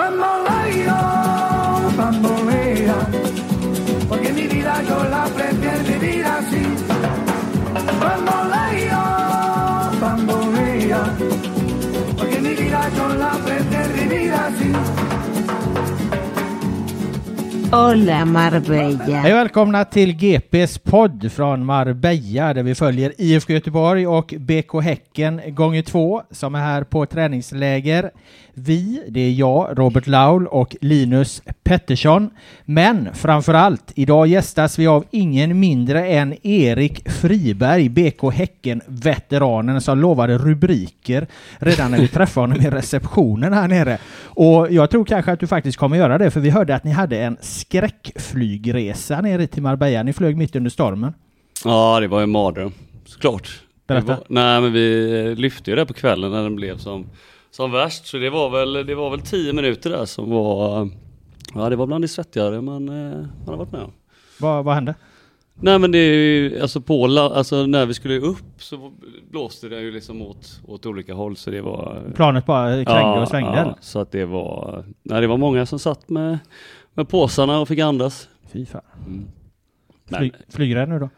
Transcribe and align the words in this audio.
Bamboleo, 0.00 0.96
bambolea, 1.94 2.96
porque 4.08 4.32
mi 4.32 4.46
vida 4.46 4.82
yo 4.88 5.04
la 5.04 5.26
Hola 17.72 18.24
Marbella. 18.24 19.14
Hej 19.14 19.32
välkomna 19.32 19.84
till 19.84 20.12
GPs 20.12 20.78
podd 20.78 21.32
från 21.32 21.64
Marbella 21.64 22.54
där 22.54 22.62
vi 22.62 22.74
följer 22.74 23.12
IFK 23.18 23.52
Göteborg 23.52 24.06
och 24.06 24.34
BK 24.38 24.82
Häcken 24.82 25.40
gånger 25.46 25.82
två 25.82 26.22
som 26.30 26.54
är 26.54 26.58
här 26.58 26.84
på 26.84 27.06
träningsläger. 27.06 28.10
Vi, 28.54 29.02
det 29.08 29.20
är 29.20 29.30
jag, 29.30 29.78
Robert 29.78 30.06
Laul 30.06 30.46
och 30.46 30.76
Linus 30.80 31.42
Pettersson. 31.62 32.30
Men 32.64 33.08
framför 33.14 33.54
allt, 33.54 33.92
idag 33.94 34.26
gästas 34.26 34.78
vi 34.78 34.86
av 34.86 35.04
ingen 35.10 35.60
mindre 35.60 36.06
än 36.06 36.46
Erik 36.46 37.10
Friberg, 37.10 37.88
BK 37.88 38.32
Häcken-veteranen 38.32 39.80
som 39.80 39.98
lovade 39.98 40.38
rubriker 40.38 41.26
redan 41.58 41.90
när 41.90 41.98
vi 41.98 42.08
träffade 42.08 42.46
honom 42.46 42.66
i 42.66 42.70
receptionen 42.70 43.52
här 43.52 43.68
nere. 43.68 43.98
Och 44.22 44.66
jag 44.70 44.90
tror 44.90 45.04
kanske 45.04 45.32
att 45.32 45.40
du 45.40 45.46
faktiskt 45.46 45.78
kommer 45.78 45.96
göra 45.96 46.18
det, 46.18 46.30
för 46.30 46.40
vi 46.40 46.50
hörde 46.50 46.74
att 46.74 46.84
ni 46.84 46.90
hade 46.90 47.18
en 47.18 47.36
skräckflygresa 47.60 49.20
nere 49.20 49.46
till 49.46 49.62
Marbella. 49.62 50.02
Ni 50.02 50.12
flög 50.12 50.36
mitt 50.36 50.56
under 50.56 50.70
stormen. 50.70 51.12
Ja, 51.64 52.00
det 52.00 52.08
var 52.08 52.22
en 52.22 52.30
mardröm, 52.30 52.72
såklart. 53.04 53.62
Berätta. 53.86 54.06
Var, 54.06 54.24
nej, 54.28 54.60
men 54.60 54.72
vi 54.72 55.34
lyfte 55.38 55.70
ju 55.70 55.76
det 55.76 55.86
på 55.86 55.94
kvällen 55.94 56.30
när 56.30 56.42
den 56.42 56.56
blev 56.56 56.78
som, 56.78 57.06
som 57.50 57.72
värst. 57.72 58.06
Så 58.06 58.16
det 58.16 58.30
var 58.30 58.50
väl, 58.50 58.86
det 58.86 58.94
var 58.94 59.10
väl 59.10 59.20
tio 59.20 59.52
minuter 59.52 59.90
där 59.90 60.04
som 60.04 60.30
var, 60.30 60.88
ja 61.54 61.68
det 61.68 61.76
var 61.76 61.86
bland 61.86 62.04
det 62.04 62.08
svettigare 62.08 62.60
man, 62.60 62.88
eh, 62.88 63.18
man 63.18 63.48
har 63.48 63.56
varit 63.56 63.72
med 63.72 63.82
om. 63.82 63.92
Vad, 64.38 64.64
vad 64.64 64.74
hände? 64.74 64.94
Nej 65.62 65.78
men 65.78 65.92
det 65.92 65.98
är 65.98 66.14
ju, 66.14 66.60
alltså 66.60 66.80
på, 66.80 67.04
alltså 67.04 67.66
när 67.66 67.86
vi 67.86 67.94
skulle 67.94 68.18
upp 68.18 68.52
så 68.58 68.92
blåste 69.30 69.68
det 69.68 69.80
ju 69.80 69.90
liksom 69.90 70.22
åt, 70.22 70.60
åt 70.66 70.86
olika 70.86 71.14
håll 71.14 71.36
så 71.36 71.50
det 71.50 71.60
var 71.60 72.02
Planet 72.14 72.46
bara 72.46 72.84
krängde 72.84 73.20
och 73.20 73.28
svängde? 73.28 73.56
ja, 73.56 73.76
så 73.80 73.98
att 73.98 74.12
det 74.12 74.24
var, 74.24 74.84
nej 75.02 75.20
det 75.20 75.26
var 75.26 75.36
många 75.36 75.66
som 75.66 75.78
satt 75.78 76.08
med, 76.08 76.38
med 76.94 77.08
påsarna 77.08 77.58
och 77.60 77.68
fick 77.68 77.78
andas. 77.78 78.28
Fy 78.52 78.66
fan. 78.66 78.80
Mm. 79.06 79.28
Fly, 80.18 80.32
flygrädd 80.48 80.88
nu 80.88 80.98
då? 80.98 81.08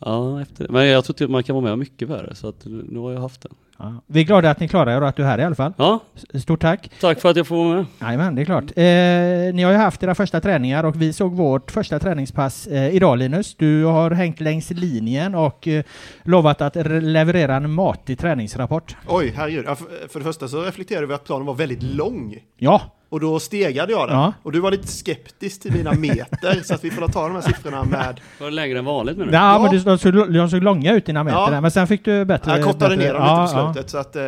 ja, 0.00 0.40
efter 0.42 0.64
det. 0.66 0.72
Men 0.72 0.86
jag 0.86 1.04
tror 1.04 1.24
att 1.24 1.30
man 1.30 1.42
kan 1.42 1.54
vara 1.54 1.64
med 1.64 1.78
mycket 1.78 2.08
värre 2.08 2.34
så 2.34 2.48
att 2.48 2.64
nu 2.64 2.98
har 2.98 3.12
jag 3.12 3.20
haft 3.20 3.40
det. 3.42 3.48
Ja. 3.78 4.02
Vi 4.06 4.20
är 4.20 4.24
glada 4.24 4.50
att 4.50 4.60
ni 4.60 4.68
klarar 4.68 4.96
er 4.96 5.02
och 5.02 5.08
att 5.08 5.16
du 5.16 5.22
är 5.22 5.26
här 5.26 5.38
i 5.38 5.44
alla 5.44 5.54
fall. 5.54 5.72
Ja, 5.76 6.00
Stort 6.42 6.60
tack! 6.60 6.90
tack 7.00 7.20
för 7.20 7.28
att 7.30 7.36
jag 7.36 7.46
får 7.46 7.56
vara 7.56 7.76
med. 7.76 7.86
Jajamän, 8.00 8.34
det 8.34 8.42
är 8.42 8.44
klart. 8.44 8.64
Eh, 8.64 9.54
ni 9.54 9.62
har 9.62 9.72
ju 9.72 9.78
haft 9.78 10.02
era 10.02 10.14
första 10.14 10.40
träningar 10.40 10.84
och 10.84 11.02
vi 11.02 11.12
såg 11.12 11.32
vårt 11.32 11.70
första 11.70 11.98
träningspass 11.98 12.66
eh, 12.66 12.94
idag 12.94 13.18
Linus. 13.18 13.54
Du 13.54 13.84
har 13.84 14.10
hängt 14.10 14.40
längs 14.40 14.70
linjen 14.70 15.34
och 15.34 15.68
eh, 15.68 15.84
lovat 16.22 16.60
att 16.60 16.76
re- 16.76 17.00
leverera 17.00 17.56
en 17.56 17.72
matig 17.72 18.18
träningsrapport. 18.18 18.96
Oj, 19.08 19.32
herregud. 19.36 19.64
Ja, 19.68 19.74
för, 19.74 20.08
för 20.08 20.18
det 20.20 20.24
första 20.24 20.48
så 20.48 20.62
reflekterade 20.62 21.06
vi 21.06 21.14
att 21.14 21.24
planen 21.24 21.46
var 21.46 21.54
väldigt 21.54 21.82
lång. 21.82 22.36
Ja, 22.56 22.82
Och 23.10 23.20
då 23.20 23.40
stegade 23.40 23.92
jag 23.92 24.08
den. 24.08 24.16
Ja. 24.16 24.32
Och 24.42 24.52
du 24.52 24.60
var 24.60 24.70
lite 24.70 24.86
skeptisk 24.88 25.62
till 25.62 25.72
mina 25.72 25.92
meter, 25.92 26.62
så 26.64 26.74
att 26.74 26.84
vi 26.84 26.90
får 26.90 27.08
ta 27.08 27.22
de 27.28 27.34
här 27.34 27.40
siffrorna 27.42 27.84
med... 27.84 28.20
Var 28.40 28.46
det 28.46 28.54
längre 28.54 28.78
än 28.78 28.84
vanligt 28.84 29.16
menar 29.16 29.32
ja, 29.32 29.52
Ja. 29.52 29.62
men 29.62 29.70
du, 29.70 29.78
de, 29.78 29.98
såg, 29.98 30.32
de 30.34 30.50
såg 30.50 30.62
långa 30.62 30.92
ut 30.94 31.06
dina 31.06 31.24
meter 31.24 31.38
Ja. 31.38 31.50
där, 31.50 31.60
men 31.60 31.70
sen 31.70 31.86
fick 31.86 32.04
du 32.04 32.24
bättre... 32.24 32.50
Jag 32.56 32.64
kortade 32.64 32.96
bättre, 32.96 33.06
ner 33.12 33.14
dem 33.14 33.22
ja, 33.22 33.42
lite 33.42 33.54
på 33.54 33.60
ja. 33.60 33.72
slutet, 33.72 33.90
så 33.90 33.98
att 33.98 34.16
eh, 34.16 34.22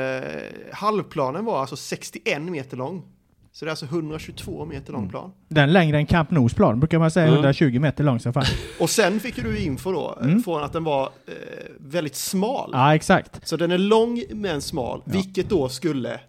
halvplanen 0.73 1.45
var 1.45 1.61
alltså 1.61 1.77
61 1.77 2.43
meter 2.43 2.77
lång. 2.77 3.03
Så 3.53 3.65
det 3.65 3.69
är 3.69 3.71
alltså 3.71 3.85
122 3.87 4.65
meter 4.65 4.93
lång 4.93 5.09
plan. 5.09 5.33
Den 5.49 5.73
längre 5.73 5.97
än 5.97 6.07
Camp 6.07 6.31
Nous 6.31 6.55
plan, 6.55 6.81
brukar 6.81 6.99
man 6.99 7.11
säga 7.11 7.27
Mm. 7.27 7.35
120 7.35 7.79
meter 7.81 8.05
lång 8.05 8.21
som 8.21 8.33
fan. 8.33 8.45
Och 8.81 8.91
sen 8.91 9.21
fick 9.21 9.37
du 9.43 9.59
info 9.59 9.93
då, 9.93 10.19
eh, 10.21 10.27
Mm. 10.27 10.43
från 10.43 10.63
att 10.65 10.73
den 10.73 10.85
var 10.85 11.03
eh, 11.03 11.33
väldigt 11.79 12.17
smal. 12.17 12.71
Ja, 12.73 12.95
exakt. 12.95 13.49
Så 13.49 13.57
den 13.57 13.71
är 13.71 13.79
lång 13.79 14.23
men 14.33 14.63
smal, 14.63 15.03
vilket 15.05 15.49
då 15.49 15.69
skulle... 15.69 16.21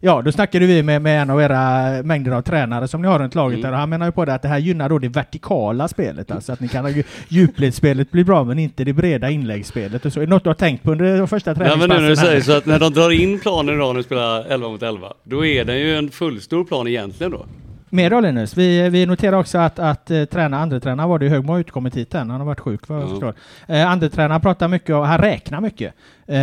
Ja, 0.00 0.22
då 0.22 0.32
snackade 0.32 0.66
vi 0.66 0.82
med, 0.82 1.02
med 1.02 1.22
en 1.22 1.30
av 1.30 1.40
era 1.42 1.88
mängder 2.02 2.32
av 2.32 2.42
tränare 2.42 2.88
som 2.88 3.02
ni 3.02 3.08
har 3.08 3.18
runt 3.18 3.34
laget 3.34 3.58
Mm. 3.58 3.62
där 3.62 3.72
och 3.72 3.78
han 3.78 3.88
menar 3.90 4.06
ju 4.06 4.12
på 4.12 4.24
det 4.24 4.34
att 4.34 4.42
det 4.42 4.48
här 4.48 4.58
gynnar 4.58 4.88
då 4.88 4.98
det 4.98 5.08
vertikala 5.08 5.88
spelet, 5.88 6.30
alltså 6.30 6.52
att 6.52 6.60
ni 6.60 6.68
kan 6.68 6.84
ha 6.84 6.90
ju- 6.90 7.02
djupledsspelet 7.28 8.10
blir 8.10 8.24
bra 8.24 8.44
men 8.44 8.58
inte 8.58 8.84
det 8.84 8.92
breda 8.92 9.30
inläggsspelet 9.30 10.06
och 10.06 10.12
så. 10.12 10.20
Är 10.20 10.26
det 10.26 10.30
något 10.30 10.44
du 10.44 10.50
har 10.50 10.54
tänkt 10.54 10.82
på 10.82 10.92
under 10.92 11.18
de 11.18 11.28
första 11.28 11.52
Nej 11.52 11.58
men 11.76 11.88
träningspassen? 11.88 12.02
nu 12.02 12.02
när 12.02 12.10
du 12.10 12.16
säger 12.16 12.40
så 12.40 12.52
att 12.52 12.66
när 12.66 12.78
de 12.78 12.92
drar 12.92 13.10
in 13.10 13.40
planen 13.40 13.74
idag 13.74 13.88
när 13.94 13.96
vi 14.00 14.02
spelar 14.04 14.44
11 14.48 14.68
mot 14.68 14.82
11, 14.82 15.12
då 15.24 15.46
är 15.46 15.64
den 15.64 15.78
ju 15.78 15.96
en 15.96 16.10
fullstor 16.10 16.64
plan 16.64 16.88
egentligen 16.88 17.32
då. 17.32 17.46
Mer 17.90 18.10
då 18.10 18.20
Linus, 18.20 18.56
vi, 18.56 18.88
vi 18.88 19.06
noterar 19.06 19.36
också 19.36 19.58
att, 19.58 19.78
att 19.78 20.10
eh, 20.10 20.24
träna, 20.24 20.58
andre 20.58 20.80
tränaren 20.80 21.08
var 21.10 21.18
det 21.18 21.28
Högmo 21.28 21.52
har 21.52 21.60
utkommit 21.60 21.96
hit 21.96 22.14
än, 22.14 22.30
han 22.30 22.40
har 22.40 22.46
varit 22.46 22.60
sjuk 22.60 22.88
vad 22.88 22.98
jag 22.98 23.04
Ja. 23.04 23.10
förstår. 23.10 23.34
Eh, 23.66 23.90
andre 23.90 24.08
tränaren 24.08 24.40
pratar 24.40 24.68
mycket 24.68 24.94
och 24.94 25.06
han 25.06 25.18
räknar 25.18 25.60
mycket. 25.60 25.94
Eh, 26.26 26.34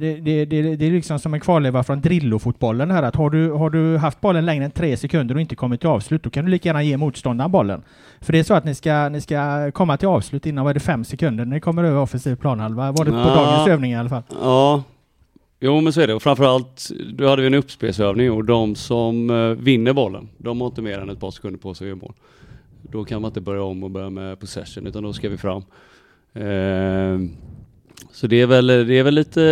det, 0.00 0.20
det, 0.20 0.44
det, 0.44 0.76
det 0.76 0.86
är 0.86 0.90
liksom 0.90 1.18
som 1.18 1.34
en 1.34 1.40
kvarleva 1.40 1.82
från 1.82 2.00
Drillo-fotbollen 2.00 2.90
här 2.90 3.02
att 3.02 3.16
har 3.16 3.30
du, 3.30 3.50
har 3.50 3.70
du 3.70 3.96
haft 3.98 4.20
bollen 4.20 4.46
längre 4.46 4.64
än 4.64 4.70
tre 4.70 4.96
sekunder 4.96 5.34
och 5.34 5.40
inte 5.40 5.56
kommit 5.56 5.80
till 5.80 5.88
avslut 5.88 6.22
då 6.22 6.30
kan 6.30 6.44
du 6.44 6.50
lika 6.50 6.68
gärna 6.68 6.82
ge 6.82 6.96
motståndaren 6.96 7.50
bollen. 7.52 7.82
För 8.20 8.32
det 8.32 8.38
är 8.38 8.42
så 8.42 8.54
att 8.54 8.64
ni 8.64 8.74
ska, 8.74 9.08
ni 9.08 9.20
ska 9.20 9.70
komma 9.70 9.96
till 9.96 10.08
avslut 10.08 10.46
innan, 10.46 10.64
vad 10.64 10.70
är 10.70 10.74
det, 10.74 10.80
fem 10.80 11.04
sekunder 11.04 11.44
när 11.44 11.54
ni 11.54 11.60
kommer 11.60 11.84
över 11.84 11.98
offensiv 12.00 12.36
planhalva? 12.36 12.92
Var 12.92 13.04
det 13.04 13.10
på 13.10 13.16
Ja. 13.16 13.34
dagens 13.34 13.68
övning 13.68 13.92
i 13.92 13.96
alla 13.96 14.08
fall? 14.08 14.22
Ja, 14.42 14.82
jo 15.64 15.80
men 15.80 15.92
så 15.92 16.00
är 16.00 16.06
det. 16.06 16.14
Och 16.14 16.22
framförallt, 16.22 16.90
då 17.14 17.28
hade 17.28 17.42
vi 17.42 17.46
en 17.46 17.54
uppspelsövning 17.54 18.32
och 18.32 18.44
de 18.44 18.74
som 18.74 19.30
eh, 19.30 19.48
vinner 19.48 19.92
bollen, 19.92 20.28
de 20.38 20.60
har 20.60 20.68
inte 20.68 20.82
mer 20.82 20.98
än 20.98 21.10
ett 21.10 21.20
par 21.20 21.30
sekunder 21.30 21.58
på 21.58 21.74
sig 21.74 21.84
att 21.84 21.88
göra 21.88 21.98
mål. 21.98 22.14
Då 22.82 23.04
kan 23.04 23.22
man 23.22 23.28
inte 23.28 23.40
börja 23.40 23.62
om 23.62 23.84
och 23.84 23.90
börja 23.90 24.10
med 24.10 24.40
possession, 24.40 24.86
utan 24.86 25.02
då 25.02 25.12
ska 25.12 25.28
vi 25.28 25.36
fram. 25.36 25.62
Eh, 26.32 27.18
så 28.12 28.26
det 28.26 28.40
är 28.40 28.46
väl, 28.46 28.66
det 28.66 28.98
är 28.98 29.02
väl 29.02 29.14
lite 29.14 29.42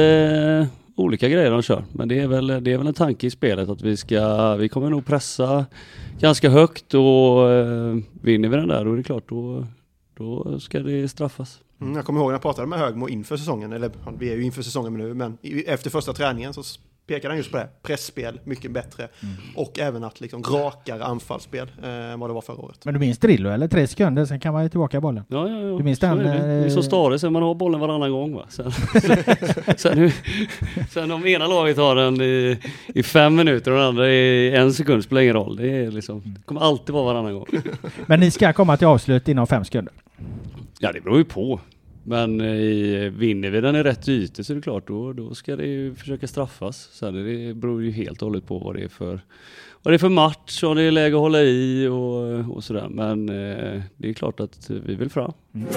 eh, 0.61 0.79
olika 0.97 1.29
grejer 1.29 1.51
de 1.51 1.63
kör. 1.63 1.85
Men 1.93 2.09
det 2.09 2.19
är 2.19 2.27
väl, 2.27 2.47
det 2.47 2.73
är 2.73 2.79
väl 2.79 2.87
en 2.87 2.95
tanke 2.95 3.27
i 3.27 3.31
spelet 3.31 3.69
att 3.69 3.83
vi 3.83 3.97
ska, 3.97 4.55
vi 4.57 4.69
kommer 4.69 4.91
nog 4.91 5.07
pressa 5.07 5.67
ganska 6.21 6.51
högt 6.51 6.95
och 6.95 7.51
eh, 7.51 7.97
vinner 8.23 8.49
vi 8.49 8.57
den 8.57 8.69
där 8.69 8.85
då 8.85 8.93
är 8.93 8.97
det 8.97 9.03
klart 9.03 9.29
då, 9.29 9.67
då 10.17 10.61
ska 10.61 10.81
det 10.81 11.09
straffas. 11.09 11.61
Mm, 11.83 11.97
jag 11.97 12.05
kommer 12.05 12.21
ihåg 12.21 12.29
när 12.29 12.35
jag 12.35 12.43
pratade 12.43 12.67
med 12.67 12.79
Högmo 12.79 13.09
inför 13.09 13.37
säsongen, 13.37 13.73
eller 13.73 13.91
vi 14.19 14.33
är 14.33 14.37
ju 14.37 14.43
inför 14.43 14.63
säsongen 14.63 14.95
nu, 14.95 15.15
men 15.15 15.39
efter 15.67 15.91
första 15.91 16.13
träningen 16.13 16.55
så 16.55 16.63
pekade 17.07 17.29
han 17.29 17.37
just 17.37 17.51
på 17.51 17.57
det. 17.57 17.69
Pressspel, 17.83 18.41
mycket 18.45 18.71
bättre. 18.71 19.09
Och 19.57 19.79
även 19.79 20.05
att 20.05 20.21
liksom 20.21 20.43
rakare 20.43 21.05
anfallsspel 21.05 21.71
eh, 21.83 21.89
än 21.91 22.21
vad 22.21 22.31
det 22.31 22.35
var 22.35 22.41
förra 22.41 22.57
året. 22.57 22.85
Men 22.85 22.95
du 22.95 23.01
minns 23.01 23.19
Drillo 23.19 23.51
eller? 23.51 23.69
Tre 23.69 23.87
sekunder, 23.87 24.25
sen 24.25 24.41
kan 24.41 24.53
man 24.53 24.63
ju 24.63 24.69
tillbaka 24.69 25.01
bollen. 25.01 25.25
Ja, 25.29 25.49
ja, 25.49 25.61
ja. 25.61 25.77
Du 25.77 25.85
minns 25.85 25.99
Så 25.99 26.07
den, 26.07 26.19
är 26.19 26.49
det. 26.49 26.55
Är 26.55 26.69
så 26.69 26.79
eh, 26.79 26.85
Stare, 26.85 27.19
sen 27.19 27.33
man 27.33 27.43
har 27.43 27.55
bollen 27.55 27.81
varannan 27.81 28.11
gång 28.13 28.35
va. 28.35 28.45
Sen, 28.49 28.73
sen, 29.77 30.11
sen 30.91 31.11
om 31.11 31.27
ena 31.27 31.47
laget 31.47 31.77
har 31.77 31.97
den 31.97 32.21
i, 32.21 32.59
i 32.87 33.03
fem 33.03 33.35
minuter 33.35 33.71
och 33.71 33.79
den 33.79 33.87
andra 33.87 34.11
i 34.11 34.55
en 34.57 34.73
sekund 34.73 35.05
spelar 35.05 35.23
ingen 35.23 35.35
roll. 35.35 35.57
Det, 35.57 35.69
är 35.69 35.91
liksom, 35.91 36.23
det 36.25 36.43
kommer 36.45 36.61
alltid 36.61 36.95
vara 36.95 37.05
varannan 37.05 37.35
gång. 37.35 37.47
Men 38.07 38.21
ni 38.21 38.31
ska 38.31 38.53
komma 38.53 38.77
till 38.77 38.87
avslut 38.87 39.29
inom 39.29 39.47
fem 39.47 39.65
sekunder. 39.65 39.95
Ja 40.79 40.93
det 40.93 41.01
beror 41.01 41.19
ju 41.19 41.25
på. 41.25 41.61
Men 42.05 42.41
eh, 42.41 43.11
vinner 43.11 43.51
vi 43.51 43.61
den 43.61 43.77
i 43.77 43.83
rätt 43.83 44.09
ytor 44.09 44.43
så 44.43 44.53
är 44.53 44.55
det 44.55 44.63
klart 44.63 44.89
då, 44.89 45.13
då 45.13 45.35
ska 45.35 45.57
det 45.57 45.67
ju 45.67 45.95
försöka 45.95 46.29
straffas. 46.29 46.89
Sen 46.93 47.17
är 47.17 47.25
det 47.25 47.55
beror 47.55 47.83
ju 47.83 47.91
helt 47.91 48.23
och 48.23 48.29
hållet 48.29 48.47
på 48.47 48.59
vad 48.59 48.75
det 48.75 48.83
är 48.83 48.89
för, 48.89 49.21
vad 49.83 49.93
det 49.93 49.97
är 49.97 49.99
för 49.99 50.09
match 50.09 50.63
om 50.63 50.77
det 50.77 50.83
är 50.83 50.91
läge 50.91 51.17
att 51.17 51.21
hålla 51.21 51.43
i 51.43 51.87
och, 51.87 52.57
och 52.57 52.65
sådär. 52.65 52.89
Men 52.89 53.29
eh, 53.29 53.83
det 53.97 54.09
är 54.09 54.13
klart 54.13 54.41
att 54.41 54.71
vi 54.71 54.95
vill 54.95 55.11
fram. 55.11 55.33
Mm. 55.55 55.69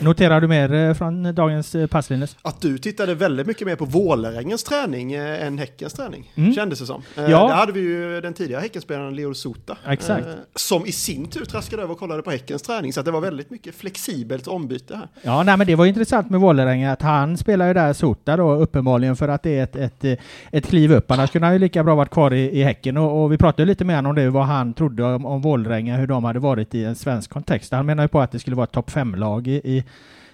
Noterar 0.00 0.40
du 0.40 0.48
mer 0.48 0.72
eh, 0.74 0.94
från 0.94 1.34
dagens 1.34 1.74
eh, 1.74 1.86
pass 1.86 2.10
Linus? 2.10 2.36
Att 2.42 2.60
du 2.60 2.78
tittade 2.78 3.14
väldigt 3.14 3.46
mycket 3.46 3.66
mer 3.66 3.76
på 3.76 3.84
Vålerengens 3.84 4.64
träning 4.64 5.12
eh, 5.12 5.46
än 5.46 5.58
Häckens 5.58 5.92
träning, 5.92 6.32
Mm. 6.34 6.54
kändes 6.54 6.78
det 6.80 6.86
som. 6.86 7.02
Ja. 7.14 7.22
Där 7.24 7.54
hade 7.54 7.72
vi 7.72 7.80
ju 7.80 8.20
den 8.20 8.34
tidigare 8.34 8.60
Häckenspelaren 8.60 9.16
Leo 9.16 9.34
Sota. 9.34 9.76
Exakt. 9.88 10.26
Som 10.54 10.86
i 10.86 10.92
sin 10.92 11.26
tur 11.28 11.44
traskade 11.44 11.82
över 11.82 11.92
och 11.92 11.98
kollade 11.98 12.22
på 12.22 12.30
Häckens 12.30 12.62
träning, 12.62 12.92
så 12.92 13.02
det 13.02 13.10
var 13.10 13.20
väldigt 13.20 13.50
mycket 13.50 13.74
flexibelt 13.74 14.46
ombyte 14.46 14.96
här. 14.96 15.08
Ja, 15.22 15.42
nej, 15.42 15.56
men 15.56 15.66
det 15.66 15.74
var 15.74 15.86
intressant 15.86 16.30
med 16.30 16.40
Vålerenga 16.40 16.92
att 16.92 17.02
han 17.02 17.36
spelar 17.36 17.68
ju 17.68 17.74
där 17.74 17.92
Sota 17.92 18.36
då 18.36 18.54
uppenbarligen 18.54 19.16
för 19.16 19.28
att 19.28 19.42
det 19.42 19.58
är 19.58 19.64
ett, 19.64 19.76
ett, 20.04 20.20
ett 20.52 20.66
kliv 20.66 20.92
upp. 20.92 21.10
Annars 21.10 21.30
kunde 21.30 21.46
han 21.46 21.54
ju 21.54 21.58
lika 21.58 21.84
bra 21.84 21.94
varit 21.94 22.10
kvar 22.10 22.34
i, 22.34 22.60
i 22.60 22.62
Häcken 22.62 22.96
och, 22.96 23.22
och 23.24 23.32
vi 23.32 23.38
pratade 23.38 23.64
lite 23.66 23.84
med 23.84 23.96
honom 23.96 24.10
om 24.10 24.16
det, 24.16 24.30
vad 24.30 24.44
han 24.46 24.74
trodde 24.74 25.04
om, 25.04 25.26
om 25.26 25.40
Vålerenga, 25.42 25.96
hur 25.96 26.06
de 26.06 26.24
hade 26.24 26.38
varit 26.38 26.74
i 26.74 26.84
en 26.84 26.94
svensk 26.94 27.30
kontext. 27.30 27.72
Han 27.72 27.86
menar 27.86 28.04
ju 28.04 28.08
på 28.08 28.20
att 28.20 28.32
det 28.32 28.38
skulle 28.38 28.56
vara 28.56 28.64
ett 28.64 28.72
topp 28.72 28.90
fem-lag 28.90 29.48
i, 29.48 29.52
i 29.64 29.84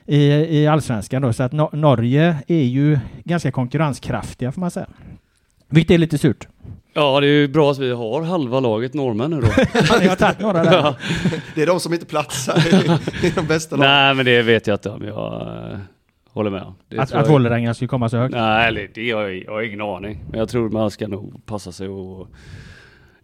i, 0.07 0.19
i 0.59 0.67
allsvenskan 0.67 1.23
då, 1.23 1.33
så 1.33 1.43
att 1.43 1.53
Nor- 1.53 1.77
Norge 1.77 2.37
är 2.47 2.63
ju 2.63 2.99
ganska 3.25 3.51
konkurrenskraftiga 3.53 4.53
får 4.53 4.61
man 4.61 4.71
säga. 4.71 4.87
Vilket 5.69 5.95
är 5.95 5.99
lite 5.99 6.19
surt. 6.19 6.49
Ja 6.95 7.21
det 7.21 7.27
är 7.27 7.31
ju 7.31 7.49
bra 7.49 7.71
att 7.71 7.79
vi 7.79 7.91
har 7.93 8.23
halva 8.23 8.61
laget 8.61 8.95
norrmän 8.95 9.31
nu 9.31 9.41
då. 9.41 9.47
Ni 10.01 10.07
har 10.09 10.17
tagit 10.17 10.41
några 10.41 10.65
där. 10.65 10.73
Ja. 10.83 10.95
Det 11.55 11.63
är 11.63 11.67
de 11.67 11.81
som 11.81 11.93
inte 11.93 12.07
platsar 12.07 12.59
i, 12.75 13.27
i 13.27 13.31
de 13.35 13.47
bästa 13.47 13.77
lagen. 13.77 13.91
Nej 13.91 14.15
men 14.15 14.25
det 14.25 14.43
vet 14.43 14.67
jag 14.67 14.75
inte 14.75 14.91
om 14.91 15.05
jag 15.05 15.43
eh, 15.73 15.79
håller 16.31 16.51
med 16.51 16.63
om. 16.63 16.75
Det 16.89 16.99
Att, 16.99 17.13
att 17.13 17.27
jag- 17.27 17.33
Vålerenga 17.33 17.75
skulle 17.75 17.89
komma 17.89 18.09
så 18.09 18.17
högt. 18.17 18.35
Nej, 18.35 18.69
eller 18.69 18.89
det 18.95 19.11
har 19.11 19.23
jag, 19.23 19.45
jag 19.45 19.53
har 19.53 19.63
ingen 19.63 19.81
aning. 19.81 20.25
Men 20.31 20.39
jag 20.39 20.49
tror 20.49 20.71
man 20.71 20.91
ska 20.91 21.09
nog 21.09 21.47
passa 21.47 21.73
sig 21.73 21.89
och 21.89 22.29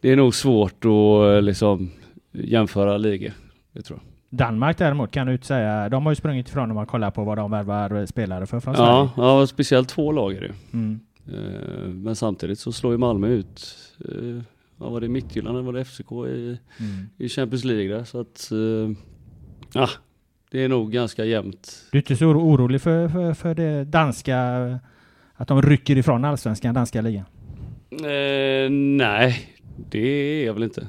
det 0.00 0.10
är 0.12 0.16
nog 0.16 0.34
svårt 0.34 0.84
att 0.84 1.34
eh, 1.36 1.42
liksom 1.42 1.90
jämföra 2.32 2.96
ligor. 2.98 3.32
Det 3.72 3.82
tror 3.82 3.98
jag. 4.02 4.18
Danmark 4.30 4.78
däremot 4.78 5.10
kan 5.10 5.26
du 5.26 5.32
inte 5.32 5.46
säga, 5.46 5.88
de 5.88 6.06
har 6.06 6.12
ju 6.12 6.16
sprungit 6.16 6.48
ifrån 6.48 6.70
om 6.70 6.75
man 6.75 6.86
kollar 6.86 7.10
på 7.10 7.25
vad 7.25 7.38
de 7.38 7.50
värvar 7.50 8.06
spelare 8.06 8.46
för 8.46 8.60
från 8.60 8.75
Ja, 8.78 9.10
Sverige. 9.16 9.28
ja, 9.28 9.46
speciellt 9.46 9.88
två 9.88 10.12
lag 10.12 10.32
är 10.34 10.40
det. 10.40 10.52
Mm. 10.72 11.00
Eh, 11.28 11.88
Men 11.88 12.16
samtidigt 12.16 12.58
så 12.58 12.72
slår 12.72 12.92
ju 12.92 12.98
Malmö 12.98 13.28
ut, 13.28 13.76
eh, 14.04 14.42
ja 14.80 14.88
var 14.90 15.00
det 15.00 15.08
Midtjylland 15.08 15.56
eller 15.58 15.66
var 15.66 15.72
det 15.72 15.80
FCK 15.84 16.12
i, 16.12 16.58
Mm. 16.80 17.08
i 17.19 17.28
Champions 17.28 17.64
League 17.64 17.88
där. 17.96 18.04
Så 18.04 18.20
att, 18.20 18.50
eh, 18.52 18.96
ja, 19.72 19.88
det 20.50 20.64
är 20.64 20.69
nog 20.69 20.92
ganska 20.92 21.25
jämnt. 21.25 21.86
Du 21.92 21.98
är 21.98 22.02
inte 22.02 22.16
så 22.16 22.25
oro- 22.26 22.40
orolig 22.54 22.80
för, 22.82 23.08
för, 23.08 23.34
för 23.34 23.54
det 23.54 23.84
danska, 23.84 24.38
att 25.34 25.48
de 25.48 25.62
rycker 25.62 25.96
ifrån 25.98 26.25
allsvenskan, 26.25 26.75
danska 26.75 27.00
ligan? 27.00 27.25
Eh, 27.90 28.70
nej, 28.70 29.48
det 29.90 29.98
är 30.08 30.46
jag 30.46 30.54
väl 30.54 30.62
inte. 30.62 30.86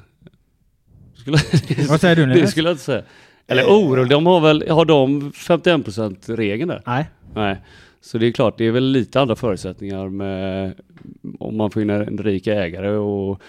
Skulle, 1.13 1.37
Vad 1.89 2.01
säger 2.01 2.15
du 2.15 2.25
Det 2.25 2.33
Linus? 2.35 2.51
skulle 2.51 2.69
jag 2.69 2.73
inte 2.73 2.83
säga. 2.83 3.03
Eller 3.49 3.63
orolig, 3.63 4.09
de 4.09 4.25
har 4.25 4.41
väl, 4.41 4.69
har 4.69 4.85
de 4.85 5.31
51% 5.31 6.35
regeln 6.35 6.69
där? 6.69 6.81
Nej. 6.85 7.05
Nej. 7.33 7.57
Så 8.01 8.17
det 8.17 8.27
är 8.27 8.31
klart, 8.31 8.57
det 8.57 8.65
är 8.65 8.71
väl 8.71 8.91
lite 8.91 9.21
andra 9.21 9.35
förutsättningar 9.35 10.09
med 10.09 10.73
om 11.39 11.57
man 11.57 11.71
får 11.71 11.81
in 11.81 11.89
en 11.89 12.17
rik 12.17 12.47
ägare 12.47 12.89
och, 12.89 13.41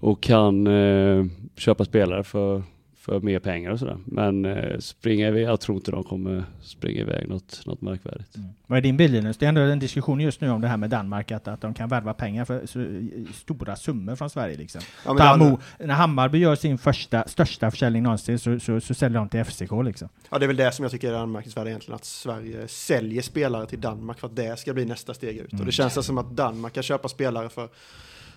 och 0.00 0.22
kan 0.22 0.66
eh, 0.66 1.24
köpa 1.56 1.84
spelare 1.84 2.24
för, 2.24 2.62
för 3.04 3.20
mer 3.20 3.38
pengar 3.38 3.70
och 3.70 3.78
sådär. 3.78 3.98
Men 4.04 4.44
eh, 4.44 4.78
springa 4.78 5.28
iväg, 5.28 5.42
jag 5.42 5.60
tror 5.60 5.76
inte 5.76 5.90
de 5.90 6.04
kommer 6.04 6.44
springa 6.62 7.00
iväg 7.00 7.28
något, 7.28 7.66
något 7.66 7.80
märkvärdigt. 7.80 8.36
Vad 8.66 8.78
är 8.78 8.82
din 8.82 8.96
bild 8.96 9.12
Linus? 9.14 9.36
Det 9.36 9.44
är 9.46 9.48
ändå 9.48 9.60
en 9.60 9.78
diskussion 9.78 10.20
just 10.20 10.40
nu 10.40 10.50
om 10.50 10.60
det 10.60 10.68
här 10.68 10.76
med 10.76 10.90
Danmark, 10.90 11.30
att, 11.32 11.48
att 11.48 11.60
de 11.60 11.74
kan 11.74 11.88
värva 11.88 12.14
pengar 12.14 12.44
för 12.44 12.66
så, 12.66 12.86
stora 13.34 13.76
summor 13.76 14.16
från 14.16 14.30
Sverige. 14.30 14.56
Liksom. 14.56 14.80
Ja, 15.04 15.12
men 15.14 15.22
Ta 15.22 15.36
det- 15.36 15.50
Mo, 15.50 15.58
när 15.78 15.94
Hammarby 15.94 16.38
gör 16.38 16.54
sin 16.56 16.78
första, 16.78 17.28
största 17.28 17.70
försäljning 17.70 18.02
någonsin 18.02 18.38
så, 18.38 18.60
så, 18.60 18.80
så 18.80 18.94
säljer 18.94 19.18
de 19.18 19.28
till 19.28 19.44
FCK. 19.44 19.70
Liksom. 19.84 20.08
Ja, 20.30 20.38
det 20.38 20.44
är 20.44 20.48
väl 20.48 20.56
det 20.56 20.72
som 20.72 20.82
jag 20.82 20.92
tycker 20.92 21.12
är 21.12 21.16
anmärkningsvärt 21.16 21.66
egentligen, 21.66 21.94
att 21.96 22.04
Sverige 22.04 22.68
säljer 22.68 23.22
spelare 23.22 23.66
till 23.66 23.80
Danmark 23.80 24.18
för 24.18 24.26
att 24.26 24.36
det 24.36 24.58
ska 24.58 24.74
bli 24.74 24.84
nästa 24.84 25.14
steg 25.14 25.36
ut. 25.36 25.52
Och 25.52 25.66
det 25.66 25.72
känns 25.72 26.06
som 26.06 26.18
att 26.18 26.30
Danmark 26.30 26.72
kan 26.72 26.82
köpa 26.82 27.08
spelare 27.08 27.48
för 27.48 27.68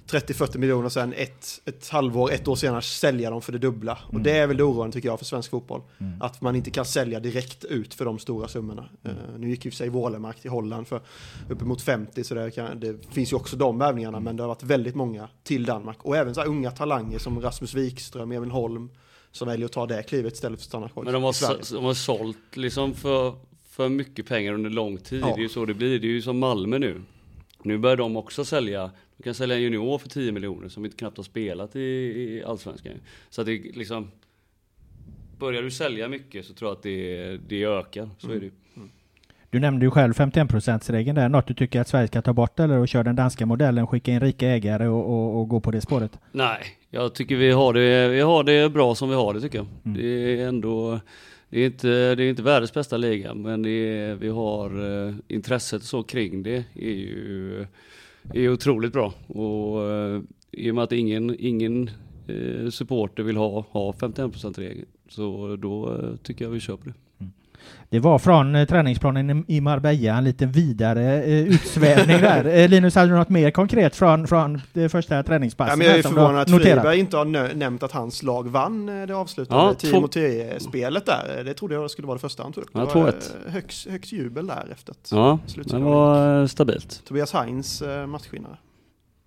30-40 0.07 0.57
miljoner 0.57 0.85
och 0.85 0.91
sen 0.91 1.13
ett, 1.13 1.61
ett 1.65 1.89
halvår, 1.89 2.31
ett 2.31 2.47
år 2.47 2.55
senare 2.55 2.81
sälja 2.81 3.29
dem 3.29 3.41
för 3.41 3.51
det 3.51 3.57
dubbla. 3.57 3.97
Och 4.13 4.21
det 4.21 4.31
är 4.31 4.47
väl 4.47 4.57
det 4.57 4.63
oroande 4.63 4.93
tycker 4.93 5.09
jag 5.09 5.19
för 5.19 5.25
svensk 5.25 5.49
fotboll. 5.51 5.81
Att 6.19 6.41
man 6.41 6.55
inte 6.55 6.71
kan 6.71 6.85
sälja 6.85 7.19
direkt 7.19 7.63
ut 7.63 7.93
för 7.93 8.05
de 8.05 8.19
stora 8.19 8.47
summorna. 8.47 8.89
Eh, 9.03 9.11
nu 9.37 9.49
gick 9.49 9.65
ju 9.65 9.71
sig 9.71 9.89
Wålemark 9.89 10.39
till 10.41 10.51
Holland 10.51 10.87
för 10.87 11.01
uppemot 11.49 11.81
50 11.81 12.23
så 12.23 12.33
det, 12.35 12.51
kan, 12.51 12.79
det 12.79 12.95
finns 13.11 13.31
ju 13.31 13.35
också 13.35 13.55
de 13.55 13.77
värvningarna 13.79 14.19
men 14.19 14.35
det 14.37 14.43
har 14.43 14.47
varit 14.47 14.63
väldigt 14.63 14.95
många 14.95 15.27
till 15.43 15.65
Danmark. 15.65 15.97
Och 16.05 16.17
även 16.17 16.35
så 16.35 16.41
här 16.41 16.47
unga 16.47 16.71
talanger 16.71 17.19
som 17.19 17.41
Rasmus 17.41 17.73
Wikström, 17.73 18.31
Emil 18.31 18.51
Holm 18.51 18.89
som 19.31 19.47
väljer 19.47 19.65
att 19.65 19.71
ta 19.71 19.85
det 19.85 20.03
klivet 20.03 20.33
istället 20.33 20.59
för 20.59 20.63
att 20.63 20.67
stanna 20.69 20.89
kvar 20.89 21.03
Men 21.03 21.13
de 21.13 21.23
har, 21.23 21.31
så- 21.33 21.75
de 21.75 21.85
har 21.85 21.93
sålt 21.93 22.37
liksom 22.57 22.93
för, 22.93 23.33
för 23.69 23.89
mycket 23.89 24.27
pengar 24.27 24.53
under 24.53 24.69
lång 24.69 24.97
tid. 24.97 25.21
Ja. 25.21 25.25
Det 25.27 25.33
är 25.33 25.43
ju 25.43 25.49
så 25.49 25.65
det 25.65 25.73
blir. 25.73 25.99
Det 25.99 26.07
är 26.07 26.09
ju 26.11 26.21
som 26.21 26.39
Malmö 26.39 26.77
nu. 26.79 27.01
Nu 27.63 27.77
börjar 27.77 27.97
de 27.97 28.17
också 28.17 28.45
sälja, 28.45 28.91
de 29.17 29.23
kan 29.23 29.33
sälja 29.33 29.55
en 29.55 29.61
junior 29.61 29.97
för 29.97 30.09
10 30.09 30.31
miljoner 30.31 30.69
som 30.69 30.85
inte 30.85 30.97
knappt 30.97 31.17
har 31.17 31.23
spelat 31.23 31.75
i, 31.75 31.79
i 31.79 32.43
Allsvenskan. 32.43 32.93
Så 33.29 33.41
att 33.41 33.47
det 33.47 33.53
liksom, 33.53 34.11
börjar 35.39 35.61
du 35.61 35.71
sälja 35.71 36.07
mycket 36.07 36.45
så 36.45 36.53
tror 36.53 36.69
jag 36.69 36.77
att 36.77 36.83
det, 36.83 37.37
det 37.37 37.63
ökar. 37.63 38.09
Så 38.17 38.31
är 38.31 38.39
det 38.39 38.45
ju. 38.45 38.51
Du 39.49 39.59
nämnde 39.59 39.85
ju 39.85 39.91
själv 39.91 40.13
51%-regeln 40.13 41.15
där. 41.15 41.29
Något 41.29 41.47
du 41.47 41.53
tycker 41.53 41.81
att 41.81 41.87
Sverige 41.87 42.07
ska 42.07 42.21
ta 42.21 42.33
bort 42.33 42.59
eller 42.59 42.77
och 42.77 42.87
köra 42.87 43.03
den 43.03 43.15
danska 43.15 43.45
modellen, 43.45 43.87
skicka 43.87 44.11
in 44.11 44.19
rika 44.19 44.47
ägare 44.47 44.87
och, 44.87 45.09
och, 45.09 45.39
och 45.39 45.47
gå 45.47 45.59
på 45.59 45.71
det 45.71 45.81
spåret? 45.81 46.19
Nej, 46.31 46.59
jag 46.89 47.15
tycker 47.15 47.35
vi 47.35 47.51
har 47.51 47.73
det, 47.73 48.07
vi 48.07 48.21
har 48.21 48.43
det 48.43 48.69
bra 48.69 48.95
som 48.95 49.09
vi 49.09 49.15
har 49.15 49.33
det 49.33 49.41
tycker 49.41 49.57
jag. 49.57 49.67
Det 49.83 50.41
är 50.41 50.47
ändå, 50.47 50.99
det 51.49 51.59
är 51.59 51.65
inte, 51.65 52.15
det 52.15 52.23
är 52.23 52.29
inte 52.29 52.43
världens 52.43 52.73
bästa 52.73 52.97
liga 52.97 53.33
men 53.33 53.61
det 53.61 53.69
är, 53.69 54.15
vi 54.15 54.29
har 54.29 55.05
eh, 55.07 55.15
intresset 55.27 55.83
så 55.83 56.03
kring 56.03 56.43
det 56.43 56.65
är 56.75 56.91
ju 56.91 57.65
är 58.33 58.49
otroligt 58.49 58.93
bra. 58.93 59.13
Och 59.27 59.91
eh, 59.91 60.21
i 60.51 60.71
och 60.71 60.75
med 60.75 60.83
att 60.83 60.91
ingen, 60.91 61.35
ingen 61.39 61.89
eh, 62.27 62.69
supporter 62.69 63.23
vill 63.23 63.37
ha, 63.37 63.65
ha 63.69 63.91
51%-regeln, 63.91 64.85
så 65.09 65.55
då 65.55 65.93
eh, 65.93 66.15
tycker 66.15 66.45
jag 66.45 66.51
vi 66.51 66.59
kör 66.59 66.77
på 66.77 66.89
det. 66.89 66.93
Det 67.89 67.99
var 67.99 68.19
från 68.19 68.55
eh, 68.55 68.65
träningsplanen 68.67 69.45
i 69.47 69.61
Marbella, 69.61 70.17
en 70.17 70.23
lite 70.23 70.45
vidare 70.45 71.23
eh, 71.23 71.47
utsvävning 71.47 72.17
där. 72.21 72.45
Eh, 72.57 72.69
Linus, 72.69 72.95
hade 72.95 73.07
du 73.11 73.15
något 73.15 73.29
mer 73.29 73.51
konkret 73.51 73.95
från, 73.95 74.27
från 74.27 74.61
det 74.73 74.89
första 74.89 75.23
träningspasset? 75.23 75.71
Ja, 75.71 75.75
men 75.77 75.87
jag 75.87 75.97
är 75.97 76.01
förvånad 76.03 76.41
att? 76.41 76.49
Friberg 76.61 76.99
inte 76.99 77.17
har 77.17 77.53
nämnt 77.55 77.83
att 77.83 77.91
hans 77.91 78.23
lag 78.23 78.47
vann 78.49 78.89
eh, 79.01 79.07
det 79.07 79.15
avslutande 79.15 79.63
Ja, 79.63 79.73
10 79.73 79.91
två- 79.91 80.01
mot 80.01 80.15
10-spelet 80.15 81.05
där. 81.05 81.43
Det 81.45 81.53
trodde 81.53 81.75
jag 81.75 81.91
skulle 81.91 82.07
vara 82.07 82.15
det 82.15 82.21
första 82.21 82.43
han 82.43 82.53
tog 82.53 82.63
upp. 82.63 82.69
Ja, 82.73 82.79
det 82.79 82.85
var 82.85 83.11
2-1. 83.11 83.13
eh, 83.47 83.53
högst, 83.53 83.87
högst 83.87 84.11
jubel 84.11 84.47
där 84.47 84.67
efter 84.71 84.91
att 84.91 85.09
Ja, 85.11 85.39
det 85.65 85.77
var 85.79 86.41
eh, 86.41 86.47
stabilt. 86.47 87.01
Tobias 87.05 87.33
Heinz 87.33 87.81
eh, 87.81 88.07
matchvinnare. 88.07 88.57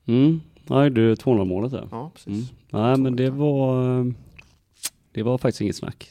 Mm, 0.09 0.41
nej 0.67 0.91
du 0.91 1.17
200 1.17 1.45
målet 1.45 1.71
där. 1.73 1.89
Ja, 1.91 2.11
precis. 2.15 2.27
Mm. 2.29 2.45
Nej 2.87 2.97
men 2.97 3.17
det 3.17 3.31
var, 3.31 3.99
eh, 4.01 4.05
det 5.15 5.23
var 5.23 5.39
faktiskt 5.39 5.61
inget 5.61 5.77
snack. 5.77 6.09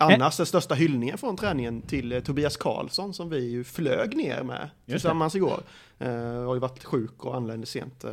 Annars 0.00 0.36
den 0.36 0.46
största 0.46 0.74
hyllningen 0.74 1.18
från 1.18 1.36
träningen 1.36 1.82
till 1.82 2.12
eh, 2.12 2.20
Tobias 2.20 2.56
Karlsson 2.56 3.14
som 3.14 3.30
vi 3.30 3.50
ju 3.50 3.64
flög 3.64 4.16
ner 4.16 4.42
med 4.42 4.70
tillsammans 4.86 5.34
igår. 5.36 5.60
Eh, 5.98 6.08
har 6.46 6.54
ju 6.54 6.60
varit 6.60 6.84
sjuk 6.84 7.24
och 7.24 7.36
anlände 7.36 7.66
sent. 7.66 8.04
Eh, 8.04 8.10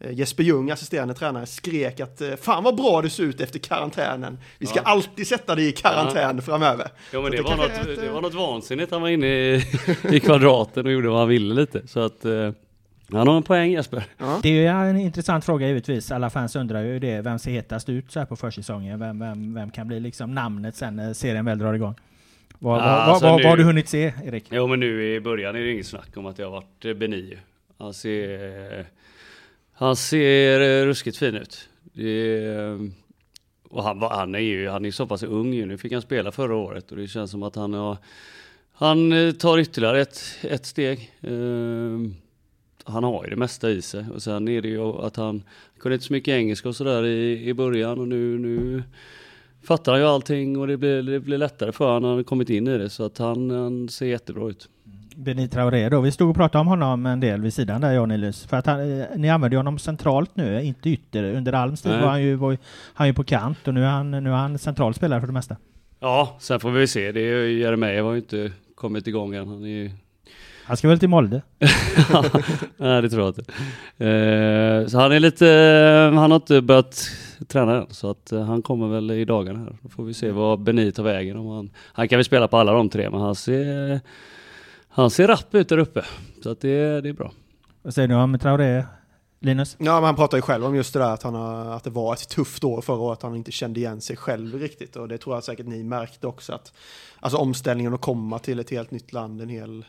eh, 0.00 0.12
Jesper 0.12 0.42
Ljung, 0.44 0.70
assisterande 0.70 1.14
tränare, 1.14 1.46
skrek 1.46 2.00
att 2.00 2.20
eh, 2.20 2.34
fan 2.36 2.64
vad 2.64 2.76
bra 2.76 3.02
du 3.02 3.10
ser 3.10 3.22
ut 3.22 3.40
efter 3.40 3.58
karantänen. 3.58 4.38
Vi 4.58 4.66
ska 4.66 4.78
Ja. 4.78 4.82
alltid 4.82 5.26
sätta 5.26 5.54
dig 5.54 5.68
i 5.68 5.72
karantän 5.72 6.42
framöver. 6.42 6.88
Ja 7.12 7.20
men 7.22 7.30
det, 7.30 7.36
det 7.36 7.42
var 7.42 7.56
något, 7.56 7.70
ett, 7.70 7.86
det 7.96 8.06
eh, 8.06 8.12
var 8.12 8.20
något 8.20 8.34
vansinnigt. 8.34 8.90
Han 8.92 9.02
var 9.02 9.08
inne 9.08 9.26
i, 9.26 9.62
i 10.10 10.20
kvadraten 10.20 10.86
och 10.86 10.92
gjorde 10.92 11.08
vad 11.08 11.18
han 11.18 11.28
ville 11.28 11.54
lite. 11.54 11.86
Så 11.86 12.00
att 12.00 12.24
eh, 12.24 12.50
han 13.12 13.28
har 13.28 13.36
en 13.36 13.42
poäng 13.42 13.70
Jesper. 13.72 14.04
Det 14.42 14.48
är 14.48 14.52
ju 14.82 14.90
en 14.90 14.96
intressant 15.00 15.44
fråga 15.44 15.66
givetvis. 15.68 16.10
Alla 16.12 16.30
fans 16.30 16.56
undrar 16.56 16.82
ju 16.82 16.98
det. 16.98 17.20
Vem 17.20 17.38
ser 17.38 17.50
hetast 17.50 17.88
ut 17.88 18.12
så 18.12 18.18
här 18.18 18.26
på 18.26 18.36
försäsongen? 18.36 18.98
Vem, 18.98 19.18
vem, 19.18 19.54
vem 19.54 19.70
kan 19.70 19.86
bli 19.88 20.00
liksom 20.00 20.34
namnet 20.34 20.76
sen 20.76 20.96
när 20.96 21.12
serien 21.14 21.44
väl 21.44 21.58
drar 21.58 21.74
igång? 21.74 21.94
Vad, 22.58 22.78
Ja, 22.80 22.82
vad, 22.84 22.90
alltså 22.92 23.24
vad, 23.26 23.36
nu- 23.36 23.42
vad 23.42 23.50
har 23.50 23.56
du 23.56 23.64
hunnit 23.64 23.88
se, 23.88 24.12
Erik? 24.24 24.44
Jo 24.50 24.66
men 24.66 24.80
nu 24.80 25.14
i 25.14 25.20
början 25.20 25.56
är 25.56 25.60
det 25.60 25.72
inget 25.72 25.86
snack 25.86 26.16
om 26.16 26.26
att 26.26 26.38
jag 26.38 26.46
har 26.46 26.52
varit 26.52 26.84
eh, 26.84 26.94
Benio. 26.94 27.36
Han 27.78 27.94
ser, 27.94 28.86
han 29.72 29.96
ser 29.96 30.60
eh, 30.60 30.86
ruskigt 30.86 31.16
fin 31.16 31.34
ut. 31.34 31.68
Det 31.92 32.08
är, 32.44 32.90
och 33.70 33.82
han, 33.84 33.98
var- 33.98 34.10
han 34.16 34.34
är 34.34 34.38
ju 34.38 34.68
han 34.68 34.84
är 34.84 34.90
så 34.90 35.06
pass 35.06 35.22
ung 35.22 35.52
ju. 35.54 35.66
Nu 35.66 35.78
fick 35.78 35.92
han 35.92 36.02
spela 36.02 36.32
förra 36.32 36.54
året 36.56 36.90
och 36.90 36.96
det 36.96 37.06
känns 37.06 37.30
som 37.30 37.42
att 37.42 37.56
han 37.56 37.74
har 37.74 37.96
han 38.72 39.12
eh, 39.12 39.32
tar 39.32 39.58
ytterligare 39.58 40.00
ett, 40.00 40.20
ett 40.42 40.66
steg. 40.66 41.12
Han 42.88 43.04
har 43.04 43.24
ju 43.24 43.30
det 43.30 43.36
mesta 43.36 43.70
i 43.70 43.82
sig 43.82 44.04
och 44.14 44.22
sen 44.22 44.48
är 44.48 44.62
det 44.62 44.68
ju 44.68 44.82
att 44.82 45.16
han 45.16 45.42
kunde 45.80 45.94
inte 45.94 46.06
så 46.06 46.12
mycket 46.12 46.32
engelska 46.32 46.68
och 46.68 46.76
sådär 46.76 47.04
i, 47.06 47.48
i 47.48 47.54
början 47.54 47.98
och 47.98 48.08
nu, 48.08 48.38
nu 48.38 48.82
fattar 49.62 49.92
han 49.92 50.00
ju 50.00 50.06
allting 50.06 50.58
och 50.58 50.66
det 50.66 50.76
blir, 50.76 51.02
det 51.02 51.20
blir 51.20 51.38
lättare 51.38 51.72
för 51.72 51.84
honom 51.84 52.02
när 52.02 52.08
han 52.08 52.18
har 52.18 52.24
kommit 52.24 52.50
in 52.50 52.68
i 52.68 52.78
det 52.78 52.90
så 52.90 53.04
att 53.04 53.18
han, 53.18 53.50
han 53.50 53.88
ser 53.88 54.06
jättebra 54.06 54.48
ut. 54.48 54.68
Benit 55.16 55.52
Traoré 55.52 55.88
då. 55.88 56.00
Vi 56.00 56.12
stod 56.12 56.30
och 56.30 56.36
pratade 56.36 56.60
om 56.60 56.66
honom 56.66 57.06
en 57.06 57.20
del 57.20 57.40
vid 57.40 57.54
sidan 57.54 57.80
där, 57.80 58.00
och 58.00 58.08
Nilus. 58.08 58.46
För 58.46 58.56
att 58.56 58.66
han, 58.66 59.00
eh, 59.00 59.06
ni 59.16 59.30
använder 59.30 59.54
ju 59.54 59.58
honom 59.58 59.78
centralt 59.78 60.36
nu, 60.36 60.62
inte 60.62 60.90
ytter. 60.90 61.24
Under 61.24 61.52
Alms 61.52 61.82
tid 61.82 61.92
var 61.92 62.08
han 62.08 62.22
ju, 62.22 62.34
var, 62.34 62.58
han 62.94 63.06
ju 63.06 63.14
på 63.14 63.24
kant 63.24 63.68
och 63.68 63.74
nu 63.74 63.84
är 63.84 63.88
han, 63.88 64.10
nu 64.10 64.30
är 64.30 64.34
han 64.34 64.58
central 64.58 64.94
spelare 64.94 65.20
för 65.20 65.26
det 65.26 65.32
mesta. 65.32 65.56
Ja, 66.00 66.36
sen 66.40 66.60
får 66.60 66.70
vi 66.70 66.86
se. 66.86 67.12
Det 67.12 67.20
är 67.20 67.44
ju 67.44 67.60
Jeremejeff 67.60 68.04
har 68.04 68.12
ju 68.12 68.18
inte 68.18 68.52
kommit 68.74 69.06
igång 69.06 69.34
än. 69.34 69.48
Han 69.48 69.64
är. 69.64 69.90
Han 70.68 70.76
ska 70.76 70.88
väl 70.88 70.98
till 70.98 71.08
Molde? 71.08 71.42
Nej, 72.76 73.02
det 73.02 73.10
tror 73.10 73.22
jag 73.22 73.28
inte. 73.28 73.40
Eh, 74.04 74.86
så 74.86 74.98
han 74.98 75.12
är 75.12 75.20
lite, 75.20 75.46
han 76.14 76.30
har 76.30 76.36
inte 76.36 76.60
börjat 76.60 77.10
träna 77.46 77.76
än. 77.76 77.86
Så 77.90 78.10
att 78.10 78.32
eh, 78.32 78.42
han 78.42 78.62
kommer 78.62 78.88
väl 78.88 79.10
i 79.10 79.24
dagarna 79.24 79.58
här. 79.58 79.76
Då 79.82 79.88
får 79.88 80.04
vi 80.04 80.14
se 80.14 80.30
vad 80.30 80.60
Benit 80.60 80.94
tar 80.96 81.02
vägen. 81.02 81.36
Om 81.36 81.46
han, 81.46 81.70
han 81.92 82.08
kan 82.08 82.16
väl 82.16 82.24
spela 82.24 82.48
på 82.48 82.56
alla 82.56 82.72
de 82.72 82.88
tre, 82.88 83.10
men 83.10 83.20
han 83.20 83.34
ser, 83.34 84.00
han 84.88 85.10
ser 85.10 85.28
rapp 85.28 85.54
ut 85.54 85.68
där 85.68 85.78
uppe. 85.78 86.04
Så 86.42 86.50
att 86.50 86.60
det, 86.60 87.00
det 87.00 87.08
är 87.08 87.12
bra. 87.12 87.32
Vad 87.82 87.94
säger 87.94 88.08
du 88.08 88.14
om 88.14 88.38
Traoré, 88.38 88.84
Linus? 89.40 89.76
Ja, 89.78 89.94
men 89.94 90.04
han 90.04 90.16
pratar 90.16 90.38
ju 90.38 90.42
själv 90.42 90.64
om 90.64 90.74
just 90.74 90.92
det 90.92 90.98
där 90.98 91.10
att, 91.10 91.22
han 91.22 91.34
har, 91.34 91.76
att 91.76 91.84
det 91.84 91.90
var 91.90 92.12
ett 92.12 92.28
tufft 92.28 92.64
år 92.64 92.80
förra 92.80 92.98
året, 92.98 93.18
att 93.18 93.22
han 93.22 93.36
inte 93.36 93.52
kände 93.52 93.80
igen 93.80 94.00
sig 94.00 94.16
själv 94.16 94.60
riktigt. 94.60 94.96
Och 94.96 95.08
det 95.08 95.18
tror 95.18 95.36
jag 95.36 95.44
säkert 95.44 95.66
ni 95.66 95.82
märkte 95.82 96.26
också, 96.26 96.52
att 96.52 96.72
alltså 97.20 97.38
omställningen 97.38 97.94
att 97.94 98.00
komma 98.00 98.38
till 98.38 98.58
ett 98.58 98.70
helt 98.70 98.90
nytt 98.90 99.12
land, 99.12 99.40
en 99.40 99.48
hel, 99.48 99.84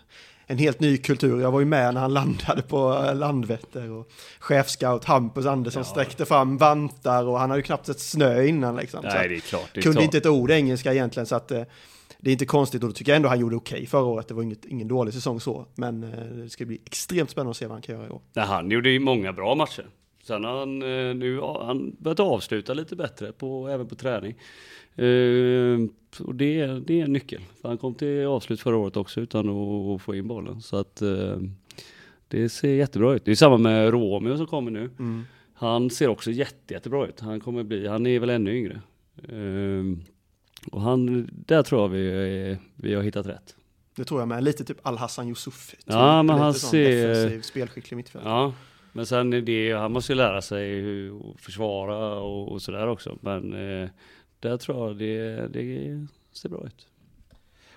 en 0.48 0.58
helt 0.58 0.80
ny 0.80 0.98
kultur. 0.98 1.42
Jag 1.42 1.52
var 1.52 1.60
ju 1.60 1.66
med 1.66 1.94
när 1.94 2.02
han 2.02 2.14
landade 2.14 2.62
på 2.62 3.12
Landvetter 3.14 3.92
och 3.92 4.12
chefscout 4.40 5.06
Hampus 5.06 5.46
Andersson 5.46 5.86
sträckte 5.86 6.26
fram 6.26 6.58
vantar 6.58 7.24
och 7.24 7.40
han 7.40 7.50
har 7.50 7.58
ju 7.58 7.64
knappt 7.64 7.86
sett 7.86 8.00
snö 8.00 8.44
innan 8.44 8.76
liksom. 8.76 9.00
Nej, 9.04 9.30
det 9.30 9.36
är 9.36 9.40
klart. 9.40 9.70
Det 9.74 9.80
är 9.80 9.82
kunde 9.82 9.96
klart. 9.96 10.04
inte 10.04 10.18
ett 10.18 10.26
ord 10.26 10.52
engelska 10.52 10.94
egentligen 10.94 11.28
så 11.28 11.36
att 11.36 11.52
eh, 11.52 11.64
det 12.22 12.30
är 12.30 12.32
inte 12.32 12.46
konstigt 12.46 12.84
och 12.84 12.90
då 12.90 12.94
tycker 12.94 13.12
jag 13.12 13.16
ändå 13.16 13.30
han 13.30 13.40
gjorde 13.40 13.56
okej 13.56 13.86
förra 13.86 14.04
året. 14.06 14.28
Det 14.28 14.34
var 14.34 14.44
inget, 14.44 14.66
ingen 14.66 14.88
dålig 14.88 15.14
säsong 15.14 15.40
så, 15.40 15.66
men 15.76 16.04
eh, 16.04 16.10
det 16.44 16.50
ska 16.50 16.66
bli 16.66 16.82
extremt 16.86 17.30
spännande 17.30 17.52
att 17.52 17.58
se 17.58 17.66
vad 17.66 17.76
han 17.76 17.82
kan 17.82 17.96
göra 17.96 18.08
i 18.08 18.10
år. 18.10 18.22
Nej, 18.34 18.46
han 18.46 18.72
gjorde 18.72 18.90
ju 18.90 19.00
många 19.00 19.34
bra 19.34 19.56
matcher. 19.56 19.86
Sen 20.24 20.44
har 20.44 20.60
han 20.60 20.82
eh, 20.82 21.16
nu 21.16 21.40
han 21.42 21.96
börjat 22.00 22.20
avsluta 22.20 22.74
lite 22.74 22.96
bättre, 22.96 23.32
på, 23.32 23.68
även 23.68 23.88
på 23.88 23.96
träning. 23.96 24.36
Eh, 24.96 25.80
och 26.28 26.36
det, 26.36 26.60
är- 26.60 26.80
det 26.88 27.00
är 27.00 27.04
en 27.06 27.14
nyckel. 27.14 27.42
För 27.62 27.68
han 27.70 27.78
kom 27.78 27.96
till 27.96 28.26
avslut 28.26 28.60
förra 28.62 28.78
året 28.78 28.98
också 28.98 29.22
utan 29.22 29.50
att, 29.50 29.96
att 29.96 30.02
få 30.02 30.16
in 30.16 30.28
bollen. 30.28 30.62
Så 30.62 30.76
att 30.78 31.02
eh, 31.02 31.38
det 32.28 32.50
ser 32.50 32.74
jättebra 32.74 33.14
ut. 33.14 33.26
Det 33.26 33.32
är 33.32 33.36
samma 33.36 33.58
med 33.58 33.90
Romeo 33.92 34.38
som 34.38 34.46
kommer 34.48 34.72
nu. 34.72 34.90
Mm. 35.00 35.24
Han 35.54 35.90
ser 35.90 36.08
också 36.08 36.32
jätte, 36.32 36.74
jättebra 36.74 37.08
ut. 37.08 37.20
Han 37.20 37.40
kommer 37.40 37.64
bli, 37.64 37.88
han 37.88 38.06
är 38.08 38.20
väl 38.20 38.30
ännu 38.30 38.58
yngre. 38.58 38.82
Eh, 39.24 39.84
och 40.72 40.82
han, 40.82 41.30
där 41.32 41.64
tror 41.64 41.82
jag 41.82 41.90
vi, 41.90 42.58
vi 42.76 42.94
har 42.96 43.04
hittat 43.04 43.26
rätt. 43.28 43.56
Det 43.96 44.04
tror 44.06 44.22
jag 44.22 44.28
med. 44.28 44.44
Lite 44.44 44.64
typ 44.64 44.78
Al-Hassan 44.84 45.28
Yusuf. 45.28 45.70
Typ, 45.72 45.80
Ja, 45.86 46.24
men 46.24 46.36
lite 46.36 46.44
han 46.44 46.54
ser- 46.54 47.08
Defensiv, 47.08 47.42
spelskicklig 47.42 47.98
mittfältare. 47.98 48.32
Ja, 48.34 48.54
men 48.94 49.06
sen 49.06 49.34
är 49.34 49.42
det, 49.42 49.74
han 49.74 49.92
måste 49.92 50.12
ju 50.12 50.18
lära 50.18 50.42
sig 50.42 50.70
hur 50.82 51.18
att 51.20 51.42
försvara 51.42 52.20
och, 52.20 52.52
och 52.52 52.62
sådär 52.62 52.88
också. 52.88 53.18
Men 53.22 53.54
eh, 53.84 53.90
där 54.40 54.58
tror 54.58 54.88
jag 54.88 54.98
det, 54.98 55.48
det 55.54 56.08
ser 56.34 56.50
bra 56.50 56.60
ut. 56.66 56.86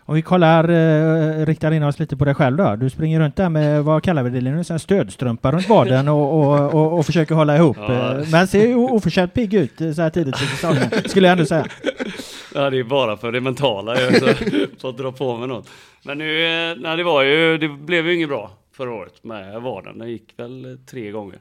Om 0.05 0.15
vi 0.15 0.23
kollar, 0.23 0.69
eh, 0.69 1.47
riktar 1.47 1.73
in 1.73 1.83
oss 1.83 1.99
lite 1.99 2.17
på 2.17 2.25
dig 2.25 2.35
själv 2.35 2.57
då. 2.57 2.77
Du 2.77 2.91
springer 2.91 3.21
runt 3.21 3.37
där 3.37 3.49
med, 3.49 3.85
vad 3.85 4.03
kallar 4.03 4.23
vi 4.23 4.31
det 4.31 4.41
Linus, 4.41 4.71
en 4.71 4.79
stödstrumpa 4.79 5.53
runt 5.53 5.69
vaden 5.69 6.09
och, 6.09 6.41
och, 6.41 6.75
och, 6.75 6.99
och 6.99 7.07
försöker 7.07 7.35
hålla 7.35 7.57
ihop. 7.57 7.77
Ja. 7.81 8.19
eh, 8.21 8.27
Men 8.33 8.47
ser 8.47 8.67
ju 8.67 8.75
oförtjänt 8.75 9.35
pigg 9.35 9.55
ut 9.55 9.81
eh, 9.81 9.93
så 9.93 10.03
här 10.03 10.11
tidigt 10.11 10.35
i 10.43 10.47
säsongen, 10.47 10.91
skulle 11.07 11.27
jag 11.29 11.33
ändå 11.33 11.45
säga. 11.47 11.67
Ja, 12.55 12.71
det 12.71 12.79
är 12.79 12.85
bara 12.85 13.17
för 13.17 13.33
det 13.33 13.41
mentala 13.41 14.01
jag 14.01 14.15
att 14.85 14.97
dra 14.97 15.13
på 15.13 15.37
mig 15.37 15.49
något. 15.49 15.71
Men 16.05 16.19
nu, 16.19 16.45
eh, 16.45 16.77
nej 16.79 16.97
det 16.97 17.03
var 17.05 17.23
ju, 17.23 17.59
det 17.59 17.69
blev 17.69 18.07
ju 18.07 18.15
inget 18.15 18.29
bra 18.29 18.51
förra 18.73 18.93
året 18.93 19.25
med 19.25 19.63
vaden. 19.63 19.99
Det 19.99 20.09
gick 20.11 20.35
väl 20.37 20.79
tre 20.87 21.11
gånger. 21.11 21.41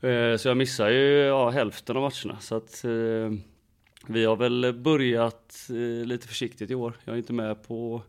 Eh, 0.00 0.36
Så 0.36 0.48
jag 0.48 0.56
missade 0.56 0.92
ju 0.92 1.16
ja, 1.18 1.50
hälften 1.50 1.96
av 1.96 2.02
matcherna. 2.02 2.40
Så 2.40 2.56
att 2.56 2.84
eh, 2.84 3.32
vi 4.06 4.24
har 4.24 4.36
väl 4.36 4.72
börjat 4.72 5.68
lite 6.04 6.28
försiktigt 6.28 6.70
i 6.70 6.74
år. 6.74 6.92
Jag 7.04 7.12
är 7.12 7.16
inte 7.18 7.32
med 7.32 7.68
på, 7.68 8.02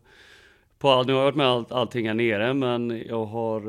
på 0.78 0.88
allt. 0.90 1.06
Nu 1.06 1.12
har 1.12 1.20
jag 1.20 1.24
varit 1.24 1.36
med 1.36 1.46
allt, 1.46 1.72
allting 1.72 2.06
här 2.06 2.14
nere 2.14 2.54
men 2.54 3.02
jag 3.08 3.24
har 3.24 3.60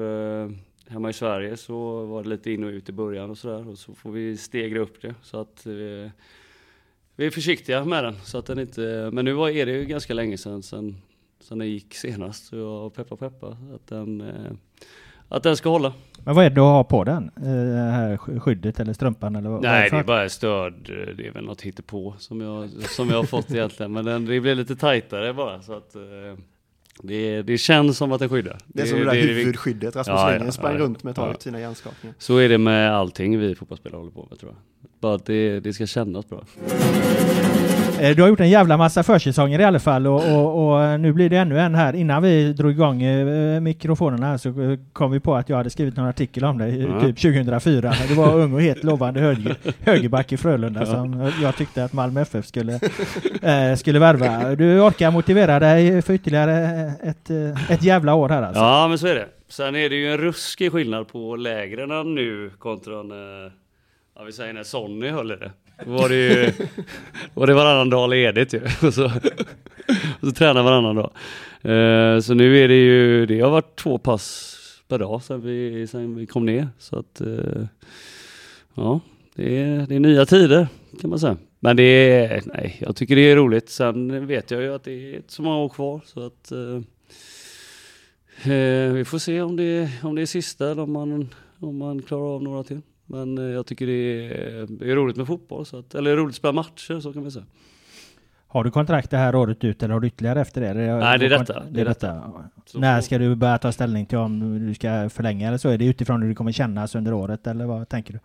hemma 0.92 1.10
i 1.10 1.14
Sverige 1.14 1.58
så 1.58 2.06
var 2.06 2.24
det 2.24 2.30
lite 2.30 2.52
in 2.52 2.64
och 2.64 2.70
ut 2.70 2.90
i 2.90 2.92
början 2.92 3.30
och 3.30 3.38
sådär. 3.38 3.70
Och 3.70 3.78
så 3.78 3.94
får 3.94 4.12
vi 4.12 4.38
stegra 4.38 4.80
upp 4.80 5.02
det. 5.02 5.16
Så 5.24 5.42
att 5.42 5.68
vi 7.20 7.26
är 7.26 7.32
försiktiga 7.32 7.86
med 7.86 8.04
den. 8.04 8.16
Så 8.24 8.38
att 8.38 8.46
den 8.46 8.60
inte, 8.60 9.10
men 9.14 9.26
nu 9.26 9.34
var, 9.34 9.50
är 9.50 9.66
det 9.66 9.72
ju 9.72 9.86
ganska 9.86 10.14
länge 10.14 10.38
sedan, 10.38 10.64
sedan, 10.64 10.96
sedan 11.40 11.60
den 11.60 11.68
gick 11.70 11.94
senast. 11.94 12.46
Så 12.48 12.56
jag 12.56 12.94
peppar 12.94 13.16
peppar 13.16 13.52
att 13.76 13.88
den, 13.88 14.22
eh, 14.22 14.52
att 15.30 15.44
den 15.44 15.58
ska 15.58 15.70
hålla. 15.70 15.94
Men 16.24 16.36
vad 16.36 16.46
är 16.46 16.50
det 16.50 16.56
du 16.56 16.62
har 16.62 16.84
på 16.84 17.04
den? 17.04 17.24
Eh, 17.36 17.44
Det 17.44 17.92
här 17.92 18.18
sk- 18.18 18.40
skyddet 18.40 18.80
eller 18.80 18.94
strumpan 18.94 19.36
eller 19.36 19.50
vad? 19.50 19.62
Nej, 19.62 19.90
det 19.90 19.98
är 19.98 20.04
bara 20.04 20.30
stöd. 20.30 20.74
Det 21.18 21.28
är 21.28 21.32
väl 21.32 21.44
något 21.46 21.62
hittepå 21.62 22.14
som 22.18 22.42
jag, 22.42 22.70
som 22.70 23.10
jag 23.10 23.16
har 23.18 23.24
fått 23.24 23.52
egentligen. 23.52 23.92
Men 23.94 24.06
den, 24.06 24.26
det 24.26 24.40
blir 24.40 24.56
lite 24.56 24.76
tajtare 24.76 25.34
bara. 25.34 25.62
Så 25.62 25.74
att, 25.74 25.96
eh, 25.96 26.02
det, 27.04 27.42
det 27.42 27.58
känns 27.58 27.98
som 27.98 28.12
att 28.12 28.20
den 28.20 28.30
skyddar. 28.30 28.58
Det 28.68 28.82
är 28.82 28.86
som 28.86 29.00
det 29.00 29.06
där 29.06 29.12
det 29.12 29.22
huvudskyddet 29.22 29.96
Rasmus 29.96 30.08
Ja, 30.08 30.26
ja, 30.26 30.30
Lindgren 30.30 30.52
sprang 30.52 30.74
ja, 30.74 30.80
runt 30.80 31.04
med 31.04 31.12
ett 31.12 31.16
tag, 31.16 31.34
ja. 31.34 31.40
sina 31.40 31.60
hjärnskakningar. 31.60 32.16
Så 32.20 32.38
är 32.38 32.50
det 32.50 32.58
med 32.58 32.96
allting 32.96 33.40
vi 33.40 33.56
fotbollsspelare 33.56 34.00
håller 34.00 34.12
på 34.12 34.28
med 34.30 34.40
tror 34.40 34.52
jag. 34.52 34.90
Bara 35.00 35.16
att 35.16 35.26
det, 35.26 35.60
det 35.60 35.74
ska 35.74 35.88
kännas 35.88 36.30
bra. 36.30 36.44
Eh, 38.02 38.16
Du 38.16 38.22
har 38.22 38.30
gjort 38.30 38.40
en 38.40 38.50
jävla 38.50 38.78
massa 38.78 39.04
försäsonger 39.04 39.60
i 39.60 39.64
alla 39.64 39.80
fall 39.80 40.08
och, 40.08 40.36
och, 40.36 40.74
och 40.84 41.00
nu 41.00 41.14
blir 41.14 41.30
det 41.30 41.38
ännu 41.38 41.60
en 41.60 41.76
här. 41.76 41.96
Innan 41.96 42.24
vi 42.24 42.54
drog 42.54 42.72
igång 42.72 43.02
eh, 43.04 43.60
mikrofonerna 43.60 44.38
så 44.38 44.50
eh, 44.62 44.80
kom 44.94 45.12
vi 45.12 45.20
på 45.20 45.36
att 45.36 45.50
jag 45.50 45.58
hade 45.58 45.70
skrivit 45.70 45.96
någon 45.98 46.06
artikel 46.08 46.46
om 46.46 46.58
dig, 46.58 46.82
eh, 46.82 46.90
Ja. 46.90 47.02
typ 47.02 47.18
2004. 47.22 47.90
när 48.02 48.08
Du 48.08 48.14
var 48.14 48.36
ung 48.36 48.54
och 48.54 48.62
het 48.62 48.84
lovande 48.84 49.20
höger, 49.20 49.56
högerback 49.80 50.32
i 50.32 50.38
Frölunda 50.38 50.86
som 50.86 51.32
jag 51.42 51.56
tyckte 51.56 51.84
att 51.84 51.94
Malmö 51.94 52.22
FF 52.22 52.46
skulle, 52.46 52.80
eh, 53.42 53.76
skulle 53.78 54.00
värva. 54.00 54.56
Du 54.56 54.80
orkar 54.82 55.12
motivera 55.12 55.60
dig 55.60 56.02
för 56.02 56.14
ytterligare 56.14 56.54
ett, 57.04 57.30
eh, 57.30 57.72
ett 57.72 57.84
jävla 57.84 58.14
år 58.14 58.30
här 58.30 58.42
alltså. 58.42 58.62
Ja, 58.62 58.88
men 58.88 58.98
så 58.98 59.08
är 59.08 59.16
det. 59.16 59.26
Sen 59.50 59.76
är 59.76 59.90
det 59.90 59.96
ju 59.96 60.12
en 60.12 60.18
ruskig 60.18 60.72
skillnad 60.72 61.08
på 61.08 61.36
lägren 61.36 62.16
nu 62.16 62.52
kontra 62.60 63.04
när, 63.04 63.52
ja 64.16 64.24
vi 64.26 64.32
säger 64.32 64.54
när 64.54 64.64
Sonny 64.64 65.10
höll 65.10 65.32
i 65.32 65.36
det. 65.36 65.52
Då 65.86 65.92
var 65.92 66.10
det 66.10 66.16
ju, 66.16 66.52
var 67.34 67.48
det 67.48 67.54
varannan 67.54 67.90
dag 67.90 68.10
ledigt 68.10 68.54
ju. 68.54 68.62
Och 68.88 68.94
så, 68.94 69.06
och 70.22 70.28
så 70.28 70.32
tränade 70.32 70.64
varannan 70.64 70.96
dag. 70.96 71.12
Eh, 71.62 72.20
så 72.20 72.34
nu 72.34 72.64
är 72.64 72.68
det 72.68 72.82
ju, 72.82 73.26
det 73.26 73.40
har 73.40 73.50
varit 73.50 73.76
två 73.76 73.98
pass 73.98 74.56
per 74.88 75.00
dag 75.00 75.24
sedan 75.24 75.42
vi, 75.42 75.88
sedan 75.88 76.16
vi 76.16 76.26
kom 76.26 76.46
ner. 76.46 76.68
Så 76.78 77.00
att, 77.00 77.22
eh, 77.22 77.66
ja, 78.74 79.00
det 79.36 79.58
är, 79.58 79.88
det 79.88 79.96
är 79.96 80.00
nya 80.00 80.26
tider 80.26 80.68
kan 81.02 81.10
man 81.10 81.20
säga. 81.20 81.38
Men 81.60 81.76
det 81.76 81.84
är, 81.84 82.42
nej, 82.46 82.78
jag 82.80 82.96
tycker 82.96 83.16
det 83.16 83.32
är 83.32 83.36
roligt. 83.36 83.70
Sen 83.70 84.28
vet 84.28 84.52
jag 84.52 84.62
ju 84.62 84.74
att 84.74 84.84
det 84.84 84.92
är 84.92 85.16
inte 85.16 85.34
så 85.34 85.42
många 85.42 85.58
år 85.58 85.70
kvar. 85.70 86.02
Så 86.06 86.26
att, 86.26 86.52
Eh, 88.46 88.52
eh 88.52 88.94
vi 88.94 89.06
får 89.06 89.18
se 89.18 89.42
om 89.42 89.56
det, 89.56 89.90
om 90.04 90.16
det 90.16 90.22
är 90.22 90.26
sista 90.26 90.72
eller 90.72 90.82
om 90.82 90.92
man, 90.92 91.30
om 91.60 91.78
man 91.78 92.02
klarar 92.02 92.36
av 92.36 92.44
några 92.44 92.64
till. 92.64 92.82
Men 93.10 93.38
eh, 93.38 93.44
jag 93.44 93.66
tycker 93.66 93.88
det 93.88 93.94
är, 93.94 94.66
det 94.70 94.92
är 94.92 94.96
roligt 94.96 95.18
med 95.18 95.28
fotboll, 95.28 95.66
så 95.66 95.80
att, 95.80 95.96
eller 95.96 96.16
roligt 96.16 96.30
att 96.30 96.36
spela 96.36 96.52
matcher 96.52 97.00
så 97.00 97.14
kan 97.14 97.24
vi 97.24 97.32
säga. 97.32 97.46
Har 98.48 98.64
du 98.64 98.72
kontrakt 98.72 99.12
det 99.12 99.18
här 99.18 99.36
året 99.36 99.64
ut 99.64 99.84
eller 99.84 99.94
har 99.94 100.02
du 100.02 100.08
ytterligare 100.08 100.42
efter 100.42 100.62
det? 100.62 100.74
Nej, 100.74 101.20
det 101.20 101.26
är 101.26 101.30
detta. 101.30 101.64
Det 101.70 101.82
är 101.82 101.86
detta. 101.86 102.34
Så 102.66 102.80
När 102.80 103.02
ska 103.02 103.18
du 103.18 103.36
börja 103.36 103.58
ta 103.58 103.72
ställning 103.72 104.06
till 104.06 104.18
om 104.18 104.68
du 104.68 104.74
ska 104.74 105.10
förlänga 105.10 105.48
eller 105.48 105.58
så? 105.58 105.70
Är 105.70 105.78
det 105.78 105.86
utifrån 105.86 106.22
hur 106.22 106.30
det 106.30 106.36
kommer 106.36 106.52
kännas 106.52 106.96
under 106.96 107.14
året 107.14 107.48
eller 107.48 107.66
vad 107.66 107.90
tänker 107.90 108.14
du? 108.14 108.20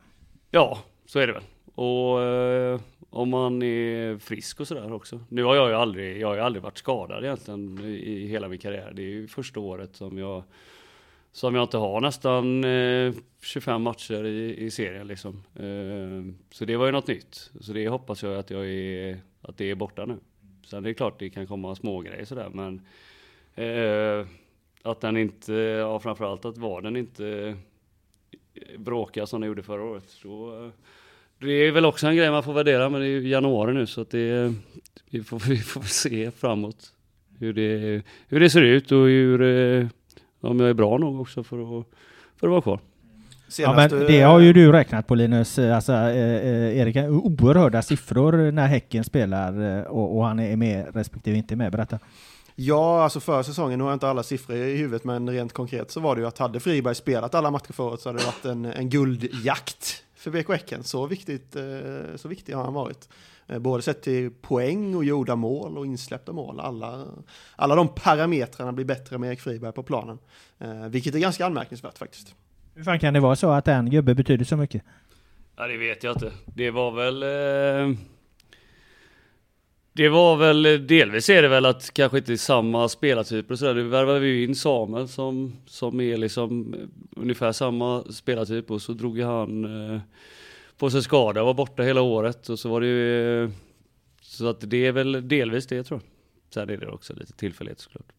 Ja, 0.50 0.78
så 1.06 1.18
är 1.18 1.26
det 1.26 1.32
väl. 1.32 1.42
Och 1.74 2.22
eh, 2.22 2.80
om 3.10 3.30
man 3.30 3.62
är 3.62 4.18
frisk 4.18 4.60
och 4.60 4.68
sådär 4.68 4.92
också. 4.92 5.20
Nu 5.28 5.44
har 5.44 5.54
jag 5.54 5.68
ju 5.68 5.74
aldrig, 5.74 6.20
jag 6.20 6.28
har 6.28 6.34
ju 6.34 6.40
aldrig 6.40 6.62
varit 6.62 6.78
skadad 6.78 7.24
egentligen 7.24 7.78
i, 7.84 7.92
i 7.92 8.26
hela 8.26 8.48
min 8.48 8.58
karriär. 8.58 8.92
Det 8.94 9.02
är 9.02 9.10
ju 9.10 9.28
första 9.28 9.60
året 9.60 9.96
som 9.96 10.18
jag 10.18 10.42
som 11.34 11.54
jag 11.54 11.64
inte 11.64 11.76
har 11.76 12.00
nästan 12.00 12.64
eh, 12.64 13.14
25 13.42 13.82
matcher 13.82 14.24
i, 14.24 14.64
i 14.64 14.70
serien 14.70 15.06
liksom. 15.06 15.42
Eh, 15.54 16.34
så 16.50 16.64
det 16.64 16.76
var 16.76 16.86
ju 16.86 16.92
något 16.92 17.06
nytt. 17.06 17.50
Så 17.60 17.72
det 17.72 17.88
hoppas 17.88 18.22
jag 18.22 18.38
att 18.38 18.50
jag 18.50 18.66
är, 18.66 19.18
att 19.42 19.56
det 19.56 19.70
är 19.70 19.74
borta 19.74 20.06
nu. 20.06 20.16
Sen 20.66 20.84
är 20.84 20.88
det 20.88 20.94
klart 20.94 21.18
det 21.18 21.30
kan 21.30 21.46
komma 21.46 21.74
små 21.74 22.00
grejer 22.00 22.24
sådär 22.24 22.50
men 22.52 22.80
eh, 23.54 24.26
att 24.82 25.00
den 25.00 25.16
inte, 25.16 25.52
ja 25.52 26.00
framförallt 26.00 26.44
att 26.44 26.58
vaden 26.58 26.96
inte 26.96 27.56
eh, 28.54 28.78
bråkar 28.78 29.26
som 29.26 29.40
den 29.40 29.48
gjorde 29.48 29.62
förra 29.62 29.82
året. 29.82 30.16
Då, 30.22 30.70
det 31.38 31.52
är 31.52 31.72
väl 31.72 31.84
också 31.84 32.06
en 32.06 32.16
grej 32.16 32.30
man 32.30 32.42
får 32.42 32.52
värdera 32.52 32.88
men 32.88 33.00
det 33.00 33.06
är 33.06 33.10
ju 33.10 33.28
januari 33.28 33.74
nu 33.74 33.86
så 33.86 34.00
att 34.00 34.10
det, 34.10 34.54
vi 35.10 35.22
får, 35.22 35.38
vi 35.48 35.58
får 35.58 35.82
se 35.82 36.30
framåt 36.30 36.92
hur 37.38 37.52
det, 37.52 38.02
hur 38.28 38.40
det 38.40 38.50
ser 38.50 38.62
ut 38.62 38.92
och 38.92 39.06
hur, 39.06 39.42
eh, 39.42 39.86
om 40.44 40.60
jag 40.60 40.68
är 40.68 40.74
bra 40.74 40.98
nog 40.98 41.20
också 41.20 41.44
för 41.44 41.80
att, 41.80 41.86
för 42.36 42.46
att 42.46 42.50
vara 42.50 42.62
kvar. 42.62 42.80
Ja, 43.58 43.72
men 43.72 43.90
det 43.90 44.20
har 44.20 44.40
ju 44.40 44.52
du 44.52 44.72
räknat 44.72 45.06
på 45.06 45.14
Linus, 45.14 45.58
alltså 45.58 45.92
eh, 45.92 46.78
Erik, 46.78 46.96
oerhörda 46.96 47.82
siffror 47.82 48.50
när 48.50 48.66
Häcken 48.66 49.04
spelar 49.04 49.78
eh, 49.78 49.84
och, 49.84 50.16
och 50.16 50.26
han 50.26 50.38
är 50.38 50.56
med 50.56 50.96
respektive 50.96 51.36
inte 51.36 51.56
med. 51.56 51.72
Berätta. 51.72 51.98
Ja, 52.54 53.02
alltså 53.02 53.20
för 53.20 53.42
säsongen, 53.42 53.78
nu 53.78 53.84
har 53.84 53.90
jag 53.90 53.96
inte 53.96 54.08
alla 54.08 54.22
siffror 54.22 54.56
i 54.56 54.76
huvudet, 54.76 55.04
men 55.04 55.30
rent 55.30 55.52
konkret 55.52 55.90
så 55.90 56.00
var 56.00 56.14
det 56.14 56.20
ju 56.20 56.26
att 56.26 56.38
hade 56.38 56.60
Friberg 56.60 56.94
spelat 56.94 57.34
alla 57.34 57.50
matcher 57.50 57.72
förut 57.72 58.00
så 58.00 58.08
hade 58.08 58.18
det 58.18 58.24
varit 58.24 58.44
en, 58.44 58.64
en 58.64 58.90
guldjakt 58.90 60.04
för 60.16 60.30
BK 60.30 60.48
Häcken. 60.48 60.84
Så 60.84 61.06
viktigt, 61.06 61.56
eh, 61.56 61.62
så 62.16 62.28
viktig 62.28 62.52
har 62.52 62.64
han 62.64 62.74
varit. 62.74 63.08
Eh, 63.46 63.58
både 63.58 63.82
sett 63.82 64.02
till 64.02 64.30
poäng 64.30 64.94
och 64.94 65.04
gjorda 65.04 65.36
mål 65.36 65.78
och 65.78 65.86
insläppta 65.86 66.32
mål. 66.32 66.60
Alla, 66.60 67.06
alla 67.56 67.74
de 67.74 67.88
parametrarna 67.88 68.72
blir 68.72 68.84
bättre 68.84 69.18
med 69.18 69.28
Erik 69.28 69.40
Friberg 69.40 69.72
på 69.72 69.82
planen. 69.82 70.18
Eh, 70.58 70.88
vilket 70.88 71.14
är 71.14 71.18
ganska 71.18 71.46
anmärkningsvärt 71.46 71.98
faktiskt. 71.98 72.34
Hur 72.74 72.84
fan 72.84 72.98
kan 73.00 73.14
det 73.14 73.20
vara 73.20 73.36
så 73.36 73.50
att 73.50 73.68
en 73.68 73.90
gubbe 73.90 74.14
betyder 74.14 74.44
så 74.44 74.56
mycket? 74.56 74.82
Ja, 75.56 75.66
det 75.66 75.76
vet 75.76 76.04
jag 76.04 76.16
inte. 76.16 76.32
Det 76.44 76.70
var 76.70 76.90
väl... 76.90 77.22
Eh... 77.22 77.98
Det 79.96 80.08
var 80.08 80.36
väl, 80.36 80.86
delvis 80.86 81.30
är 81.30 81.42
det 81.42 81.48
väl 81.48 81.66
att 81.66 81.94
kanske 81.94 82.18
inte 82.18 82.38
samma 82.38 82.88
spelartyper 82.88 83.52
och 83.52 83.58
sådär. 83.58 83.74
Nu 83.74 83.82
värvade 83.82 84.20
vi 84.20 84.28
ju 84.28 84.44
in 84.44 84.54
Samuel 84.54 85.08
som, 85.08 85.52
som 85.66 86.00
är 86.00 86.16
liksom 86.16 86.74
ungefär 87.16 87.52
samma 87.52 88.04
spelartyp 88.04 88.70
och 88.70 88.82
så 88.82 88.92
drog 88.92 89.20
han 89.20 89.64
eh, 89.64 90.00
på 90.84 90.90
sig 90.90 91.02
skada 91.02 91.40
och 91.40 91.46
var 91.46 91.54
borta 91.54 91.82
hela 91.82 92.02
året 92.02 92.48
och 92.48 92.58
så 92.58 92.68
var 92.68 92.80
det 92.80 92.86
ju, 92.86 93.44
eh, 93.44 93.50
så 94.22 94.46
att 94.48 94.70
det 94.70 94.86
är 94.86 94.92
väl 94.92 95.28
delvis 95.28 95.66
det 95.66 95.82
tror 95.82 96.00
jag. 96.00 96.10
Sen 96.54 96.70
är 96.70 96.76
det 96.76 96.88
också 96.88 97.14
lite 97.14 97.32
tillfällighet 97.32 97.80
såklart. 97.80 98.12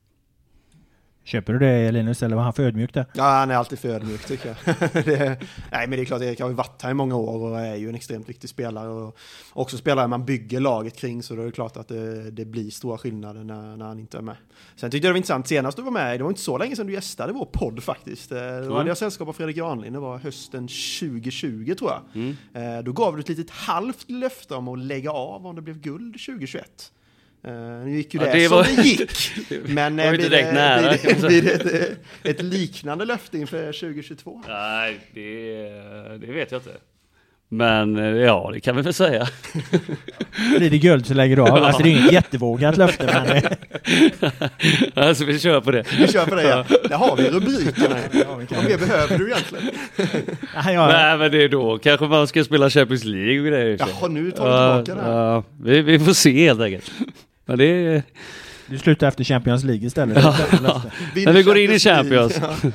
Köper 1.26 1.54
du 1.54 1.60
det 1.60 1.92
Linus, 1.92 2.24
eller 2.24 2.36
var 2.36 2.44
han 2.44 2.54
för 2.54 2.64
ödmjuk 2.64 2.94
där? 2.94 3.06
Ja, 3.14 3.24
han 3.24 3.52
är 3.52 3.56
alltid 3.56 3.80
för 3.80 3.90
ödmjuk 3.90 4.26
tycker 4.26 4.48
jag. 4.48 4.76
det, 5.06 5.40
nej, 5.72 5.88
men 5.88 5.92
det 5.92 6.02
är 6.02 6.06
klart, 6.06 6.22
Erik 6.22 6.42
har 6.42 6.50
ju 6.50 6.56
varit 6.56 6.82
här 6.82 6.92
i 6.92 6.94
många 6.94 7.16
år 7.16 7.50
och 7.50 7.60
är 7.60 7.76
ju 7.76 7.90
en 7.90 7.96
extremt 7.96 8.30
viktig 8.30 8.50
spelare. 8.50 8.90
Och 8.90 9.18
också 9.54 9.78
spelare 9.78 10.08
man 10.08 10.26
bygger 10.26 10.60
laget 10.60 10.98
kring, 10.98 11.24
så 11.24 11.36
då 11.36 11.42
är 11.42 11.46
det 11.46 11.52
klart 11.52 11.78
att 11.78 11.88
det, 11.88 12.32
det 12.32 12.46
blir 12.46 12.70
stora 12.70 12.98
skillnader 12.98 13.44
när, 13.44 13.78
när 13.78 13.86
han 13.86 14.00
inte 14.00 14.18
är 14.18 14.22
med. 14.22 14.36
Sen 14.76 14.92
tyckte 14.92 15.08
jag 15.08 15.10
det 15.10 15.14
var 15.14 15.18
intressant, 15.18 15.48
senast 15.48 15.78
du 15.78 15.84
var 15.84 15.92
med, 15.92 16.20
det 16.20 16.24
var 16.24 16.32
inte 16.32 16.42
så 16.42 16.58
länge 16.58 16.76
sedan 16.76 16.88
du 16.88 16.94
gästade 16.94 17.34
vår 17.34 17.46
podd 17.46 17.84
faktiskt. 17.84 18.32
Mm. 18.32 18.68
Då 18.68 18.78
hade 18.78 18.90
jag 18.90 18.98
sällskap 18.98 19.28
av 19.28 19.34
Fredrik 19.34 19.58
Granlind, 19.58 19.96
det 19.96 20.00
var 20.00 20.18
hösten 20.18 20.68
2020 20.68 21.76
tror 21.80 21.92
jag. 21.92 22.02
Mm. 22.14 22.38
Eh, 22.54 22.84
då 22.84 22.92
gav 22.92 23.16
du 23.16 23.20
ett 23.20 23.30
litet 23.30 23.50
halvt 23.50 24.10
löfte 24.10 24.56
om 24.56 24.68
att 24.68 24.80
lägga 24.80 25.12
av 25.12 25.48
om 25.48 25.56
det 25.56 25.62
blev 25.62 25.80
guld 25.82 26.14
2021. 26.14 26.92
Uh, 27.48 27.86
nu 27.86 27.98
gick 27.98 28.14
ju 28.14 28.20
ja, 28.20 28.26
det, 28.26 28.32
det 28.32 28.48
var... 28.48 28.64
som 28.64 28.76
det 28.76 28.82
gick. 28.82 29.32
Men 29.66 29.98
var 29.98 30.14
inte 30.14 30.30
direkt 30.30 30.54
nära. 30.54 30.90
Blir 30.90 31.16
det, 31.16 31.28
blir 31.28 31.42
det 31.42 31.52
ett, 31.52 31.98
ett, 32.24 32.42
liknande 32.42 33.06
löfte 33.06 33.38
inför 33.38 33.66
2022? 33.66 34.42
Nej, 34.48 35.00
det, 35.14 36.28
det 36.28 36.34
vet 36.34 36.52
jag 36.52 36.60
inte. 36.60 36.72
Men 37.50 37.98
eh, 37.98 38.06
ja, 38.06 38.50
det 38.54 38.60
kan 38.60 38.76
vi 38.76 38.82
väl 38.82 38.94
säga. 38.94 39.28
Blir 40.58 40.70
det 40.70 40.78
guld 40.78 41.06
så 41.06 41.14
lägger 41.14 41.36
du 41.36 41.42
av. 41.42 41.64
Alltså 41.64 41.84
det 41.84 41.90
är 41.90 41.92
inget 41.92 42.12
jättevågat 42.12 42.78
löfte. 42.78 43.06
Men... 43.06 43.44
alltså 44.94 45.26
vi 45.26 45.40
kör 45.40 45.62
på 45.62 45.72
det. 45.72 45.86
Vi 46.00 46.08
kör 46.08 46.26
på 46.26 46.36
det 46.36 46.44
ja. 46.44 46.66
Där 46.90 46.96
har 46.96 47.16
vi 47.16 47.30
rubrikerna. 47.30 47.96
Ja, 48.12 48.26
Vad 48.28 48.64
mer 48.64 48.78
behöver 48.78 49.18
du 49.18 49.32
egentligen? 49.32 49.66
Nej 50.66 51.18
men 51.18 51.32
det 51.32 51.44
är 51.44 51.50
då 51.50 51.78
kanske 51.78 52.06
man 52.06 52.28
ska 52.28 52.44
spela 52.44 52.70
Champions 52.70 53.04
League 53.04 53.40
och 53.40 53.48
grejer. 53.48 53.78
Jaha, 53.80 54.08
nu 54.08 54.32
tar 54.32 54.78
vi 54.78 54.86
tillbaka 54.86 55.10
det. 55.10 55.12
Ja, 55.12 55.44
vi, 55.62 55.82
vi 55.82 56.00
får 56.00 56.14
se 56.14 56.48
helt 56.48 56.62
enkelt. 56.62 56.92
Men 57.46 57.58
det 57.58 57.66
är... 57.66 58.04
Du 58.68 58.78
slutar 58.78 59.08
efter 59.08 59.24
Champions 59.24 59.64
League 59.64 59.88
istället. 59.88 60.24
Ja. 60.24 60.36
När 61.16 61.34
vi 61.34 61.44
går 61.44 61.58
in 61.58 61.72
i 61.72 61.80
Champions. 61.80 62.42
Ja. 62.42 62.56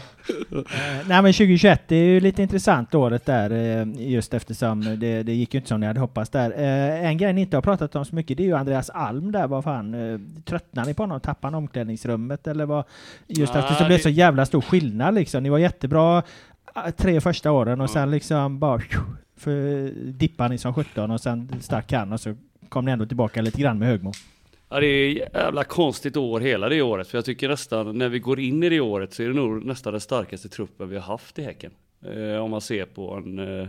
Nej 1.06 1.22
men 1.22 1.32
2021 1.32 1.82
det 1.88 1.96
är 1.96 2.04
ju 2.04 2.20
lite 2.20 2.42
intressant 2.42 2.94
året 2.94 3.26
där 3.26 3.50
eh, 3.50 4.10
just 4.10 4.34
eftersom 4.34 4.98
det, 5.00 5.22
det 5.22 5.32
gick 5.32 5.54
ju 5.54 5.58
inte 5.58 5.68
som 5.68 5.80
ni 5.80 5.86
hade 5.86 6.00
hoppats 6.00 6.30
där. 6.30 6.50
Eh, 6.50 7.06
en 7.06 7.18
grej 7.18 7.32
ni 7.32 7.40
inte 7.40 7.56
har 7.56 7.62
pratat 7.62 7.96
om 7.96 8.04
så 8.04 8.14
mycket 8.14 8.36
det 8.36 8.42
är 8.42 8.46
ju 8.46 8.56
Andreas 8.56 8.90
Alm 8.90 9.32
där. 9.32 9.46
Vad 9.46 9.64
fan, 9.64 9.94
eh, 9.94 10.20
tröttnar 10.44 10.84
ni 10.84 10.94
på 10.94 11.02
honom? 11.02 11.20
Tappade 11.20 11.46
han 11.46 11.62
omklädningsrummet 11.62 12.46
eller 12.46 12.66
vad? 12.66 12.84
Just 13.26 13.54
eftersom 13.54 13.82
det 13.84 13.88
blev 13.88 13.98
så 13.98 14.08
jävla 14.08 14.46
stor 14.46 14.60
skillnad 14.60 15.14
liksom. 15.14 15.42
Ni 15.42 15.48
var 15.48 15.58
jättebra 15.58 16.22
tre 16.96 17.20
första 17.20 17.52
åren 17.52 17.80
och 17.80 17.90
sen 17.90 18.10
liksom 18.10 18.58
bara 18.58 18.80
för 19.36 19.90
dippade 20.12 20.48
ni 20.48 20.58
som 20.58 20.74
17 20.74 21.10
och 21.10 21.20
sen 21.20 21.52
stack 21.60 21.92
han 21.92 22.12
och 22.12 22.20
så 22.20 22.36
kom 22.68 22.84
ni 22.84 22.90
ändå 22.90 23.06
tillbaka 23.06 23.42
lite 23.42 23.60
grann 23.60 23.78
med 23.78 23.88
Högmo. 23.88 24.12
Ja 24.72 24.80
det 24.80 24.86
är 24.86 25.34
jävla 25.34 25.64
konstigt 25.64 26.16
år 26.16 26.40
hela 26.40 26.68
det 26.68 26.82
året. 26.82 27.08
För 27.08 27.18
jag 27.18 27.24
tycker 27.24 27.48
nästan 27.48 27.98
när 27.98 28.08
vi 28.08 28.18
går 28.18 28.40
in 28.40 28.62
i 28.62 28.68
det 28.68 28.80
året 28.80 29.12
så 29.12 29.22
är 29.22 29.28
det 29.28 29.34
nog 29.34 29.64
nästan 29.64 29.92
den 29.92 30.00
starkaste 30.00 30.48
truppen 30.48 30.88
vi 30.88 30.96
har 30.96 31.02
haft 31.02 31.38
i 31.38 31.42
Häcken. 31.42 31.72
Eh, 32.02 32.36
om 32.36 32.50
man 32.50 32.60
ser 32.60 32.84
på 32.84 33.14
en 33.14 33.38
eh, 33.38 33.68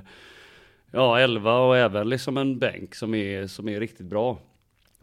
ja 0.92 1.20
11 1.20 1.60
och 1.60 1.78
även 1.78 2.10
liksom 2.10 2.38
en 2.38 2.60
bänk 2.60 2.96
som 2.96 3.16
är, 3.16 3.48
som 3.48 3.70
är 3.70 3.80
riktigt 3.80 4.06
bra. 4.06 4.40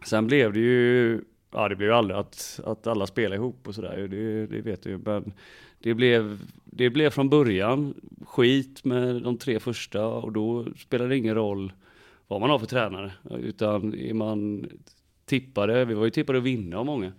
Sen 0.05 0.27
blev 0.27 0.53
det 0.53 0.61
ju, 0.61 1.21
ja 1.53 1.69
det 1.69 1.77
blev 1.77 1.89
ju 1.89 1.95
aldrig 1.95 2.19
att, 2.19 2.61
att 2.65 2.87
alla 2.87 3.07
spelar 3.07 3.37
ihop 3.37 3.69
och 3.69 3.75
sådär. 3.75 4.09
Det, 4.11 4.47
det 4.47 4.61
vet 4.61 4.83
du 4.83 4.91
ju. 4.91 4.99
Men 4.99 5.33
det 5.79 5.95
blev, 5.95 6.39
det 6.65 6.91
blev 6.91 7.11
från 7.11 7.29
början 7.29 7.95
skit 8.27 8.85
med 8.85 9.23
de 9.23 9.39
tre 9.39 9.61
första 9.61 10.07
och 10.07 10.33
då 10.33 10.67
spelar 10.77 11.09
det 11.09 11.17
ingen 11.17 11.35
roll 11.35 11.73
vad 12.29 12.41
man 12.41 12.51
har 12.51 12.59
för 12.59 12.67
tränare. 12.67 13.13
Utan 13.31 13.95
är 13.95 14.15
man 14.15 14.67
tippade, 15.29 15.85
vi 15.85 15.95
var 15.95 16.05
ju 16.05 16.11
tippade 16.11 16.38
att 16.38 16.45
vinna 16.45 16.79
av 16.79 16.87
många. 16.87 17.12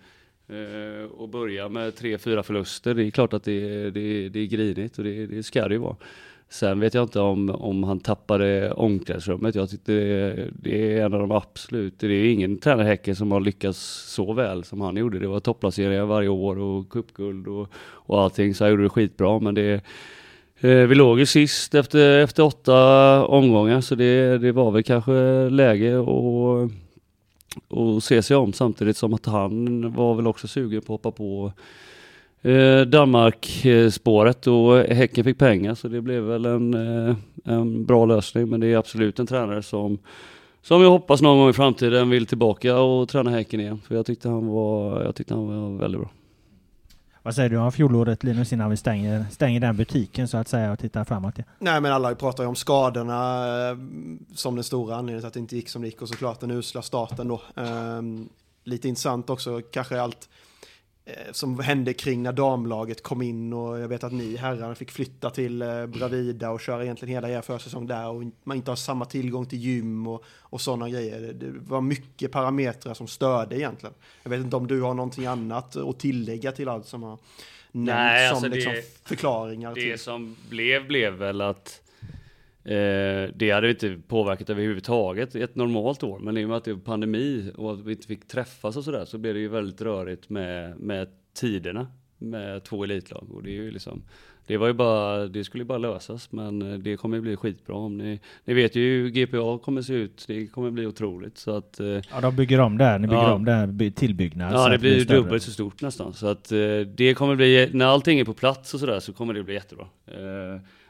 Eh, 0.48 1.04
och 1.10 1.28
börja 1.28 1.68
med 1.68 1.96
tre, 1.96 2.18
fyra 2.18 2.42
förluster, 2.42 2.94
det 2.94 3.04
är 3.04 3.10
klart 3.10 3.32
att 3.32 3.44
det, 3.44 3.90
det, 3.90 4.28
det 4.28 4.40
är 4.40 4.46
grinigt 4.46 4.98
och 4.98 5.04
det, 5.04 5.26
det 5.26 5.42
ska 5.42 5.68
det 5.68 5.74
ju 5.74 5.80
vara. 5.80 5.96
Sen 6.52 6.80
vet 6.80 6.94
jag 6.94 7.04
inte 7.04 7.20
om, 7.20 7.50
om 7.50 7.84
han 7.84 8.00
tappade 8.00 8.72
omklädningsrummet. 8.72 9.54
Jag 9.54 9.70
tyckte 9.70 9.92
det, 9.92 10.48
det, 10.62 10.98
är 10.98 11.04
en 11.04 11.14
av 11.14 11.20
de 11.20 11.30
absolut, 11.30 11.98
det 11.98 12.06
är 12.06 12.32
ingen 12.32 12.58
tränare 12.58 12.86
Häcken 12.86 13.16
som 13.16 13.32
har 13.32 13.40
lyckats 13.40 13.78
så 14.14 14.32
väl 14.32 14.64
som 14.64 14.80
han 14.80 14.96
gjorde. 14.96 15.18
Det 15.18 15.26
var 15.26 15.40
topplaceringar 15.40 16.04
varje 16.04 16.28
år 16.28 16.58
och 16.58 16.88
cupguld 16.88 17.48
och, 17.48 17.68
och 17.78 18.20
allting, 18.20 18.54
så 18.54 18.64
han 18.64 18.70
gjorde 18.70 18.82
det 18.82 18.88
skitbra. 18.88 19.38
Men 19.38 19.54
det, 19.54 19.84
eh, 20.60 20.70
vi 20.70 20.94
låg 20.94 21.18
ju 21.18 21.26
sist 21.26 21.74
efter, 21.74 22.18
efter 22.18 22.42
åtta 22.42 23.24
omgångar, 23.26 23.80
så 23.80 23.94
det, 23.94 24.38
det 24.38 24.52
var 24.52 24.70
väl 24.70 24.82
kanske 24.82 25.48
läge 25.50 25.96
och 25.96 26.70
och 27.68 28.02
se 28.02 28.22
sig 28.22 28.36
om 28.36 28.52
samtidigt 28.52 28.96
som 28.96 29.14
att 29.14 29.26
han 29.26 29.92
var 29.92 30.14
väl 30.14 30.26
också 30.26 30.48
sugen 30.48 30.82
på 30.82 30.94
att 30.94 31.04
hoppa 31.04 31.10
på 31.10 31.52
eh, 32.42 32.80
Danmark-spåret 32.80 34.46
och 34.46 34.78
Häcken 34.78 35.24
fick 35.24 35.38
pengar 35.38 35.74
så 35.74 35.88
det 35.88 36.00
blev 36.00 36.22
väl 36.22 36.44
en, 36.44 36.74
eh, 36.74 37.16
en 37.44 37.84
bra 37.84 38.04
lösning 38.04 38.48
men 38.48 38.60
det 38.60 38.66
är 38.66 38.76
absolut 38.76 39.18
en 39.18 39.26
tränare 39.26 39.62
som 39.62 39.98
som 40.62 40.82
jag 40.82 40.90
hoppas 40.90 41.22
någon 41.22 41.38
gång 41.38 41.50
i 41.50 41.52
framtiden 41.52 42.10
vill 42.10 42.26
tillbaka 42.26 42.78
och 42.78 43.08
träna 43.08 43.30
Häcken 43.30 43.60
igen 43.60 43.80
för 43.86 43.94
jag 43.94 44.06
tyckte 44.06 44.28
han 44.28 44.46
var, 44.46 45.02
jag 45.02 45.14
tyckte 45.14 45.34
han 45.34 45.46
var 45.46 45.78
väldigt 45.78 46.00
bra. 46.00 46.10
Vad 47.22 47.34
säger 47.34 47.48
du 47.50 47.56
om 47.56 47.72
fjolåret 47.72 48.24
Linus 48.24 48.52
innan 48.52 48.70
vi 48.70 48.76
stänger, 48.76 49.24
stänger 49.30 49.60
den 49.60 49.76
butiken 49.76 50.28
så 50.28 50.36
att 50.36 50.48
säga 50.48 50.72
och 50.72 50.78
tittar 50.78 51.04
framåt? 51.04 51.34
Ja. 51.36 51.44
Nej 51.58 51.80
men 51.80 51.92
alla 51.92 52.14
pratar 52.14 52.44
ju 52.44 52.48
om 52.48 52.56
skadorna 52.56 53.46
eh, 53.68 53.76
som 54.34 54.54
den 54.54 54.64
stora 54.64 54.96
anledningen 54.96 55.20
till 55.20 55.26
att 55.26 55.34
det 55.34 55.40
inte 55.40 55.56
gick 55.56 55.68
som 55.68 55.82
det 55.82 55.88
gick 55.88 56.02
och 56.02 56.08
såklart 56.08 56.40
den 56.40 56.50
usla 56.50 56.82
starten 56.82 57.28
då. 57.28 57.42
Um, 57.54 58.28
lite 58.64 58.88
intressant 58.88 59.30
också 59.30 59.60
kanske 59.72 60.00
allt 60.00 60.28
som 61.32 61.58
hände 61.58 61.92
kring 61.92 62.22
när 62.22 62.32
damlaget 62.32 63.02
kom 63.02 63.22
in 63.22 63.52
och 63.52 63.78
jag 63.78 63.88
vet 63.88 64.04
att 64.04 64.12
ni 64.12 64.36
herrar 64.36 64.74
fick 64.74 64.90
flytta 64.90 65.30
till 65.30 65.62
eh, 65.62 65.86
Bravida 65.86 66.50
och 66.50 66.60
köra 66.60 66.82
egentligen 66.82 67.14
hela 67.14 67.30
er 67.30 67.40
försäsong 67.40 67.86
där 67.86 68.08
och 68.08 68.22
man 68.44 68.56
inte 68.56 68.70
har 68.70 68.76
samma 68.76 69.04
tillgång 69.04 69.46
till 69.46 69.58
gym 69.58 70.06
och, 70.06 70.24
och 70.40 70.60
sådana 70.60 70.88
grejer. 70.88 71.32
Det 71.32 71.52
var 71.58 71.80
mycket 71.80 72.32
parametrar 72.32 72.94
som 72.94 73.06
störde 73.06 73.56
egentligen. 73.58 73.94
Jag 74.22 74.30
vet 74.30 74.40
inte 74.40 74.56
om 74.56 74.66
du 74.66 74.82
har 74.82 74.94
någonting 74.94 75.26
annat 75.26 75.76
att 75.76 75.98
tillägga 75.98 76.52
till 76.52 76.68
allt 76.68 76.86
som 76.86 77.02
har 77.02 77.18
nämnts 77.72 77.94
Nej, 77.94 78.28
som 78.28 78.36
alltså 78.36 78.48
liksom 78.48 78.72
det, 78.72 79.08
förklaringar. 79.08 79.74
Det 79.74 79.80
till. 79.80 79.98
som 79.98 80.36
blev 80.48 80.86
blev 80.86 81.12
väl 81.12 81.40
att 81.40 81.80
Eh, 82.64 83.30
det 83.34 83.50
hade 83.54 83.70
inte 83.70 83.98
påverkat 84.08 84.50
överhuvudtaget 84.50 85.34
ett 85.34 85.54
normalt 85.54 86.02
år, 86.02 86.18
men 86.18 86.36
i 86.36 86.44
och 86.44 86.48
med 86.48 86.56
att 86.56 86.64
det 86.64 86.72
var 86.72 86.80
pandemi 86.80 87.52
och 87.56 87.72
att 87.72 87.80
vi 87.80 87.92
inte 87.92 88.06
fick 88.06 88.28
träffas 88.28 88.76
och 88.76 88.84
sådär 88.84 89.04
så 89.04 89.18
blev 89.18 89.34
det 89.34 89.40
ju 89.40 89.48
väldigt 89.48 89.80
rörigt 89.82 90.28
med, 90.30 90.78
med 90.80 91.08
tiderna. 91.34 91.86
med 92.18 92.64
två 92.64 92.84
elitlag 92.84 93.26
och 93.34 93.42
det 93.42 93.50
är 93.50 93.54
ju 93.54 93.70
liksom 93.70 94.02
det 94.46 94.56
var 94.56 94.66
ju 94.66 94.72
bara, 94.72 95.26
det 95.26 95.44
skulle 95.44 95.62
ju 95.62 95.66
bara 95.68 95.78
lösas 95.78 96.32
men 96.32 96.62
eh, 96.72 96.78
det 96.78 96.96
kommer 96.96 97.16
ju 97.16 97.20
bli 97.22 97.36
skitbra 97.36 97.76
om 97.76 97.98
ni, 97.98 98.20
ni 98.44 98.54
vet 98.54 98.76
ju 98.76 98.82
hur 99.02 99.08
GPA 99.10 99.58
kommer 99.64 99.82
se 99.82 99.94
ut, 99.94 100.24
det 100.26 100.46
kommer 100.46 100.70
bli 100.70 100.86
otroligt 100.86 101.38
så 101.38 101.56
att 101.56 101.80
eh, 101.80 101.86
Ja, 101.86 102.20
de 102.22 102.36
bygger 102.36 102.60
om 102.60 102.78
där. 102.78 102.98
Ni 102.98 103.06
bygger 103.06 103.22
Ja. 103.22 103.34
om 103.34 103.44
där 103.44 103.66
by- 103.66 103.90
tillbyggnad. 103.90 104.52
så 104.52 104.58
Ja 104.58 104.68
det 104.68 104.78
blir 104.78 104.98
ju 104.98 105.04
dubbelt 105.04 105.42
så 105.42 105.50
stort 105.50 105.82
nästan 105.82 106.12
så 106.14 106.26
att 106.26 106.44
det 106.94 107.14
kommer 107.16 107.36
bli, 107.36 107.70
när 107.72 107.86
allting 107.86 108.18
är 108.20 108.24
på 108.24 108.34
plats 108.34 108.74
och 108.74 108.80
sådär 108.80 109.00
så 109.00 109.12
kommer 109.12 109.34
det 109.34 109.42
bli 109.42 109.54
jättebra. 109.54 109.86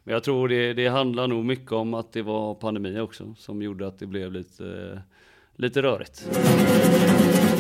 Men 0.05 0.15
jag 0.15 0.25
tror 0.25 0.49
det, 0.49 0.73
det 0.73 0.89
handlar 0.89 1.29
nog 1.29 1.45
mycket 1.45 1.73
om 1.73 1.95
att 1.95 2.13
det 2.13 2.23
var 2.23 2.55
pandemi 2.55 3.01
också 3.01 3.35
som 3.39 3.63
gjorde 3.63 3.87
att 3.87 3.99
det 3.99 4.07
blev 4.07 4.33
lite, 4.33 5.03
lite 5.57 5.83
rörigt. 5.83 6.29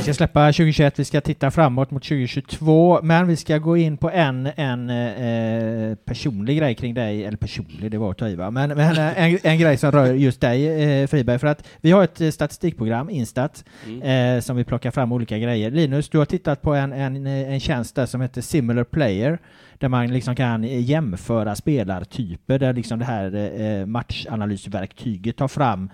Vi 0.01 0.05
ska 0.05 0.15
släppa 0.15 0.53
2021, 0.53 0.99
vi 0.99 1.05
ska 1.05 1.21
titta 1.21 1.51
framåt 1.51 1.91
mot 1.91 2.03
2022, 2.03 3.01
men 3.03 3.27
vi 3.27 3.37
ska 3.37 3.59
gå 3.59 3.77
in 3.77 3.97
på 3.97 4.11
en, 4.11 4.51
en 4.57 4.91
eh, 4.91 5.95
personlig 5.95 6.59
grej 6.59 6.75
kring 6.75 6.95
dig, 6.95 7.25
eller 7.25 7.37
personlig, 7.37 7.91
det 7.91 7.99
var 7.99 8.11
att 8.11 8.19
ta 8.19 8.29
i 8.29 8.35
va? 8.35 8.51
Men, 8.51 8.69
men 8.69 8.97
eh, 8.97 9.23
en, 9.23 9.39
en 9.43 9.59
grej 9.59 9.77
som 9.77 9.93
rör 9.93 10.15
just 10.15 10.41
dig 10.41 10.83
eh, 10.83 11.07
Friberg, 11.07 11.39
för 11.39 11.47
att 11.47 11.69
vi 11.81 11.91
har 11.91 12.05
ett 12.05 12.21
eh, 12.21 12.31
statistikprogram, 12.31 13.11
Instat, 13.11 13.65
eh, 14.03 14.41
som 14.41 14.57
vi 14.57 14.65
plockar 14.65 14.91
fram 14.91 15.13
olika 15.13 15.39
grejer. 15.39 15.71
Linus, 15.71 16.09
du 16.09 16.19
har 16.19 16.25
tittat 16.25 16.63
på 16.63 16.75
en, 16.75 16.93
en, 16.93 17.27
eh, 17.27 17.53
en 17.53 17.61
tjänst 17.61 17.95
där 17.95 18.07
som 18.07 18.21
heter 18.21 18.41
Similar 18.41 18.85
Player, 18.85 19.39
där 19.79 19.89
man 19.89 20.07
liksom 20.07 20.37
kan 20.37 20.63
jämföra 20.65 21.57
spelartyper, 21.57 22.59
där 22.59 22.73
liksom 22.73 22.99
det 22.99 23.05
här 23.05 23.61
eh, 23.61 23.87
matchanalysverktyget 23.87 25.37
tar 25.37 25.49
fram 25.49 25.91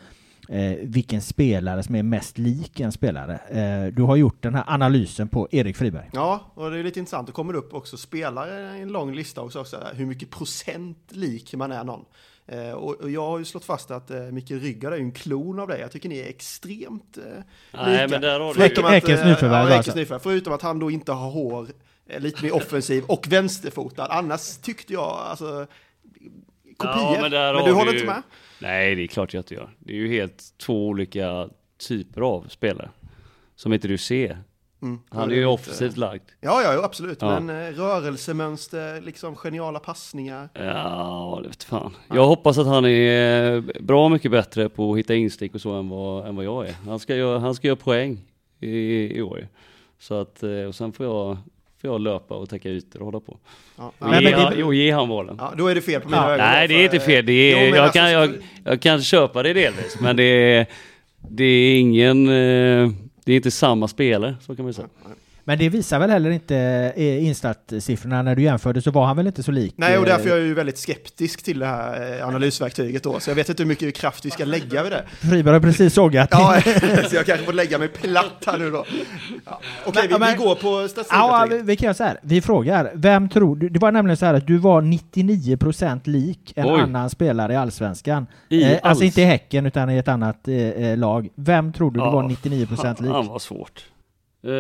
eh, 0.49 0.77
vilken 0.83 1.23
spelare 1.23 1.83
som 1.83 1.95
är 1.95 2.03
mest 2.03 2.39
lik 2.39 2.81
en 2.81 2.93
spelare. 2.93 3.35
Eh, 3.35 3.95
du 3.95 4.03
har 4.03 4.17
gjort 4.17 4.43
den 4.43 4.55
här 4.55 4.65
analysen 4.67 5.29
på 5.29 5.49
Erik 5.51 5.77
Friberg. 5.77 6.11
Ja, 6.13 6.53
och 6.55 6.71
det 6.71 6.79
är 6.79 6.83
lite 6.83 6.99
intressant. 6.99 7.27
Det 7.27 7.33
kommer 7.33 7.55
upp 7.55 7.75
också 7.75 7.97
spelare 7.97 8.79
i 8.79 8.83
en 8.83 8.89
lång 8.89 9.15
lista 9.15 9.41
också, 9.41 9.61
också 9.61 9.81
hur 9.95 10.07
mycket 10.07 10.31
procent 10.31 10.99
lik 11.11 11.55
man 11.55 11.73
är 11.73 11.85
någon. 11.85 12.05
Eh, 12.49 12.73
och, 12.73 13.11
jag 13.11 13.27
har 13.27 13.39
ju 13.39 13.45
slått 13.45 13.65
fast 13.65 13.91
att 13.91 14.11
eh, 14.11 14.21
Micke 14.21 14.51
Ryggard 14.51 14.93
är 14.93 14.97
ju 14.97 15.03
en 15.03 15.13
klon 15.13 15.61
av 15.61 15.69
dig. 15.69 15.81
Jag 15.81 15.93
tycker 15.93 16.09
ni 16.09 16.19
är 16.19 16.29
extremt 16.29 17.19
eh, 17.19 17.25
Nej, 17.73 17.93
lika. 17.93 18.09
men 18.09 18.21
där 18.21 18.41
har 18.41 18.55
du 18.55 18.61
Förutom 18.61 18.85
att, 18.85 18.93
Ekes 18.93 19.21
eh, 19.21 19.27
nyförvärv, 19.27 19.71
ja, 19.71 19.77
alltså. 19.77 19.95
nyförvärv. 19.95 20.23
Förutom 20.23 20.53
att 20.53 20.63
han 20.63 20.79
då 20.79 20.91
inte 20.91 21.13
har 21.13 21.31
hår, 21.31 21.69
är 22.09 22.21
lite 22.21 22.45
mer 22.45 22.55
offensiv 22.55 23.05
och 23.05 23.27
vänsterfotad. 23.29 24.07
Annars 24.07 24.57
tyckte 24.57 24.93
jag, 24.93 25.03
alltså, 25.03 25.67
kopior. 26.77 27.15
Ja, 27.15 27.19
men 27.21 27.55
men 27.55 27.65
du 27.65 27.73
håller 27.73 27.93
ju- 27.93 27.99
inte 27.99 28.11
med? 28.13 28.23
Nej, 28.59 28.95
det 28.95 29.03
är 29.03 29.07
klart 29.07 29.35
jag 29.35 29.41
inte 29.41 29.55
gör. 29.55 29.71
Det 29.79 29.93
är 29.93 29.97
ju 29.97 30.09
helt 30.09 30.43
två 30.59 30.87
olika 30.87 31.49
typer 31.89 32.21
av 32.21 32.47
spelare. 32.49 32.91
Som 33.57 33.73
inte 33.73 33.89
du 33.89 33.99
ser. 33.99 34.39
Mm. 34.83 34.99
Han 35.11 35.31
är 35.31 35.35
ju 35.35 35.47
offensivt 35.47 35.97
lagd. 35.97 36.23
Ja, 36.41 36.63
ja, 36.63 36.85
absolut. 36.85 37.19
Ja. 37.23 37.41
Men 37.41 37.67
eh, 37.67 37.73
rörelsemönster, 37.77 39.01
liksom 39.01 39.37
geniala 39.37 39.79
passningar. 39.79 40.49
Ja, 40.55 41.41
det 41.43 41.49
vet 41.49 41.65
fan. 41.65 41.97
Jag 42.15 42.27
hoppas 42.27 42.59
att 42.59 42.67
han 42.67 42.85
är 42.85 43.61
bra 43.83 44.09
mycket 44.09 44.31
bättre 44.31 44.69
på 44.69 44.93
att 44.93 44.99
hitta 44.99 45.15
instick 45.15 45.55
och 45.55 45.61
så 45.61 45.73
än 45.73 45.89
vad, 45.89 46.29
än 46.29 46.37
vad 46.37 46.45
jag 46.45 46.69
är. 46.69 46.73
Han 46.73 46.99
ska 46.99 47.17
göra, 47.17 47.39
han 47.39 47.55
ska 47.55 47.67
göra 47.67 47.77
poäng 47.77 48.19
i, 48.61 48.69
i 49.19 49.23
år. 49.23 49.49
Så 49.99 50.15
att, 50.21 50.43
eh, 50.43 50.51
och 50.51 50.75
sen 50.75 50.93
får 50.93 51.07
jag, 51.07 51.37
får 51.87 51.95
jag 51.95 52.01
löpa 52.01 52.35
och 52.35 52.49
täcka 52.49 52.69
ytor 52.69 53.01
och 53.01 53.05
hålla 53.07 53.21
på. 53.21 53.39
Ja. 53.77 53.93
Och, 53.99 54.15
ge, 54.15 54.21
men 54.21 54.33
han, 54.35 54.63
och 54.63 54.75
ge 54.75 54.91
han 54.91 55.09
bollen. 55.09 55.37
Ja, 55.39 55.53
då 55.59 55.67
är 55.69 55.75
det 55.75 55.81
fel 55.81 56.01
på 56.01 56.09
mina 56.09 56.23
Ja. 56.23 56.31
ögon. 56.35 56.47
Nej, 56.47 56.69
det 56.69 56.75
är 56.75 56.85
inte 56.85 57.01
fel. 57.01 57.27
Det 57.27 57.33
är, 57.33 57.67
Jo, 57.69 57.75
jag, 57.77 57.85
alltså, 57.85 57.99
kan, 57.99 58.13
jag, 58.13 58.31
jag 58.65 58.81
kan 58.81 59.03
köpa 59.03 59.43
det 59.43 59.53
delvis, 59.53 59.97
men 60.01 60.17
det 60.17 60.23
är, 60.23 60.67
det 61.29 61.45
är 61.45 61.79
ingen, 61.81 62.27
eh, 62.29 62.91
det 63.25 63.33
är 63.33 63.37
inte 63.37 63.51
samma 63.51 63.89
spelare, 63.89 64.37
så 64.41 64.57
kan 64.57 64.65
man 64.65 64.71
ju 64.71 64.73
säga. 64.75 64.89
Men 65.49 65.59
det 65.59 65.69
visar 65.69 65.99
väl 65.99 66.11
heller 66.11 66.31
inte 66.31 66.57
eh, 66.97 67.25
Instat-siffrorna 67.25 68.23
när 68.23 68.35
du 68.35 68.43
jämförde 68.43 68.83
så 68.83 68.91
var 68.91 69.07
han 69.07 69.17
väl 69.17 69.27
inte 69.27 69.43
så 69.43 69.51
lik? 69.53 69.75
Nej, 69.77 69.99
och 69.99 70.09
eh, 70.09 70.17
därför 70.17 70.31
är 70.31 70.37
jag 70.37 70.47
ju 70.47 70.55
väldigt 70.55 70.79
skeptisk 70.79 71.43
till 71.43 71.59
det 71.59 71.67
här 71.67 72.19
eh, 72.21 72.29
analysverktyget 72.29 73.03
då. 73.03 73.21
Så 73.21 73.31
jag 73.31 73.35
vet 73.35 73.49
inte 73.49 73.63
hur 73.63 73.69
mycket 73.69 73.95
kraft 73.95 74.25
vi 74.27 74.31
ska 74.31 74.45
lägga 74.45 74.83
vid 74.83 74.93
det. 74.93 75.05
Friberg 75.31 75.53
har 75.55 75.61
precis 75.61 75.95
sågat. 75.95 76.29
Ja, 76.33 76.61
så 77.11 77.17
jag 77.17 77.27
kanske 77.27 77.45
får 77.47 77.53
lägga 77.53 77.79
mig 77.79 77.89
platt 77.89 78.43
här 78.47 78.59
nu 78.59 78.71
då. 78.71 78.85
Ja. 79.45 79.61
Okej, 79.87 80.03
Men- 80.11 80.13
vi, 80.13 80.19
men- 80.27 80.39
vi 80.39 80.45
går 80.45 80.55
på 80.55 80.89
Ja, 81.11 81.47
vi, 81.51 81.59
vi 81.63 81.77
kan 81.77 81.85
göra 81.87 81.95
så 81.95 82.05
här. 82.05 82.19
Vi 82.23 82.41
frågar, 82.41 82.91
vem 82.95 83.29
tror 83.29 83.57
du? 83.57 83.69
Det 83.69 83.79
var 83.79 83.93
nämligen 83.93 84.17
så 84.17 84.27
här 84.27 84.35
att 84.35 84.47
du 84.47 84.57
var 84.59 84.83
99% 84.83 86.01
lik 86.05 86.53
en 86.57 86.67
Oj. 86.67 86.81
annan 86.81 87.11
spelare 87.11 87.53
i 87.53 87.57
Allsvenskan. 87.57 88.27
I 88.49 88.63
eh, 88.63 88.71
alltså 88.83 88.89
alls- 88.89 89.03
inte 89.07 89.23
i 89.23 89.25
Häcken 89.25 89.67
utan 89.67 89.91
i 89.91 89.99
ett 89.99 90.09
annat 90.09 90.49
eh, 90.49 90.55
eh, 90.57 90.97
lag. 90.99 91.29
Vem 91.35 91.73
tror 91.73 91.91
du 91.91 91.99
du 92.01 92.05
Ja, 92.05 92.11
var 92.11 92.23
99% 92.29 93.03
lik? 93.03 93.13
Han 93.13 93.27
var 93.27 93.39
svårt. 93.39 93.85
Uh, 94.45 94.53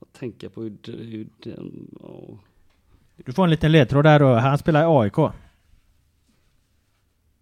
jag 0.00 0.12
tänka 0.18 0.50
på 0.50 0.62
hur, 0.62 1.26
den... 1.42 1.88
ja. 2.02 2.38
Du 3.16 3.32
får 3.32 3.44
en 3.44 3.50
liten 3.50 3.72
ledtråd 3.72 4.04
där 4.04 4.18
då. 4.18 4.34
Han 4.34 4.58
spelar 4.58 4.82
i 4.82 4.84
AIK. 5.04 5.32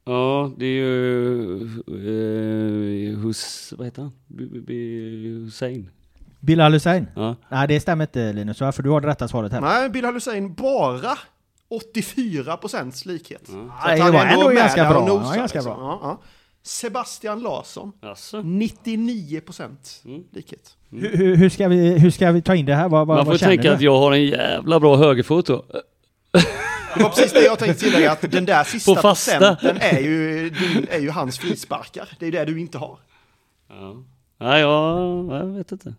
Ja, 0.05 0.53
det 0.57 0.67
är 0.67 0.71
ju 0.71 1.69
uh, 1.89 3.19
Hus, 3.25 3.73
vad 3.79 3.87
heter 3.87 4.03
han? 4.03 4.13
B- 4.27 4.45
B- 4.53 4.61
B- 4.67 5.29
Hussein. 5.45 5.91
Bilal 6.41 6.73
Hussein? 6.73 7.07
Ja. 7.17 7.37
Nej, 7.49 7.69
det 7.69 7.81
stämmer 7.81 8.05
inte 8.05 8.33
Linus, 8.33 8.59
för 8.59 8.83
du 8.83 8.91
har 8.91 9.01
det 9.01 9.09
rätta 9.09 9.29
svaret 9.29 9.53
här. 9.53 9.61
Nej, 9.61 9.91
Bilal 9.91 10.15
Hussein 10.15 10.55
bara 10.55 11.19
84 11.69 12.57
procents 12.57 13.07
likhet. 13.07 13.47
Så 13.47 13.53
att 13.53 13.87
Nej, 13.87 14.01
han 14.01 14.13
det 14.13 14.19
är 14.19 14.25
var 14.25 14.33
ändå 14.33 14.47
med 14.49 14.57
ganska 14.57 14.89
bra. 14.91 15.07
nosar, 15.07 15.29
var 15.29 15.37
ganska 15.37 15.59
liksom. 15.59 15.77
bra. 15.77 15.99
Ja, 16.03 16.19
ja. 16.23 16.23
Sebastian 16.67 17.41
Larsson, 17.43 17.93
Alltså. 18.03 18.43
99 18.43 19.41
procent 19.41 20.03
Mm. 20.05 20.23
likhet. 20.31 20.77
Hur, 20.91 21.17
hur, 21.17 21.37
hur, 21.37 21.49
ska 21.49 21.69
vi, 21.69 21.99
hur 21.99 22.11
ska 22.11 22.33
vi 22.33 22.43
ta 22.43 22.55
in 22.55 22.67
det 22.67 22.75
här? 22.75 22.89
Vad, 22.89 23.07
vad, 23.07 23.17
Man 23.17 23.25
får 23.25 23.33
vad 23.33 23.41
tänka 23.41 23.63
du? 23.63 23.75
att 23.75 23.81
jag 23.81 23.99
har 23.99 24.13
en 24.13 24.25
jävla 24.25 24.81
bra 24.81 24.97
högerfot 24.97 25.47
då. 25.47 25.65
Det 26.97 27.03
var 27.03 27.09
precis 27.11 27.33
det 27.33 27.45
jag 27.45 27.59
tänkte 27.59 27.85
tillägga, 27.85 28.13
att 28.13 28.31
den 28.33 28.45
där 28.45 28.65
sista 28.65 28.95
procenten 28.95 29.77
är 29.81 29.99
ju, 30.01 30.51
din, 30.51 30.87
är 30.91 30.99
ju 30.99 31.11
hans 31.11 31.39
frisparkar. 31.39 32.09
Det 32.19 32.25
är 32.27 32.31
ju 32.31 32.39
det 32.39 32.45
du 32.45 32.61
inte 32.61 32.79
har. 32.79 32.99
Ja. 33.69 33.97
Nej, 34.39 34.61
jag, 34.61 35.27
jag 35.41 35.47
vet 35.47 35.73
inte. 35.73 35.95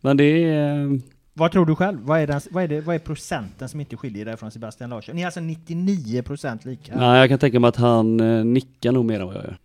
Men 0.00 0.16
det 0.16 0.24
är... 0.24 0.80
eh, 0.84 0.98
Vad 1.34 1.52
tror 1.52 1.66
du 1.66 1.74
själv? 1.76 1.98
Vad 2.02 2.20
är, 2.20 2.26
den, 2.26 2.40
vad, 2.50 2.64
är 2.64 2.68
det, 2.68 2.80
vad 2.80 2.94
är 2.94 2.98
procenten 2.98 3.68
som 3.68 3.80
inte 3.80 3.96
skiljer 3.96 4.24
dig 4.24 4.36
från 4.36 4.50
Sebastian 4.50 4.90
Larsson? 4.90 5.16
Ni 5.16 5.22
är 5.22 5.26
alltså 5.26 5.40
99% 5.40 6.58
lika. 6.68 6.96
Nej, 6.96 7.20
jag 7.20 7.28
kan 7.28 7.38
tänka 7.38 7.60
mig 7.60 7.68
att 7.68 7.76
han 7.76 8.20
eh, 8.20 8.44
nickar 8.44 8.92
nog 8.92 9.04
mer 9.04 9.20
än 9.20 9.26
vad 9.26 9.36
jag 9.36 9.44
gör. 9.44 9.58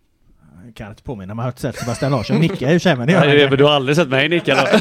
Jag 0.64 0.74
kan 0.74 0.90
inte 0.90 1.02
påminna 1.02 1.34
mig 1.34 1.48
att 1.48 1.62
jag 1.62 1.68
har 1.68 1.72
sett 1.72 1.80
Sebastian 1.80 2.12
Larsson 2.12 2.36
nicka 2.36 2.72
i 2.72 2.78
och 2.78 2.82
för 2.82 2.96
men 2.96 3.06
det 3.06 3.12
gör 3.12 3.20
Nej, 3.26 3.48
men 3.48 3.58
du 3.58 3.64
har 3.64 3.70
aldrig 3.72 3.96
sett 3.96 4.08
mig 4.08 4.28
nicka 4.28 4.54
då? 4.54 4.66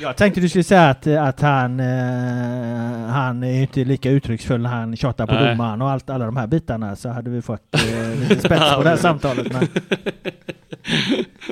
Jag 0.00 0.16
tänkte 0.16 0.40
du 0.40 0.48
skulle 0.48 0.64
säga 0.64 0.88
att, 0.90 1.06
att 1.06 1.40
han, 1.40 1.80
eh, 1.80 3.06
han 3.08 3.42
är 3.44 3.60
inte 3.62 3.84
lika 3.84 4.10
uttrycksfull 4.10 4.60
när 4.60 4.70
han 4.70 4.96
tjatar 4.96 5.26
på 5.26 5.34
Nej. 5.34 5.48
domaren 5.50 5.82
och 5.82 5.90
allt, 5.90 6.10
alla 6.10 6.24
de 6.26 6.36
här 6.36 6.46
bitarna 6.46 6.96
så 6.96 7.08
hade 7.08 7.30
vi 7.30 7.42
fått 7.42 7.74
eh, 7.74 8.18
lite 8.20 8.38
spets 8.40 8.74
på 8.74 8.82
det 8.82 8.88
här 8.88 8.96
samtalet. 8.96 9.52
Men 9.52 9.66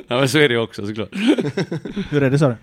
Ja, 0.07 0.19
men 0.19 0.29
så 0.29 0.37
är 0.39 0.49
det 0.49 0.57
också 0.57 0.87
såklart. 0.87 1.09
hur 2.09 2.23
är 2.23 2.29
det 2.29 2.39
så? 2.39 2.55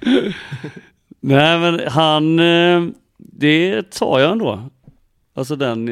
Nej, 1.20 1.58
men 1.58 1.80
han... 1.88 2.38
eh, 2.38 2.82
Det 3.18 3.90
tar 3.90 4.20
jag 4.20 4.32
ändå. 4.32 4.70
Alltså 5.34 5.56
den... 5.56 5.88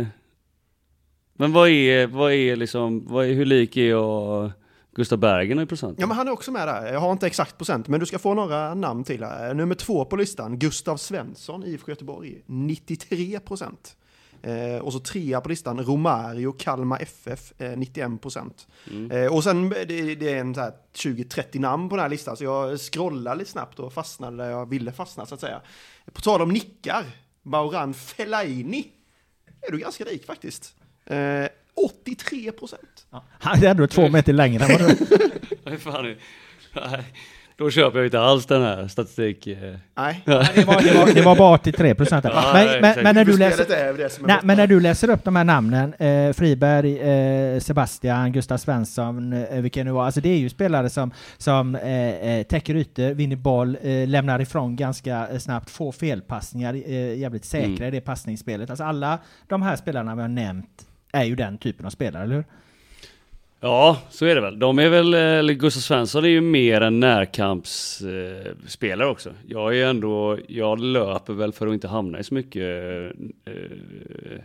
eh, 0.00 0.06
Men 1.40 1.52
vad 1.52 1.68
är, 1.68 2.06
vad 2.06 2.32
är 2.32 2.56
liksom, 2.56 3.04
vad 3.06 3.26
är, 3.26 3.32
hur 3.32 3.44
lik 3.44 3.76
är 3.76 3.88
jag 3.88 4.52
Gustav 4.94 5.18
Bergen 5.18 5.60
i 5.60 5.66
procent? 5.66 5.98
Ja, 6.00 6.06
men 6.06 6.16
han 6.16 6.28
är 6.28 6.32
också 6.32 6.52
med 6.52 6.68
där. 6.68 6.92
Jag 6.92 7.00
har 7.00 7.12
inte 7.12 7.26
exakt 7.26 7.56
procent, 7.56 7.88
men 7.88 8.00
du 8.00 8.06
ska 8.06 8.18
få 8.18 8.34
några 8.34 8.74
namn 8.74 9.04
till 9.04 9.24
här. 9.24 9.54
Nummer 9.54 9.74
två 9.74 10.04
på 10.04 10.16
listan, 10.16 10.58
Gustav 10.58 10.96
Svensson, 10.96 11.64
IFK 11.64 11.90
Göteborg, 11.90 12.42
93 12.46 13.40
procent. 13.40 13.96
Eh, 14.42 14.82
och 14.82 14.92
så 14.92 15.00
trea 15.00 15.40
på 15.40 15.48
listan, 15.48 15.84
Romario, 15.84 16.52
Kalmar 16.52 17.02
FF, 17.02 17.60
eh, 17.60 17.78
91 17.78 18.22
procent. 18.22 18.66
Eh, 19.10 19.34
och 19.34 19.44
sen, 19.44 19.68
det, 19.68 19.84
det 20.14 20.32
är 20.32 20.40
en 20.40 20.54
så 20.54 20.60
här 20.60 20.72
20-30 20.94 21.58
namn 21.60 21.88
på 21.88 21.96
den 21.96 22.02
här 22.02 22.10
listan, 22.10 22.36
så 22.36 22.44
jag 22.44 22.80
scrollar 22.80 23.36
lite 23.36 23.50
snabbt 23.50 23.78
och 23.78 23.92
fastnade 23.92 24.36
där 24.36 24.50
jag 24.50 24.68
ville 24.68 24.92
fastna, 24.92 25.26
så 25.26 25.34
att 25.34 25.40
säga. 25.40 25.60
På 26.12 26.20
tal 26.20 26.42
om 26.42 26.48
nickar, 26.48 27.04
Mauran 27.42 27.94
Fellaini 27.94 28.86
är 29.60 29.72
du 29.72 29.78
ganska 29.78 30.04
rik 30.04 30.26
faktiskt. 30.26 30.74
Eh, 31.10 31.48
83 32.04 32.52
procent. 32.52 33.06
Han 33.38 33.62
är 33.64 33.68
ändå 33.70 33.86
två 33.86 34.08
meter 34.08 34.32
längre 34.32 34.64
än 34.64 34.70
vad 34.70 34.80
du 36.04 36.10
är 36.10 36.16
Nej, 36.74 37.04
Då 37.56 37.70
köper 37.70 37.98
jag 37.98 38.06
inte 38.06 38.20
alls 38.20 38.46
den 38.46 38.62
här 38.62 38.88
statistik... 38.88 39.46
eh. 39.46 39.74
Nej. 39.96 40.22
det 40.26 40.34
var, 40.34 40.82
det, 40.82 40.94
var, 40.98 41.14
det 41.14 41.22
var 41.22 41.36
bara 41.36 41.54
83 41.54 41.94
procent. 41.94 42.24
Ja, 42.24 42.50
Men, 42.54 42.80
men, 42.80 43.02
men 43.04 43.14
när 43.14 43.24
du 43.24 43.38
läser... 43.38 43.64
Det 43.96 44.18
Nej, 44.26 44.38
men 44.42 44.56
när 44.56 44.66
du 44.66 44.80
läser 44.80 45.10
upp 45.10 45.24
de 45.24 45.36
här 45.36 45.44
namnen, 45.44 45.94
eh, 45.94 46.32
Friberg, 46.32 46.98
eh, 46.98 47.60
Sebastian, 47.60 48.32
Gustav 48.32 48.58
Svensson, 48.58 49.32
eh, 49.32 49.60
vilka 49.60 49.84
nu 49.84 49.90
var, 49.90 50.04
alltså 50.04 50.20
det 50.20 50.28
är 50.28 50.38
ju 50.38 50.48
spelare 50.48 50.90
som, 50.90 51.10
som 51.38 51.74
eh, 51.74 52.08
eh, 52.08 52.42
täcker 52.42 52.74
ytor, 52.76 53.14
vinner 53.14 53.36
boll, 53.36 53.78
eh, 53.82 54.08
lämnar 54.08 54.40
ifrån 54.40 54.76
ganska 54.76 55.28
eh, 55.28 55.38
snabbt, 55.38 55.70
får 55.70 55.92
felpassningar, 55.92 56.74
eh, 56.74 57.18
jävligt 57.18 57.44
säkra 57.44 57.66
Mm. 57.70 57.82
i 57.84 57.90
det 57.90 58.00
passningsspelet. 58.00 58.70
Alltså 58.70 58.84
alla 58.84 59.18
de 59.48 59.62
här 59.62 59.76
spelarna 59.76 60.14
vi 60.14 60.20
har 60.22 60.28
nämnt 60.28 60.86
är 61.12 61.24
ju 61.24 61.36
den 61.36 61.58
typen 61.58 61.86
av 61.86 61.90
spelare, 61.90 62.22
eller 62.22 62.34
hur? 62.34 62.44
Ja, 63.60 64.02
så 64.10 64.26
är 64.26 64.34
det 64.34 64.40
väl. 64.40 64.58
De 64.58 64.78
är 64.78 64.88
väl, 64.88 65.14
eh, 65.14 65.20
eller 65.20 65.54
Gustav 65.54 65.80
Svensson 65.80 66.24
är 66.24 66.28
ju 66.28 66.40
mer 66.40 66.80
en 66.80 67.00
närkampsspelare 67.00 69.06
eh, 69.06 69.10
också. 69.10 69.34
Jag 69.46 69.78
är 69.78 69.86
ändå, 69.86 70.38
jag 70.48 70.80
löper 70.80 71.32
väl 71.32 71.52
för 71.52 71.66
att 71.66 71.74
inte 71.74 71.88
hamna 71.88 72.18
i 72.18 72.24
så 72.24 72.34
mycket 72.34 72.62
eh, 72.62 73.54
eh, 73.54 74.40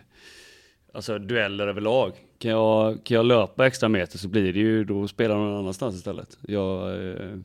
alltså 0.94 1.20
dueller 1.20 1.68
överlag. 1.68 2.12
Kan 2.40 2.52
jag, 2.52 3.04
kan 3.04 3.16
jag 3.16 3.26
löpa 3.26 3.68
extra 3.68 3.90
meter 3.90 4.18
så 4.18 4.28
blir 4.28 4.54
det 4.54 4.60
ju, 4.60 4.84
då 4.84 5.08
spelar 5.08 5.36
någon 5.36 5.60
annanstans 5.60 5.96
istället. 5.96 6.38
Jag, 6.42 7.08
eh, 7.08 7.38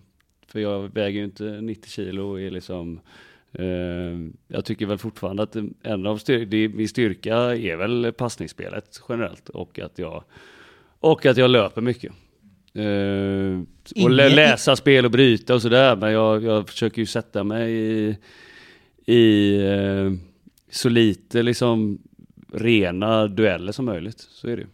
för 0.46 0.60
jag 0.60 0.94
väger 0.94 1.18
ju 1.18 1.24
inte 1.24 1.44
90 1.44 1.90
kilo 1.90 2.30
och 2.30 2.40
är 2.40 2.50
liksom 2.50 2.96
eh, 2.96 3.00
jag 4.48 4.64
tycker 4.64 4.86
väl 4.86 4.98
fortfarande 4.98 5.42
att 5.42 5.56
en 5.82 6.06
av 6.06 6.16
styr 6.16 6.68
min 6.68 6.88
styrka 6.88 7.36
är 7.36 7.76
väl 7.76 8.12
passningsspelet 8.12 9.02
generellt 9.08 9.48
och 9.48 9.78
att 9.78 9.98
jag 9.98 10.24
och 11.00 11.26
att 11.26 11.36
jag 11.36 11.50
löper 11.50 11.80
mycket. 11.80 12.12
Uh, 12.78 13.62
och 14.04 14.10
läsa 14.10 14.76
spel 14.76 15.04
och 15.04 15.10
bryta 15.10 15.54
och 15.54 15.62
sådär. 15.62 15.96
Men 15.96 16.12
jag, 16.12 16.44
jag 16.44 16.68
försöker 16.68 17.02
ju 17.02 17.06
sätta 17.06 17.44
mig 17.44 17.72
i, 17.72 18.16
i 19.06 19.56
uh, 19.58 20.12
så 20.70 20.88
lite 20.88 21.42
liksom 21.42 21.98
rena 22.52 23.26
dueller 23.26 23.72
som 23.72 23.84
möjligt. 23.84 24.18
Så 24.18 24.48
är 24.48 24.56
det 24.56 24.66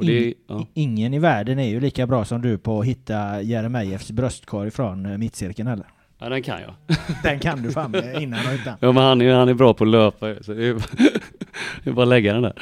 In, 0.00 0.06
det, 0.06 0.34
ja. 0.46 0.66
Ingen 0.74 1.14
i 1.14 1.18
världen 1.18 1.58
är 1.58 1.68
ju 1.68 1.80
lika 1.80 2.06
bra 2.06 2.24
som 2.24 2.42
du 2.42 2.58
på 2.58 2.80
att 2.80 2.86
hitta 2.86 3.42
Jeremejeffs 3.42 4.10
bröstkorg 4.10 4.70
från 4.70 5.06
eh, 5.06 5.18
mittcirkeln 5.18 5.68
heller. 5.68 5.86
Ja 6.18 6.28
den 6.28 6.42
kan 6.42 6.60
jag. 6.60 6.74
Den 7.22 7.38
kan 7.38 7.62
du 7.62 7.72
fan 7.72 7.94
innan 8.20 8.46
och 8.46 8.52
utan. 8.52 8.74
Ja 8.80 8.92
men 8.92 9.02
han 9.02 9.20
är, 9.20 9.34
han 9.34 9.48
är 9.48 9.54
bra 9.54 9.74
på 9.74 9.84
att 9.84 9.90
löpa 9.90 10.34
så 10.42 10.54
det 10.54 10.66
är, 10.66 10.74
det 11.84 11.90
är 11.90 11.92
bara 11.92 12.02
att 12.02 12.08
lägga 12.08 12.32
den 12.32 12.42
där. 12.42 12.52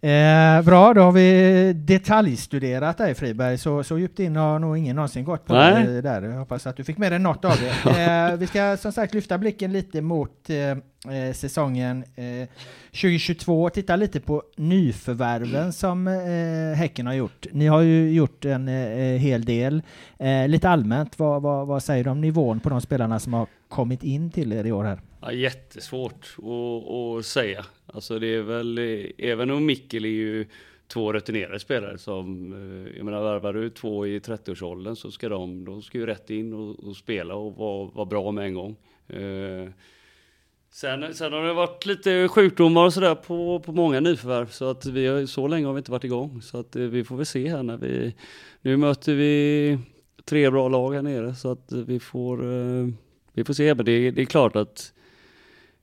Eh, 0.00 0.62
bra, 0.62 0.94
då 0.94 1.00
har 1.00 1.12
vi 1.12 1.72
detaljstuderat 1.72 2.98
dig 2.98 3.14
Friberg, 3.14 3.58
så, 3.58 3.84
så 3.84 3.98
djupt 3.98 4.18
in 4.18 4.36
har 4.36 4.58
nog 4.58 4.78
ingen 4.78 4.96
någonsin 4.96 5.24
gått 5.24 5.46
på 5.46 5.54
Nej. 5.54 5.86
det 5.86 6.00
där. 6.00 6.22
Jag 6.22 6.38
hoppas 6.38 6.66
att 6.66 6.76
du 6.76 6.84
fick 6.84 6.98
med 6.98 7.12
dig 7.12 7.18
något 7.18 7.44
av 7.44 7.56
det. 7.60 7.98
Eh, 7.98 8.36
vi 8.36 8.46
ska 8.46 8.76
som 8.76 8.92
sagt 8.92 9.14
lyfta 9.14 9.38
blicken 9.38 9.72
lite 9.72 10.00
mot 10.00 10.50
eh, 10.50 10.56
eh 10.58 11.32
säsongen 11.32 12.04
2022 12.84 13.62
och 13.62 13.72
titta 13.72 13.96
lite 13.96 14.20
på 14.20 14.42
nyförvärven 14.56 15.72
som 15.72 16.08
eh, 16.08 16.78
Häcken 16.78 17.06
har 17.06 17.14
gjort. 17.14 17.46
Ni 17.52 17.66
har 17.66 17.80
ju 17.80 18.12
gjort 18.12 18.44
en 18.44 18.68
eh, 18.68 19.18
hel 19.18 19.44
del. 19.44 19.82
lite 20.48 20.68
allmänt, 20.68 21.18
vad, 21.18 21.42
vad, 21.42 21.66
vad 21.66 21.82
säger 21.82 22.04
du 22.04 22.10
om 22.10 22.20
nivån 22.20 22.60
på 22.60 22.68
de 22.68 22.80
spelarna 22.80 23.18
som 23.18 23.32
har 23.32 23.46
kommit 23.68 24.02
in 24.02 24.30
till 24.30 24.52
er 24.52 24.64
i 24.64 24.72
år 24.72 24.84
här? 24.84 25.00
Ja, 25.20 25.32
jättesvårt 25.32 26.36
att, 26.38 26.90
att 26.90 27.26
säga. 27.26 27.64
Alltså 27.86 28.18
det 28.18 28.26
är 28.26 28.42
väl, 28.42 28.78
även 29.18 29.50
om 29.50 29.66
Mikkel 29.66 30.04
är 30.04 30.08
ju 30.08 30.46
två 30.88 31.12
rutinerade 31.12 31.60
spelare 31.60 31.98
som, 31.98 32.52
eh, 32.52 32.96
jag 32.96 33.04
menar 33.04 33.22
värvar 33.22 33.52
du 33.52 33.70
två 33.70 34.06
i 34.06 34.18
30-årsåldern 34.18 34.96
så 34.96 35.10
ska 35.10 35.28
de, 35.28 35.64
de 35.64 35.82
ska 35.82 35.98
ju 35.98 36.06
rätt 36.06 36.30
in 36.30 36.52
och, 36.52 36.84
och 36.84 36.96
spela 36.96 37.34
och 37.34 37.56
vara, 37.56 37.90
vara 37.94 38.06
bra 38.06 38.32
med 38.32 38.44
en 38.44 38.54
gång. 38.54 38.76
Eh, 39.08 39.68
sen, 40.70 41.14
sen 41.14 41.32
har 41.32 41.44
det 41.44 41.52
varit 41.52 41.86
lite 41.86 42.28
sjukdomar 42.28 42.84
och 42.84 42.94
sådär 42.94 43.14
på, 43.14 43.60
på 43.60 43.72
många 43.72 44.00
nyförvärv 44.00 44.46
så 44.46 44.70
att 44.70 44.86
vi 44.86 45.06
har, 45.06 45.26
så 45.26 45.48
länge 45.48 45.66
har 45.66 45.72
vi 45.72 45.78
inte 45.78 45.90
varit 45.90 46.04
igång. 46.04 46.42
Så 46.42 46.58
att 46.58 46.76
eh, 46.76 46.82
vi 46.82 47.04
får 47.04 47.16
väl 47.16 47.26
se 47.26 47.48
här 47.48 47.62
när 47.62 47.76
vi, 47.76 48.14
nu 48.60 48.76
möter 48.76 49.14
vi 49.14 49.78
tre 50.24 50.50
bra 50.50 50.68
lag 50.68 50.94
här 50.94 51.02
nere 51.02 51.34
så 51.34 51.50
att 51.50 51.72
vi 51.72 52.00
får, 52.00 52.52
eh, 52.52 52.88
vi 53.32 53.44
får 53.44 53.54
se. 53.54 53.74
Men 53.74 53.84
det, 53.84 54.10
det 54.10 54.22
är 54.22 54.26
klart 54.26 54.56
att 54.56 54.92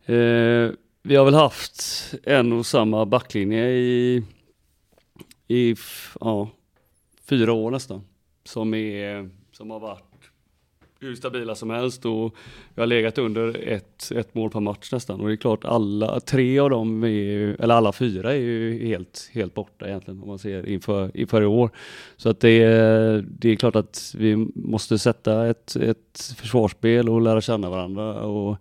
eh, 0.06 0.72
vi 1.04 1.16
har 1.16 1.26
väl 1.26 1.34
haft 1.34 1.84
en 2.24 2.54
och 2.54 2.66
samma 2.66 3.06
backlinje 3.06 3.70
i, 3.70 4.24
i 5.48 5.76
ja, 6.20 6.50
fyra 7.30 7.54
år 7.54 7.72
nästan. 7.72 8.02
Som, 8.44 8.74
är, 8.74 9.30
som 9.52 9.72
har 9.72 9.80
varit 9.80 10.16
hur 11.00 11.16
stabila 11.16 11.56
som 11.56 11.70
helst 11.70 12.06
och 12.06 12.36
vi 12.76 12.82
har 12.82 12.88
legat 12.88 13.18
under 13.18 13.68
ett, 13.68 14.12
ett 14.12 14.36
mål 14.36 14.50
per 14.50 14.60
match 14.60 14.92
nästan. 14.92 15.22
Och 15.22 15.28
det 15.28 15.34
är 15.34 15.38
klart 15.38 15.66
alla 15.66 16.20
tre 16.20 16.60
av 16.60 16.70
dem, 16.70 17.04
är 17.04 17.08
ju, 17.08 17.56
eller 17.56 17.76
alla 17.76 17.92
fyra 17.92 18.34
är 18.34 18.40
ju 18.40 18.88
helt, 18.88 19.30
helt 19.34 19.54
borta 19.54 19.88
egentligen 19.88 20.22
om 20.22 20.28
man 20.28 20.40
ser 20.40 20.70
inför, 20.70 21.18
inför 21.18 21.42
i 21.42 21.46
år. 21.46 21.70
Så 22.18 22.30
att 22.30 22.40
det 22.40 22.64
är, 22.64 23.26
det 23.28 23.50
är 23.50 23.56
klart 23.56 23.76
att 23.76 24.16
vi 24.18 24.36
måste 24.56 25.00
sätta 25.00 25.48
ett, 25.48 25.76
ett 25.76 26.34
försvarsspel 26.38 27.10
och 27.10 27.22
lära 27.22 27.42
känna 27.42 27.70
varandra. 27.70 28.22
Och, 28.22 28.58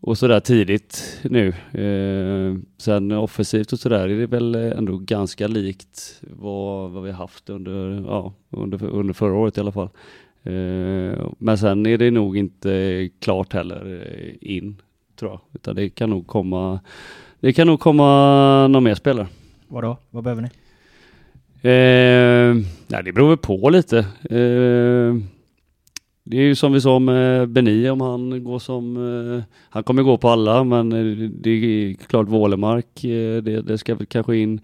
och 0.00 0.18
sådär 0.18 0.40
tidigt 0.40 1.20
nu. 1.22 1.48
Eh, 1.72 2.58
sen 2.78 3.12
offensivt 3.12 3.72
och 3.72 3.78
sådär 3.78 4.08
är 4.08 4.18
det 4.18 4.26
väl 4.26 4.54
ändå 4.54 4.98
ganska 4.98 5.46
likt 5.46 6.20
vad, 6.20 6.90
vad 6.90 7.02
vi 7.02 7.10
haft 7.10 7.50
under, 7.50 8.04
ja, 8.06 8.32
under, 8.50 8.84
under 8.84 9.14
förra 9.14 9.34
året 9.34 9.56
i 9.56 9.60
alla 9.60 9.72
fall. 9.72 9.88
Eh, 10.42 11.26
men 11.38 11.58
sen 11.58 11.86
är 11.86 11.98
det 11.98 12.10
nog 12.10 12.36
inte 12.36 13.08
klart 13.20 13.52
heller 13.52 14.02
eh, 14.10 14.56
in, 14.56 14.76
tror 15.16 15.30
jag. 15.30 15.40
Utan 15.52 15.76
det 15.76 15.88
kan 15.88 16.10
nog 16.10 16.26
komma, 16.26 16.80
det 17.40 17.52
kan 17.52 17.66
nog 17.66 17.80
komma 17.80 18.68
någon 18.68 18.84
mer 18.84 18.94
spelare. 18.94 19.26
Vadå? 19.68 19.96
Vad 20.10 20.24
behöver 20.24 20.42
ni? 20.42 20.48
Eh, 21.62 22.54
nej, 22.86 23.02
det 23.04 23.12
beror 23.12 23.28
väl 23.28 23.36
på 23.36 23.70
lite. 23.70 23.98
Eh, 24.30 25.35
det 26.28 26.36
är 26.36 26.42
ju 26.42 26.54
som 26.54 26.72
vi 26.72 26.80
sa 26.80 26.98
med 26.98 27.48
Beni 27.48 27.88
om 27.90 28.00
han 28.00 28.44
går 28.44 28.58
som, 28.58 28.96
eh, 28.96 29.42
han 29.68 29.84
kommer 29.84 30.02
gå 30.02 30.18
på 30.18 30.28
alla 30.28 30.64
men 30.64 30.92
eh, 30.92 31.30
det 31.30 31.50
är 31.50 31.94
klart 31.94 32.28
Wålemark, 32.28 33.04
eh, 33.04 33.42
det, 33.42 33.62
det 33.62 33.78
ska 33.78 33.94
väl 33.94 34.06
kanske 34.06 34.36
in 34.36 34.60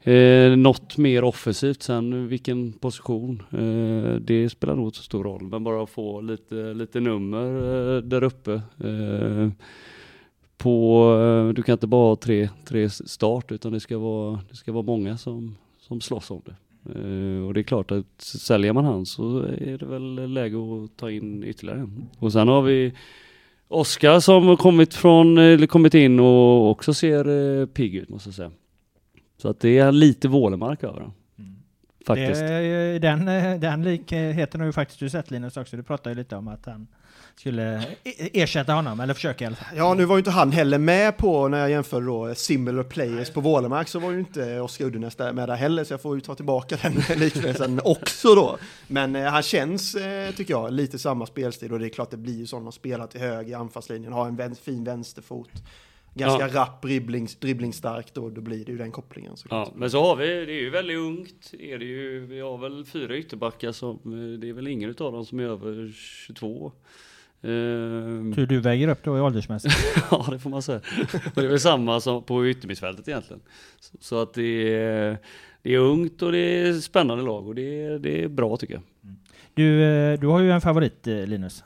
eh, 0.00 0.56
något 0.56 0.96
mer 0.96 1.24
offensivt 1.24 1.82
sen, 1.82 2.28
vilken 2.28 2.72
position, 2.72 3.42
eh, 3.50 4.20
det 4.20 4.50
spelar 4.50 4.76
nog 4.76 4.86
inte 4.86 4.98
så 4.98 5.04
stor 5.04 5.24
roll 5.24 5.42
men 5.42 5.64
bara 5.64 5.86
få 5.86 6.20
lite, 6.20 6.54
lite 6.54 7.00
nummer 7.00 7.46
eh, 7.96 8.02
där 8.02 8.24
uppe. 8.24 8.52
Eh, 8.84 9.48
på, 10.58 11.52
du 11.56 11.62
kan 11.62 11.72
inte 11.72 11.86
bara 11.86 12.08
ha 12.08 12.16
tre, 12.16 12.48
tre 12.64 12.90
start 12.90 13.52
utan 13.52 13.72
det 13.72 13.80
ska 13.80 13.98
vara, 13.98 14.40
det 14.50 14.56
ska 14.56 14.72
vara 14.72 14.82
många 14.82 15.18
som, 15.18 15.56
som 15.80 16.00
slåss 16.00 16.30
om 16.30 16.42
det. 16.44 16.54
Uh, 16.96 17.46
och 17.46 17.54
det 17.54 17.60
är 17.60 17.62
klart 17.62 17.90
att 17.90 18.20
säljer 18.20 18.72
man 18.72 18.84
han 18.84 19.06
så 19.06 19.38
är 19.42 19.78
det 19.78 19.86
väl 19.86 20.32
läge 20.32 20.56
att 20.56 20.96
ta 20.96 21.10
in 21.10 21.44
ytterligare 21.44 21.80
en. 21.80 22.08
Och 22.18 22.32
sen 22.32 22.48
har 22.48 22.62
vi 22.62 22.92
Oskar 23.68 24.20
som 24.20 24.46
har 24.46 24.56
kommit 24.56 24.94
från, 24.94 25.38
eller 25.38 25.66
kommit 25.66 25.94
in 25.94 26.20
och 26.20 26.70
också 26.70 26.94
ser 26.94 27.28
uh, 27.28 27.66
pigg 27.66 27.94
ut 27.94 28.08
måste 28.08 28.28
jag 28.28 28.34
säga. 28.34 28.50
Så 29.36 29.48
att 29.48 29.60
det 29.60 29.78
är 29.78 29.92
lite 29.92 30.28
Vålemark 30.28 30.84
över 30.84 31.00
den. 31.00 31.12
Mm. 31.38 31.54
Faktiskt. 32.06 32.40
Det, 32.40 32.98
den, 32.98 33.24
den 33.60 33.84
likheten 33.84 34.60
har 34.60 34.66
ju 34.66 34.72
faktiskt 34.72 35.00
du 35.00 35.10
sett 35.10 35.30
Linus 35.30 35.56
också. 35.56 35.76
Du 35.76 35.82
pratade 35.82 36.10
ju 36.10 36.16
lite 36.18 36.36
om 36.36 36.48
att 36.48 36.66
han 36.66 36.86
skulle 37.36 37.82
e- 38.04 38.30
ersätta 38.42 38.72
honom, 38.72 39.00
eller 39.00 39.14
försöka 39.14 39.44
i 39.44 39.46
alla 39.46 39.56
fall. 39.56 39.76
Ja, 39.76 39.94
nu 39.94 40.04
var 40.04 40.16
ju 40.16 40.18
inte 40.18 40.30
han 40.30 40.52
heller 40.52 40.78
med 40.78 41.16
på, 41.16 41.48
när 41.48 41.58
jag 41.58 41.70
jämförde 41.70 42.06
då 42.06 42.34
similar 42.34 42.82
players 42.82 43.30
på 43.30 43.40
Vålemark, 43.40 43.88
så 43.88 43.98
var 43.98 44.10
ju 44.10 44.18
inte 44.18 44.60
Oskar 44.60 44.84
Uddenäs 44.84 45.18
med 45.18 45.48
där 45.48 45.54
heller, 45.56 45.84
så 45.84 45.92
jag 45.92 46.02
får 46.02 46.14
ju 46.14 46.20
ta 46.20 46.34
tillbaka 46.34 46.78
den 46.82 47.18
liknelsen 47.20 47.80
också 47.84 48.34
då. 48.34 48.58
Men 48.86 49.16
eh, 49.16 49.24
han 49.24 49.42
känns, 49.42 49.94
eh, 49.94 50.34
tycker 50.34 50.54
jag, 50.54 50.72
lite 50.72 50.98
samma 50.98 51.26
spelstil 51.26 51.72
och 51.72 51.78
det 51.78 51.86
är 51.86 51.90
klart 51.90 52.10
det 52.10 52.16
blir 52.16 52.38
ju 52.38 52.46
så 52.46 52.56
när 52.56 52.62
man 52.62 52.72
spelar 52.72 53.06
till 53.06 53.20
höger 53.20 53.50
i 53.50 53.54
anfallslinjen, 53.54 54.12
har 54.12 54.26
en 54.26 54.36
vän, 54.36 54.54
fin 54.54 54.84
vänsterfot. 54.84 55.50
Ganska 56.14 56.48
ja. 56.48 56.54
rapp, 56.54 56.82
dribbling, 56.82 57.28
dribblingstark, 57.40 58.14
då, 58.14 58.30
då 58.30 58.40
blir 58.40 58.64
det 58.64 58.72
ju 58.72 58.78
den 58.78 58.92
kopplingen. 58.92 59.36
Ja, 59.50 59.72
men 59.74 59.90
så 59.90 60.02
har 60.02 60.16
vi, 60.16 60.26
det 60.26 60.52
är 60.52 60.60
ju 60.60 60.70
väldigt 60.70 60.98
ungt, 60.98 61.54
är 61.58 61.78
det 61.78 61.84
ju, 61.84 62.26
vi 62.26 62.40
har 62.40 62.58
väl 62.58 62.84
fyra 62.84 63.16
ytterbackar 63.16 63.72
som, 63.72 63.94
eh, 63.94 64.38
det 64.40 64.48
är 64.48 64.52
väl 64.52 64.68
ingen 64.68 64.90
av 64.90 65.12
dem 65.12 65.26
som 65.26 65.40
är 65.40 65.44
över 65.44 65.92
22. 66.26 66.72
Uh, 67.44 68.34
Tur 68.34 68.46
du 68.46 68.60
väger 68.60 68.88
upp 68.88 69.04
då 69.04 69.16
i 69.16 69.20
åldersmässigt. 69.20 69.74
ja, 70.10 70.26
det 70.30 70.38
får 70.38 70.50
man 70.50 70.62
säga. 70.62 70.80
det 71.34 71.40
är 71.40 71.48
väl 71.48 71.60
samma 71.60 72.00
som 72.00 72.22
på 72.22 72.48
yttermittfältet 72.48 73.08
egentligen. 73.08 73.42
Så, 73.80 73.96
så, 74.00 74.22
att 74.22 74.34
det 74.34 74.74
är, 74.78 75.18
det 75.62 75.74
är 75.74 75.78
ungt 75.78 76.22
och 76.22 76.32
det 76.32 76.38
är 76.38 76.72
spännande 76.72 77.24
lag 77.24 77.48
och 77.48 77.54
det 77.54 77.82
är, 77.82 77.98
det 77.98 78.22
är 78.22 78.28
bra 78.28 78.56
tycker 78.56 78.74
jag. 78.74 78.82
Du, 79.54 79.84
eh, 79.84 80.20
du 80.20 80.26
har 80.26 80.40
ju 80.40 80.50
en 80.50 80.60
favorit 80.60 81.06
eh, 81.06 81.26
Linus. 81.26 81.64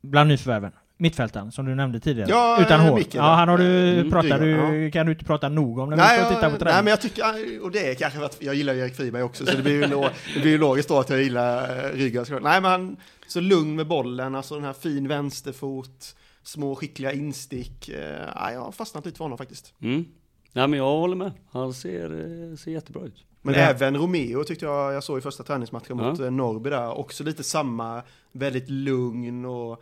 Bland 0.00 0.28
nyförvärven. 0.28 0.72
Mittfältaren 0.98 1.52
som 1.52 1.66
du 1.66 1.74
nämnde 1.74 2.00
tidigare. 2.00 2.30
Ja, 2.30 2.58
Utan 2.60 2.80
hår. 2.80 3.02
Ja, 3.12 3.22
han 3.22 3.48
har 3.48 3.58
du 3.58 3.98
mm, 3.98 4.10
pratat, 4.10 4.40
du, 4.40 4.50
ja. 4.50 4.90
kan 4.90 5.06
du 5.06 5.12
inte 5.12 5.24
prata 5.24 5.48
nog 5.48 5.78
om 5.78 5.90
när 5.90 5.96
nej, 5.96 6.18
vi 6.18 6.24
ska 6.24 6.34
titta 6.34 6.50
på 6.50 6.56
träning? 6.56 6.74
Nej, 6.74 6.82
men 6.82 6.90
jag 6.90 7.00
tycker, 7.00 7.24
och 7.62 7.70
det 7.70 7.90
är 7.90 7.94
kanske 7.94 8.18
för 8.18 8.26
att 8.26 8.36
jag 8.42 8.54
gillar 8.54 8.74
Erik 8.74 8.94
Friberg 8.94 9.22
också, 9.22 9.46
så 9.46 9.56
det 9.56 9.62
blir 9.62 9.72
ju, 9.72 9.80
det 10.34 10.40
blir 10.40 10.50
ju 10.50 10.58
logiskt 10.58 10.88
då 10.88 10.98
att 10.98 11.10
jag 11.10 11.22
gillar 11.22 11.92
Rygaard. 11.92 12.42
Nej, 12.42 12.60
men 12.60 12.70
han, 12.70 12.96
så 13.26 13.40
lugn 13.40 13.76
med 13.76 13.86
bollen, 13.86 14.34
alltså 14.34 14.54
den 14.54 14.64
här 14.64 14.72
fin 14.72 15.08
vänsterfot, 15.08 16.16
små 16.42 16.74
skickliga 16.74 17.12
instick. 17.12 17.88
Eh, 17.88 18.52
jag 18.52 18.60
har 18.60 18.72
fastnat 18.72 19.04
lite 19.04 19.16
för 19.16 19.24
honom 19.24 19.38
faktiskt. 19.38 19.74
Mm. 19.82 20.04
Ja, 20.52 20.66
men 20.66 20.78
jag 20.78 20.84
håller 20.84 21.16
med. 21.16 21.32
Han 21.50 21.74
ser, 21.74 22.04
eh, 22.04 22.56
ser 22.56 22.70
jättebra 22.70 23.04
ut. 23.04 23.24
Men 23.42 23.54
ja. 23.54 23.60
även 23.60 23.96
Romeo 23.96 24.44
tyckte 24.44 24.64
jag 24.64 24.92
jag 24.92 25.04
såg 25.04 25.18
i 25.18 25.20
första 25.20 25.42
träningsmatchen 25.42 25.96
mot 25.96 26.18
ja. 26.18 26.24
Eh, 26.24 26.30
Norrby 26.30 26.70
där. 26.70 26.98
Också 26.98 27.24
lite 27.24 27.42
samma, 27.42 28.02
väldigt 28.32 28.70
lugn 28.70 29.44
och 29.44 29.72
eh, 29.72 29.78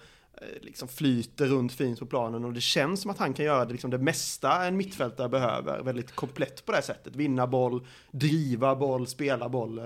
liksom 0.63 0.89
flyter 0.89 1.47
runt 1.47 1.73
fint 1.73 1.99
på 1.99 2.07
planen 2.07 2.45
och 2.45 2.53
det 2.53 2.61
känns 2.61 3.01
som 3.03 3.11
att 3.11 3.19
han 3.19 3.33
kan 3.35 3.45
göra 3.45 3.65
det, 3.65 3.73
liksom 3.73 3.91
det 3.91 3.99
mesta 3.99 4.65
en 4.65 4.77
mittfältare 4.77 5.29
behöver. 5.29 5.83
Väldigt 5.83 6.15
komplett 6.15 6.67
på 6.67 6.73
det 6.73 6.77
här 6.79 6.83
sättet. 6.83 7.17
Vinna 7.17 7.47
boll, 7.47 7.87
driva 8.11 8.77
boll, 8.77 9.07
spela 9.07 9.49
boll. 9.49 9.79
Eh, 9.79 9.85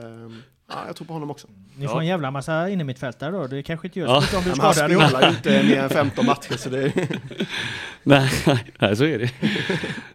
Ja, 0.71 0.77
jag 0.87 0.97
tror 0.97 1.07
på 1.07 1.13
honom 1.13 1.31
också. 1.31 1.49
Ni 1.77 1.89
får 1.89 2.01
en 2.01 2.07
jävla 2.07 2.31
massa 2.31 2.69
innermittfältare 2.69 3.31
då. 3.31 3.47
Det 3.47 3.63
kanske 3.63 3.87
inte 3.87 3.99
gör 3.99 4.07
Ja. 4.07 4.21
så 4.23 4.37
mycket 4.37 4.37
om 4.37 4.45
du 4.59 4.63
han 4.63 4.75
skadar 4.75 4.89
dig. 4.89 5.09
spelar 5.09 5.23
ju 5.31 5.37
inte 5.37 5.63
mer 5.63 5.83
än 5.83 5.91
15 5.91 6.27
matcher 6.27 6.57
så 6.57 6.69
det 6.69 6.93
Nej, 8.09 8.31
nej, 8.79 8.97
så 8.97 9.05
är 9.05 9.19
det. 9.19 9.31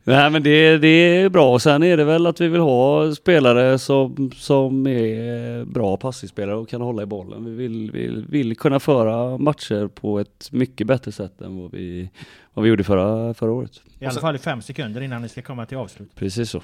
Nej, 0.03 0.29
men 0.29 0.43
det, 0.43 0.77
det 0.77 0.87
är 0.87 1.29
bra. 1.29 1.59
Sen 1.59 1.83
är 1.83 1.97
det 1.97 2.03
väl 2.03 2.27
att 2.27 2.41
vi 2.41 2.47
vill 2.47 2.61
ha 2.61 3.15
spelare 3.15 3.79
som, 3.79 4.31
som 4.35 4.87
är 4.87 5.65
bra 5.65 5.97
passningsspelare 5.97 6.55
och 6.55 6.69
kan 6.69 6.81
hålla 6.81 7.03
i 7.03 7.05
bollen. 7.05 7.45
Vi 7.45 7.51
vill, 7.51 7.91
vill, 7.91 8.25
vill 8.29 8.57
kunna 8.57 8.79
föra 8.79 9.37
matcher 9.37 9.87
på 9.87 10.19
ett 10.19 10.49
mycket 10.51 10.87
bättre 10.87 11.11
sätt 11.11 11.41
än 11.41 11.61
vad 11.61 11.71
vi, 11.71 12.09
vad 12.53 12.63
vi 12.63 12.69
gjorde 12.69 12.83
förra, 12.83 13.33
förra 13.33 13.51
året. 13.51 13.81
I 13.99 14.05
alla 14.05 14.21
fall 14.21 14.35
i 14.35 14.39
fem 14.39 14.61
sekunder 14.61 15.01
innan 15.01 15.21
ni 15.21 15.29
ska 15.29 15.41
komma 15.41 15.65
till 15.65 15.77
avslut. 15.77 16.15
Precis 16.15 16.49
så. 16.49 16.61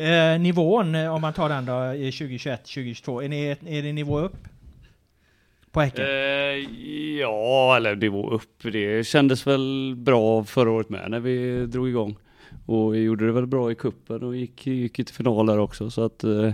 Eh, 0.00 0.40
nivån, 0.40 0.94
om 0.94 1.20
man 1.20 1.32
tar 1.32 1.48
den 1.48 1.66
då, 1.66 1.94
i 1.94 2.12
2021, 2.12 2.60
2022. 2.64 3.22
Är, 3.22 3.28
ni, 3.28 3.56
är 3.66 3.82
det 3.82 3.92
nivå 3.92 4.20
upp? 4.20 4.36
På 5.74 5.80
Häcken? 5.80 6.04
Eh, 6.04 6.10
ja, 7.20 7.76
eller 7.76 7.96
nivå 7.96 8.30
upp. 8.30 8.62
Det 8.62 9.06
kändes 9.06 9.46
väl 9.46 9.94
bra 9.96 10.44
förra 10.44 10.70
året 10.70 10.88
med 10.88 11.10
när 11.10 11.20
vi 11.20 11.66
drog 11.66 11.88
igång. 11.88 12.16
Och 12.66 12.94
vi 12.94 12.98
gjorde 12.98 13.26
det 13.26 13.32
väl 13.32 13.46
bra 13.46 13.72
i 13.72 13.74
kuppen 13.74 14.22
och 14.22 14.36
gick, 14.36 14.66
gick 14.66 14.96
till 14.96 15.08
final 15.14 15.46
där 15.46 15.58
också. 15.58 15.90
Så 15.90 16.04
att 16.04 16.24
eh, 16.24 16.46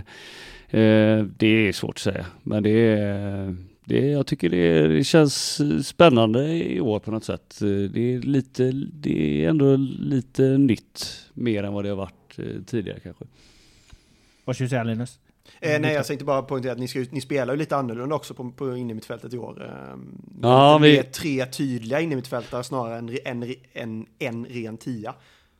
eh, 0.79 1.25
det 1.37 1.67
är 1.67 1.71
svårt 1.71 1.95
att 1.95 1.99
säga. 1.99 2.25
Men 2.43 2.63
det 2.63 2.69
är, 2.69 3.55
det, 3.85 4.07
jag 4.07 4.27
tycker 4.27 4.49
det, 4.49 4.87
det 4.87 5.03
känns 5.03 5.61
spännande 5.87 6.53
i 6.53 6.81
år 6.81 6.99
på 6.99 7.11
något 7.11 7.23
sätt. 7.23 7.57
Det 7.93 8.13
är, 8.13 8.21
lite, 8.21 8.71
det 8.93 9.45
är 9.45 9.49
ändå 9.49 9.75
lite 9.99 10.43
nytt 10.43 11.25
mer 11.33 11.63
än 11.63 11.73
vad 11.73 11.85
det 11.85 11.89
har 11.89 11.97
varit 11.97 12.39
eh, 12.39 12.45
tidigare 12.65 12.99
kanske. 12.99 13.25
Vad 14.45 14.55
ska 14.55 14.63
du 14.63 14.69
säga 14.69 14.83
Linus? 14.83 15.19
Eh, 15.59 15.81
nej, 15.81 15.93
jag 15.93 16.05
tänkte 16.05 16.25
bara 16.25 16.41
poängtera 16.41 16.71
att 16.71 16.79
ni, 16.79 16.87
ska, 16.87 17.05
ni 17.11 17.21
spelar 17.21 17.53
ju 17.53 17.59
lite 17.59 17.75
annorlunda 17.75 18.15
också 18.15 18.33
på, 18.33 18.51
på 18.51 18.75
innermittfältet 18.77 19.33
i 19.33 19.37
år. 19.37 19.63
Eh, 19.65 19.97
Ja, 20.41 20.77
lite 20.77 20.89
vi- 20.91 20.97
mer 20.97 21.03
tre 21.03 21.45
tydliga 21.45 21.99
innermittfältare 21.99 22.63
snarare 22.63 22.97
än 22.97 23.09
en, 23.09 23.43
en, 23.43 23.55
en, 23.73 24.05
en 24.19 24.45
ren 24.45 24.77
tia. 24.77 25.13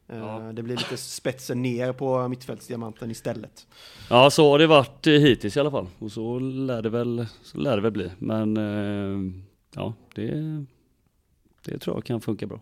Eh, 0.09 0.17
Ja. 0.17 0.39
Det 0.53 0.63
blir 0.63 0.77
lite 0.77 0.97
spetsen 0.97 1.61
ner 1.61 1.93
på 1.93 2.27
mittfältsdiamanten 2.27 3.11
istället. 3.11 3.67
Ja, 4.09 4.29
så 4.29 4.51
har 4.51 4.59
det 4.59 4.67
varit 4.67 5.07
eh, 5.07 5.13
hittills 5.13 5.57
i 5.57 5.59
alla 5.59 5.71
fall. 5.71 5.87
Och 5.99 6.11
så 6.11 6.39
lär 6.39 6.81
det 6.81 6.89
väl, 6.89 7.25
så 7.43 7.57
lär 7.57 7.75
det 7.75 7.81
väl 7.81 7.91
bli. 7.91 8.11
Men 8.17 8.57
eh, 8.57 9.33
ja, 9.75 9.93
det, 10.15 10.31
det 11.65 11.77
tror 11.77 11.95
jag 11.95 12.03
kan 12.05 12.21
funka 12.21 12.47
bra. 12.47 12.59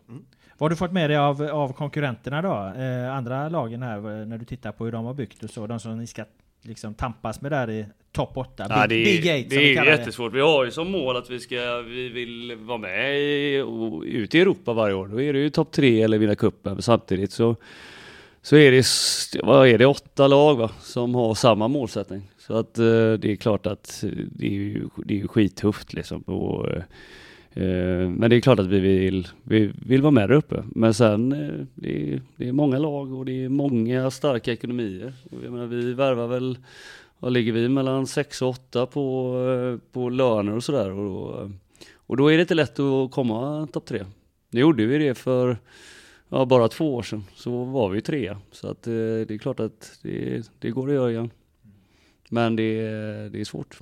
Vad 0.57 0.65
har 0.65 0.69
du 0.69 0.75
fått 0.75 0.91
med 0.91 1.09
dig 1.09 1.17
av, 1.17 1.41
av 1.41 1.73
konkurrenterna 1.73 2.41
då? 2.41 2.81
Eh, 2.81 3.15
andra 3.15 3.49
lagen 3.49 3.81
här, 3.83 4.25
när 4.25 4.37
du 4.37 4.45
tittar 4.45 4.71
på 4.71 4.85
hur 4.85 4.91
de 4.91 5.05
har 5.05 5.13
byggt 5.13 5.43
och 5.43 5.49
så. 5.49 5.67
De 5.67 5.79
som 5.79 5.97
ni 5.97 6.07
ska 6.07 6.25
liksom 6.61 6.93
tampas 6.93 7.41
med 7.41 7.51
där 7.51 7.69
i 7.69 7.85
topp 8.11 8.37
8. 8.37 8.65
Ja, 8.69 8.81
det 8.81 8.87
Big, 8.87 9.25
Eight 9.25 9.49
som 9.49 9.57
det 9.57 9.63
vi 9.63 9.77
är 9.77 9.85
jättesvårt. 9.85 10.33
Vi 10.33 10.41
har 10.41 10.65
ju 10.65 10.71
som 10.71 10.91
mål 10.91 11.17
att 11.17 11.29
vi 11.29 11.39
ska, 11.39 11.81
vi 11.81 12.09
vill 12.09 12.55
vara 12.55 12.77
med 12.77 13.19
i, 13.19 13.61
och 13.61 14.03
ut 14.03 14.35
i 14.35 14.39
Europa 14.39 14.73
varje 14.73 14.95
år. 14.95 15.07
Då 15.07 15.21
är 15.21 15.33
det 15.33 15.39
ju 15.39 15.49
topp 15.49 15.71
tre 15.71 16.01
eller 16.01 16.17
vinna 16.17 16.35
cupen. 16.35 16.81
Samtidigt 16.81 17.31
så, 17.31 17.55
så 18.41 18.55
är 18.55 18.71
det, 18.71 18.85
vad 19.43 19.67
är 19.67 19.77
det, 19.77 19.85
åtta 19.85 20.27
lag 20.27 20.55
va, 20.55 20.71
som 20.81 21.15
har 21.15 21.35
samma 21.35 21.67
målsättning. 21.67 22.31
Så 22.37 22.57
att 22.57 22.77
eh, 22.77 23.13
det 23.13 23.31
är 23.31 23.35
klart 23.35 23.65
att 23.65 24.03
det 24.31 24.47
är 24.47 24.81
det 24.95 25.21
är 25.21 25.27
skittufft 25.27 25.93
liksom. 25.93 26.21
Och, 26.21 26.69
eh, 26.69 26.77
eh, 26.77 26.83
Eh, 27.59 28.09
men 28.09 28.29
det 28.29 28.35
är 28.35 28.41
klart 28.41 28.59
att 28.59 28.67
vi 28.67 28.79
vill, 28.79 29.27
vi 29.43 29.71
vill 29.85 30.01
vara 30.01 30.11
med 30.11 30.29
där 30.29 30.35
uppe. 30.35 30.63
Men 30.75 30.93
sen, 30.93 31.31
eh, 31.31 31.65
det 31.75 32.13
är, 32.13 32.21
det 32.35 32.47
är 32.47 32.51
många 32.51 32.77
lag 32.79 33.13
och 33.13 33.25
det 33.25 33.43
är 33.43 33.49
många 33.49 34.11
starka 34.11 34.51
ekonomier. 34.51 35.13
Och 35.31 35.37
jag 35.43 35.51
menar, 35.51 35.65
vi 35.65 35.93
värvar 35.93 36.27
väl 36.27 36.57
vad 37.19 37.33
ligger 37.33 37.53
vi 37.53 37.69
mellan 37.69 38.07
6 38.07 38.41
och 38.41 38.49
8 38.49 38.85
på, 38.85 39.35
eh, 39.75 39.91
på 39.91 40.09
löner 40.09 40.55
och 40.55 40.63
sådär. 40.63 40.91
Och, 40.91 40.97
då- 41.05 41.51
och 41.95 42.17
då 42.17 42.27
är 42.31 42.35
det 42.37 42.41
inte 42.41 42.55
lätt 42.55 42.79
att 42.79 43.11
komma 43.11 43.67
topp 43.71 43.85
tre. 43.85 44.05
Nu 44.51 44.59
gjorde 44.59 44.85
vi 44.85 44.97
det 44.97 45.15
för 45.15 45.57
ja, 46.29 46.45
bara 46.45 46.67
två 46.67 46.95
år 46.95 47.01
sedan, 47.03 47.23
så 47.35 47.63
var 47.63 47.89
vi 47.89 48.01
trea. 48.01 48.37
Så 48.51 48.67
att 48.67 48.83
det 48.83 49.31
är 49.31 49.37
klart 49.37 49.59
att 49.59 49.99
det, 50.03 50.49
det 50.59 50.69
går 50.69 50.87
att 50.87 50.93
göra 50.93 51.11
igen. 51.11 51.29
Men 52.29 52.55
det, 52.55 52.81
det 53.29 53.39
är 53.39 53.45
svårt. 53.45 53.79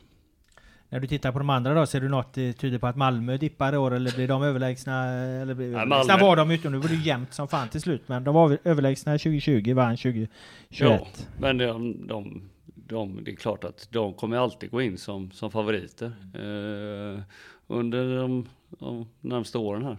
När 0.89 0.99
du 0.99 1.07
tittar 1.07 1.31
på 1.31 1.39
de 1.39 1.49
andra 1.49 1.73
då, 1.73 1.85
ser 1.85 2.01
du 2.01 2.09
något 2.09 2.37
eh, 2.37 2.51
tyder 2.51 2.77
på 2.77 2.87
att 2.87 2.95
Malmö 2.95 3.37
dippar 3.37 3.73
i 3.73 3.77
år 3.77 3.93
eller 3.93 4.11
blir 4.15 4.27
de 4.27 4.43
överlägsna? 4.43 5.05
Eller 5.13 5.53
blir, 5.53 5.67
överlägsna 5.67 6.13
Malmö- 6.17 6.21
var 6.21 6.35
de 6.35 6.51
utom 6.51 6.71
nu 6.71 6.77
var 6.77 6.87
det 6.89 6.95
jämnt 6.95 7.33
som 7.33 7.47
fan 7.47 7.69
till 7.69 7.81
slut. 7.81 8.01
Men 8.07 8.23
de 8.23 8.35
var 8.35 8.57
överlägsna 8.63 9.11
2020, 9.13 9.73
vann 9.73 9.97
2021. 9.97 10.29
Ja, 10.69 11.07
men 11.39 11.57
de, 11.57 12.07
de, 12.07 12.41
de, 12.75 13.23
det 13.23 13.31
är 13.31 13.35
klart 13.35 13.63
att 13.63 13.87
de 13.91 14.13
kommer 14.13 14.37
alltid 14.37 14.71
gå 14.71 14.81
in 14.81 14.97
som, 14.97 15.31
som 15.31 15.51
favoriter 15.51 16.05
eh, 16.33 17.21
under 17.67 18.17
de, 18.17 18.45
de 18.69 19.07
närmsta 19.21 19.59
åren 19.59 19.83
här. 19.83 19.97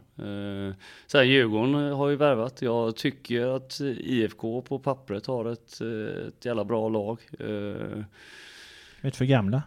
Eh, 0.69 0.75
sen 1.07 1.29
Djurgården 1.29 1.75
har 1.75 2.09
ju 2.09 2.17
värvat. 2.17 2.63
Jag 2.63 2.97
tycker 2.97 3.57
att 3.57 3.81
IFK 3.81 4.63
på 4.63 4.79
pappret 4.79 5.27
har 5.27 5.45
ett, 5.53 5.81
eh, 5.81 6.27
ett 6.29 6.45
jävla 6.45 6.65
bra 6.65 6.89
lag. 6.89 7.19
Eh, 7.39 8.03
Inte 9.05 9.19
för 9.19 9.25
gamla. 9.25 9.63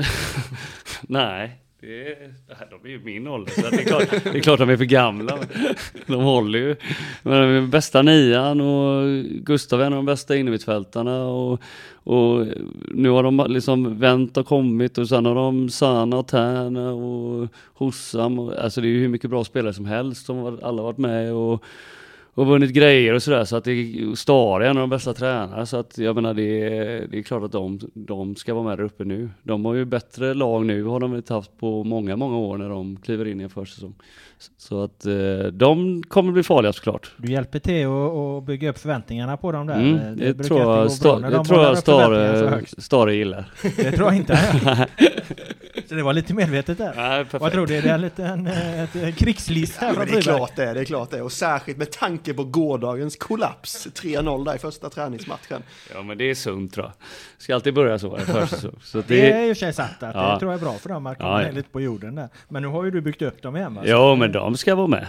nej, 1.02 1.60
det 1.80 2.12
är, 2.12 2.16
de 2.70 2.88
är 2.88 2.90
ju 2.90 3.04
min 3.04 3.26
ålder. 3.26 3.52
Så 3.52 3.60
det, 3.60 3.82
är 3.82 3.84
klart, 3.84 4.10
det 4.24 4.38
är 4.38 4.40
klart 4.40 4.58
de 4.58 4.70
är 4.70 4.76
för 4.76 4.84
gamla. 4.84 5.38
De 6.06 6.22
håller 6.22 6.58
ju. 6.58 6.76
Men 7.22 7.32
de 7.32 7.64
är 7.64 7.66
bästa 7.66 8.02
nian 8.02 8.60
och 8.60 9.24
Gustav 9.44 9.80
är 9.80 9.84
en 9.84 9.92
av 9.92 9.96
de 9.96 10.06
bästa 10.06 10.36
innermittfältarna. 10.36 11.24
Och, 11.24 11.60
och 11.94 12.46
nu 12.88 13.08
har 13.08 13.22
de 13.22 13.44
liksom 13.48 13.98
vänt 13.98 14.36
och 14.36 14.46
kommit 14.46 14.98
och 14.98 15.08
sen 15.08 15.26
har 15.26 15.34
de 15.34 15.70
Sana 15.70 16.16
och 16.16 16.26
Tärna 16.26 16.92
och 16.92 17.48
Hossam. 17.74 18.38
Alltså 18.38 18.80
det 18.80 18.86
är 18.86 18.90
ju 18.90 19.00
hur 19.00 19.08
mycket 19.08 19.30
bra 19.30 19.44
spelare 19.44 19.74
som 19.74 19.86
helst. 19.86 20.26
som 20.26 20.36
har 20.36 20.58
alla 20.62 20.82
varit 20.82 20.98
med 20.98 21.32
och, 21.32 21.64
och 22.34 22.46
vunnit 22.46 22.70
grejer 22.70 23.14
och 23.14 23.22
sådär. 23.22 23.44
Så 23.44 23.56
att 23.56 23.64
det 23.64 23.72
är 23.72 24.14
är 24.16 24.60
en 24.60 24.76
av 24.76 24.80
de 24.80 24.90
bästa 24.90 25.14
tränarna. 25.14 25.66
Så 25.66 25.76
att 25.76 25.98
jag 25.98 26.14
menar 26.14 26.34
det 26.34 26.62
är, 26.62 27.06
det 27.06 27.18
är 27.18 27.22
klart 27.22 27.42
att 27.42 27.52
de, 27.52 27.80
de 27.94 28.36
ska 28.36 28.54
vara 28.54 28.64
med 28.64 28.78
där 28.78 28.84
uppe 28.84 29.04
nu. 29.04 29.30
De 29.42 29.64
har 29.64 29.74
ju 29.74 29.84
bättre 29.84 30.34
lag 30.34 30.66
nu 30.66 30.84
har 30.84 31.00
de 31.00 31.16
inte 31.16 31.34
haft 31.34 31.58
på 31.58 31.84
många, 31.84 32.16
många 32.16 32.38
år 32.38 32.58
när 32.58 32.68
de 32.68 32.96
kliver 32.96 33.26
in 33.26 33.40
i 33.40 33.44
en 33.44 33.50
försäsong. 33.50 33.94
Så 34.58 34.82
att 34.84 35.06
eh, 35.06 35.12
de 35.52 36.02
kommer 36.02 36.32
bli 36.32 36.42
farliga 36.42 36.72
såklart. 36.72 37.10
Du 37.16 37.32
hjälper 37.32 37.58
till 37.58 37.86
att 37.86 38.44
bygga 38.44 38.70
upp 38.70 38.78
förväntningarna 38.78 39.36
på 39.36 39.52
dem 39.52 39.66
där. 39.66 39.74
Mm, 39.74 40.16
det, 40.16 40.34
brukar 40.34 40.44
tror 40.44 40.60
jag, 40.60 40.68
bra 40.68 40.88
sta, 40.88 41.18
när 41.18 41.30
det 41.30 41.36
de 41.36 41.44
tror 41.46 41.62
jag 41.62 41.76
så 41.76 41.82
Stare. 41.82 42.62
Stare 42.78 43.14
gillar. 43.14 43.44
Det 43.76 43.92
tror 43.92 44.06
jag 44.06 44.16
inte. 44.16 44.38
Så 45.88 45.94
det 45.96 46.02
var 46.02 46.12
lite 46.12 46.34
medvetet 46.34 46.78
där. 46.78 46.92
Nej, 46.96 47.26
Vad 47.30 47.52
tror 47.52 47.66
du? 47.66 47.76
Är 47.76 47.82
det 47.82 47.90
en 47.90 48.00
liten 48.00 48.46
eh, 48.46 48.82
ett, 48.82 48.96
eh, 48.96 49.14
krigslist 49.14 49.76
här 49.76 49.94
Ja, 49.98 50.04
det 50.04 50.16
är 50.18 50.22
klart 50.22 50.52
det 50.56 50.64
är, 50.64 50.74
det 50.74 50.80
är 50.80 50.84
klart 50.84 51.10
det. 51.10 51.22
Och 51.22 51.32
särskilt 51.32 51.78
med 51.78 51.90
tanke 51.90 52.34
på 52.34 52.44
gårdagens 52.44 53.16
kollaps. 53.16 53.86
3-0 53.86 54.44
där 54.44 54.54
i 54.54 54.58
första 54.58 54.90
träningsmatchen. 54.90 55.62
Ja 55.94 56.02
men 56.02 56.18
det 56.18 56.30
är 56.30 56.34
sunt 56.34 56.74
tror 56.74 56.86
jag. 56.86 56.92
Ska 57.38 57.54
alltid 57.54 57.74
börja 57.74 57.98
så 57.98 58.16
försäsong. 58.16 58.78
Så 58.82 58.98
att 58.98 59.08
Det 59.08 59.30
är 59.30 59.40
det, 59.40 59.46
ju 59.46 59.54
sig 59.54 59.72
sagt 59.72 60.02
att 60.02 60.14
Ja. 60.14 60.32
det 60.32 60.38
tror 60.38 60.52
jag 60.52 60.60
är 60.60 60.64
bra 60.64 60.74
för 60.74 60.88
dem 60.88 61.06
att 61.06 61.18
komma 61.18 61.42
Ja, 61.42 61.46
ja. 61.46 61.52
lite 61.52 61.68
på 61.68 61.80
jorden 61.80 62.14
där. 62.14 62.28
Men 62.48 62.62
nu 62.62 62.68
har 62.68 62.84
ju 62.84 62.90
du 62.90 63.00
byggt 63.00 63.22
upp 63.22 63.42
dem 63.42 63.56
igen 63.56 63.74
va? 63.74 63.82
ja 63.84 64.14
men 64.14 64.29
de 64.30 64.56
ska 64.56 64.74
vara 64.74 64.86
med. 64.86 65.06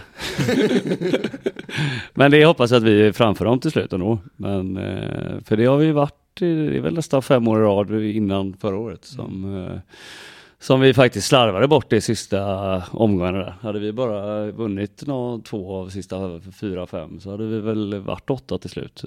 men 2.14 2.30
det 2.30 2.44
hoppas 2.44 2.70
jag 2.70 2.78
att 2.78 2.84
vi 2.84 3.02
är 3.02 3.12
framför 3.12 3.44
dem 3.44 3.60
till 3.60 3.70
slut 3.70 3.92
ändå. 3.92 4.18
Men 4.36 4.76
eh, 4.76 5.40
för 5.44 5.56
det 5.56 5.64
har 5.64 5.76
vi 5.76 5.92
varit, 5.92 6.14
det 6.34 6.46
är 6.46 6.80
väl 6.80 6.94
nästan 6.94 7.22
fem 7.22 7.48
år 7.48 7.60
i 7.60 7.62
rad 7.62 8.04
innan 8.04 8.54
förra 8.60 8.76
året 8.76 9.04
som 9.04 9.56
eh, 9.66 9.78
som 10.58 10.80
vi 10.80 10.94
faktiskt 10.94 11.26
slarvade 11.26 11.68
bort 11.68 11.92
i 11.92 12.00
sista 12.00 12.82
omgångarna 12.90 13.38
där. 13.38 13.54
Hade 13.60 13.78
vi 13.78 13.92
bara 13.92 14.50
vunnit 14.50 15.02
nå, 15.06 15.40
två 15.44 15.76
av 15.76 15.88
sista 15.88 16.40
fyra, 16.60 16.86
fem 16.86 17.20
så 17.20 17.30
hade 17.30 17.46
vi 17.46 17.60
väl 17.60 18.00
varit 18.00 18.30
åtta 18.30 18.58
till 18.58 18.70
slut. 18.70 19.04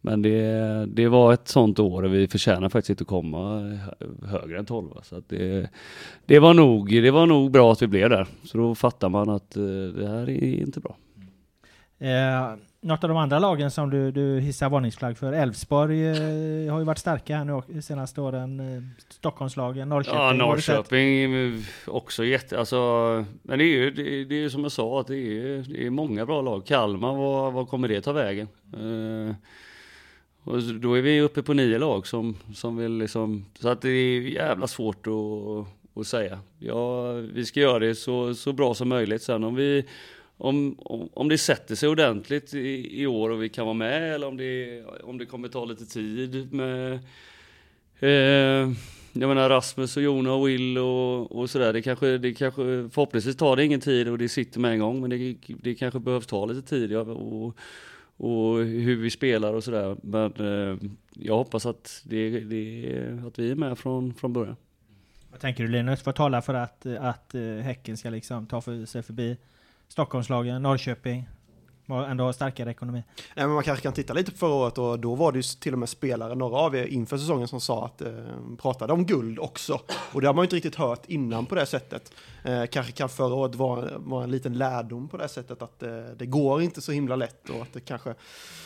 Men 0.00 0.22
det, 0.22 0.86
det 0.86 1.08
var 1.08 1.32
ett 1.32 1.48
sånt 1.48 1.78
år 1.78 2.02
och 2.02 2.14
vi 2.14 2.28
förtjänar 2.28 2.68
faktiskt 2.68 2.90
inte 2.90 3.02
att 3.02 3.08
komma 3.08 3.60
hö- 3.60 4.28
högre 4.28 4.58
än 4.58 4.66
12. 4.66 4.88
Så 5.02 5.22
det, 5.28 5.70
det, 6.26 6.38
var 6.38 6.54
nog, 6.54 6.90
det 6.90 7.10
var 7.10 7.26
nog 7.26 7.50
bra 7.50 7.72
att 7.72 7.82
vi 7.82 7.86
blev 7.86 8.10
där. 8.10 8.26
Så 8.44 8.58
då 8.58 8.74
fattar 8.74 9.08
man 9.08 9.30
att 9.30 9.56
eh, 9.56 9.62
det 9.96 10.08
här 10.08 10.30
är 10.30 10.60
inte 10.60 10.80
bra. 10.80 10.96
Eh, 11.98 12.54
något 12.80 13.04
av 13.04 13.08
de 13.08 13.16
andra 13.16 13.38
lagen 13.38 13.70
som 13.70 13.90
du, 13.90 14.12
du 14.12 14.40
hissar 14.40 14.68
varningsflagg 14.68 15.18
för, 15.18 15.32
Elfsborg 15.32 16.06
eh, 16.06 16.72
har 16.72 16.78
ju 16.78 16.84
varit 16.84 16.98
starka 16.98 17.36
här 17.36 17.44
nu 17.44 17.82
senaste 17.82 18.20
åren. 18.20 18.60
Eh, 18.60 18.82
Stockholmslagen, 19.08 19.88
Norrköping. 19.88 20.20
Ja? 20.20 20.32
Norrköping 20.32 21.62
också 21.86 22.24
jätte, 22.24 22.58
alltså, 22.58 22.76
men 23.42 23.58
det 23.58 23.64
är 23.64 23.76
ju 23.78 23.90
det, 23.90 24.24
det 24.24 24.44
är 24.44 24.48
som 24.48 24.62
jag 24.62 24.72
sa 24.72 25.00
att 25.00 25.06
det 25.06 25.16
är, 25.16 25.64
det 25.72 25.86
är 25.86 25.90
många 25.90 26.26
bra 26.26 26.42
lag. 26.42 26.66
Kalmar, 26.66 27.14
vad, 27.14 27.52
vad 27.52 27.68
kommer 27.68 27.88
det 27.88 28.00
ta 28.00 28.12
vägen? 28.12 28.48
Eh, 28.72 29.34
och 30.48 30.62
då 30.62 30.94
är 30.94 31.02
vi 31.02 31.20
uppe 31.20 31.42
på 31.42 31.54
nio 31.54 31.78
lag 31.78 32.06
som, 32.06 32.36
som 32.54 32.76
vill 32.76 32.98
liksom, 32.98 33.44
så 33.60 33.68
att 33.68 33.82
det 33.82 33.88
är 33.88 34.20
jävla 34.20 34.66
svårt 34.66 35.06
att, 35.06 36.00
att 36.00 36.06
säga. 36.06 36.40
Ja, 36.58 37.12
vi 37.12 37.44
ska 37.44 37.60
göra 37.60 37.78
det 37.78 37.94
så, 37.94 38.34
så 38.34 38.52
bra 38.52 38.74
som 38.74 38.88
möjligt. 38.88 39.22
Sen 39.22 39.44
om 39.44 39.54
vi 39.54 39.84
om, 40.36 40.78
om, 40.78 41.08
om 41.14 41.28
det 41.28 41.38
sätter 41.38 41.74
sig 41.74 41.88
ordentligt 41.88 42.54
i, 42.54 43.02
i 43.02 43.06
år 43.06 43.30
och 43.30 43.42
vi 43.42 43.48
kan 43.48 43.66
vara 43.66 43.74
med 43.74 44.14
eller 44.14 44.26
om 44.26 44.36
det, 44.36 44.84
om 45.02 45.18
det 45.18 45.26
kommer 45.26 45.48
ta 45.48 45.64
lite 45.64 45.86
tid 45.86 46.52
med 46.52 46.92
eh, 47.98 48.72
jag 49.12 49.28
menar 49.28 49.48
Rasmus 49.48 49.96
och 49.96 50.02
Jona 50.02 50.32
och 50.32 50.48
Will 50.48 50.78
och, 50.78 51.32
och 51.32 51.50
sådär. 51.50 51.72
Det 51.72 51.82
kanske, 51.82 52.18
det 52.18 52.34
kanske, 52.34 52.62
förhoppningsvis 52.62 53.36
tar 53.36 53.56
det 53.56 53.64
ingen 53.64 53.80
tid 53.80 54.08
och 54.08 54.18
det 54.18 54.28
sitter 54.28 54.60
med 54.60 54.72
en 54.72 54.78
gång. 54.78 55.00
Men 55.00 55.10
det, 55.10 55.36
det 55.46 55.74
kanske 55.74 56.00
behövs 56.00 56.26
ta 56.26 56.46
lite 56.46 56.68
tid. 56.68 56.92
Ja, 56.92 57.00
och, 57.00 57.56
och 58.18 58.56
hur 58.58 58.96
vi 58.96 59.10
spelar 59.10 59.54
och 59.54 59.64
sådär. 59.64 59.96
Men 60.02 60.32
eh, 60.36 60.90
jag 61.14 61.36
hoppas 61.36 61.66
att, 61.66 62.02
det, 62.04 62.40
det, 62.40 63.20
att 63.26 63.38
vi 63.38 63.50
är 63.50 63.54
med 63.54 63.78
från, 63.78 64.14
från 64.14 64.32
början. 64.32 64.56
Vad 65.30 65.40
tänker 65.40 65.64
du 65.64 65.70
Linus? 65.70 66.06
Vad 66.06 66.14
talar 66.14 66.40
för 66.40 66.54
att, 66.54 66.86
att 66.86 67.34
eh, 67.34 67.42
Häcken 67.42 67.96
ska 67.96 68.10
liksom 68.10 68.46
ta 68.46 68.60
för, 68.60 68.84
sig 68.84 69.02
förbi 69.02 69.36
Stockholmslagen, 69.88 70.62
Norrköping? 70.62 71.28
Ändå 71.88 72.24
har 72.24 72.32
starkare 72.32 72.70
ekonomi. 72.70 73.02
Nej, 73.16 73.46
men 73.46 73.54
man 73.54 73.62
kanske 73.64 73.82
kan 73.82 73.92
titta 73.92 74.12
lite 74.12 74.30
på 74.30 74.38
förra 74.38 74.54
året 74.54 74.78
och 74.78 74.98
då 74.98 75.14
var 75.14 75.32
det 75.32 75.38
ju 75.38 75.42
till 75.42 75.72
och 75.72 75.78
med 75.78 75.88
spelare, 75.88 76.34
några 76.34 76.56
av 76.56 76.76
er 76.76 76.84
inför 76.84 77.18
säsongen 77.18 77.48
som 77.48 77.60
sa 77.60 77.84
att, 77.84 78.00
eh, 78.00 78.12
pratade 78.62 78.92
om 78.92 79.06
guld 79.06 79.38
också. 79.38 79.80
Och 80.12 80.20
det 80.20 80.26
har 80.26 80.34
man 80.34 80.42
ju 80.42 80.46
inte 80.46 80.56
riktigt 80.56 80.74
hört 80.74 81.02
innan 81.06 81.46
på 81.46 81.54
det 81.54 81.66
sättet. 81.66 82.12
Eh, 82.44 82.66
kanske 82.66 82.92
kan 82.92 83.08
förra 83.08 83.34
året 83.34 83.54
vara, 83.54 83.98
vara 83.98 84.24
en 84.24 84.30
liten 84.30 84.58
lärdom 84.58 85.08
på 85.08 85.16
det 85.16 85.28
sättet 85.28 85.62
att 85.62 85.82
eh, 85.82 85.90
det 86.16 86.26
går 86.26 86.62
inte 86.62 86.80
så 86.80 86.92
himla 86.92 87.16
lätt 87.16 87.50
och 87.50 87.62
att 87.62 87.72
det 87.72 87.80
kanske... 87.80 88.14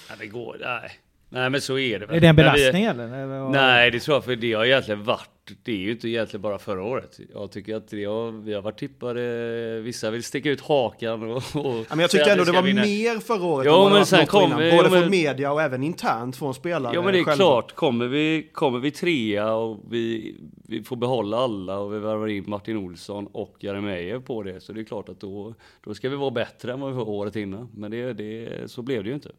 Ja, 0.08 0.14
det 0.18 0.26
går, 0.26 0.56
nej. 0.60 0.90
Nej 1.32 1.50
men 1.50 1.60
så 1.60 1.78
är 1.78 1.98
det 1.98 2.06
väl. 2.06 2.16
Är 2.16 2.20
det 2.20 2.26
en 2.26 2.36
belastning 2.36 2.82
vi, 2.82 2.88
eller? 2.88 3.48
Nej 3.50 3.90
det 3.90 4.00
tror 4.00 4.16
jag, 4.16 4.24
för 4.24 4.36
det 4.36 4.52
har 4.52 4.64
egentligen 4.64 5.04
varit, 5.04 5.28
det 5.62 5.72
är 5.72 5.76
ju 5.76 5.90
inte 5.90 6.08
egentligen 6.08 6.42
bara 6.42 6.58
förra 6.58 6.82
året. 6.82 7.20
Jag 7.32 7.52
tycker 7.52 7.76
att 7.76 7.88
det 7.88 8.04
har, 8.04 8.30
vi 8.44 8.54
har 8.54 8.62
varit 8.62 8.78
tippade, 8.78 9.80
vissa 9.80 10.10
vill 10.10 10.22
sticka 10.24 10.50
ut 10.50 10.60
hakan 10.60 11.22
och... 11.22 11.36
och 11.36 11.42
Ja, 11.54 11.84
men 11.88 11.98
jag 11.98 12.10
tycker 12.10 12.30
ändå 12.32 12.44
det 12.44 12.52
var 12.52 12.62
vinna. 12.62 12.82
mer 12.82 13.18
förra 13.20 13.44
året 13.44 13.66
Jo, 13.66 13.72
än 13.86 13.92
vad 13.92 14.00
det 14.00 14.06
sen 14.06 14.26
kom 14.26 14.42
innan. 14.44 14.58
Både 14.58 14.70
jo, 14.76 14.82
men- 14.82 14.90
från 15.02 15.10
media 15.10 15.52
och 15.52 15.62
även 15.62 15.82
internt 15.82 16.36
från 16.36 16.54
spelare 16.54 16.94
Ja 16.94 17.02
men 17.02 17.12
det 17.12 17.18
är 17.18 17.24
själva. 17.24 17.36
klart, 17.36 17.72
kommer 17.74 18.06
vi, 18.06 18.48
kommer 18.52 18.78
vi 18.78 18.90
trea 18.90 19.52
och 19.54 19.80
vi, 19.90 20.34
vi 20.68 20.82
får 20.82 20.96
behålla 20.96 21.36
alla 21.36 21.78
och 21.78 21.94
vi 21.94 21.98
värvar 21.98 22.28
in 22.28 22.44
Martin 22.46 22.76
Olsson 22.76 23.26
och 23.32 23.56
Jeremejeff 23.60 24.24
på 24.24 24.42
det 24.42 24.60
så 24.60 24.72
det 24.72 24.80
är 24.80 24.84
klart 24.84 25.08
att 25.08 25.20
då, 25.20 25.54
då 25.84 25.94
ska 25.94 26.08
vi 26.08 26.16
vara 26.16 26.30
bättre 26.30 26.72
än 26.72 26.80
vad 26.80 26.90
vi 26.90 26.96
var 26.96 27.08
året 27.08 27.36
innan. 27.36 27.68
Men 27.74 27.90
det, 27.90 28.12
det, 28.12 28.70
så 28.70 28.82
blev 28.82 29.02
det 29.04 29.08
ju 29.08 29.14
inte. 29.14 29.30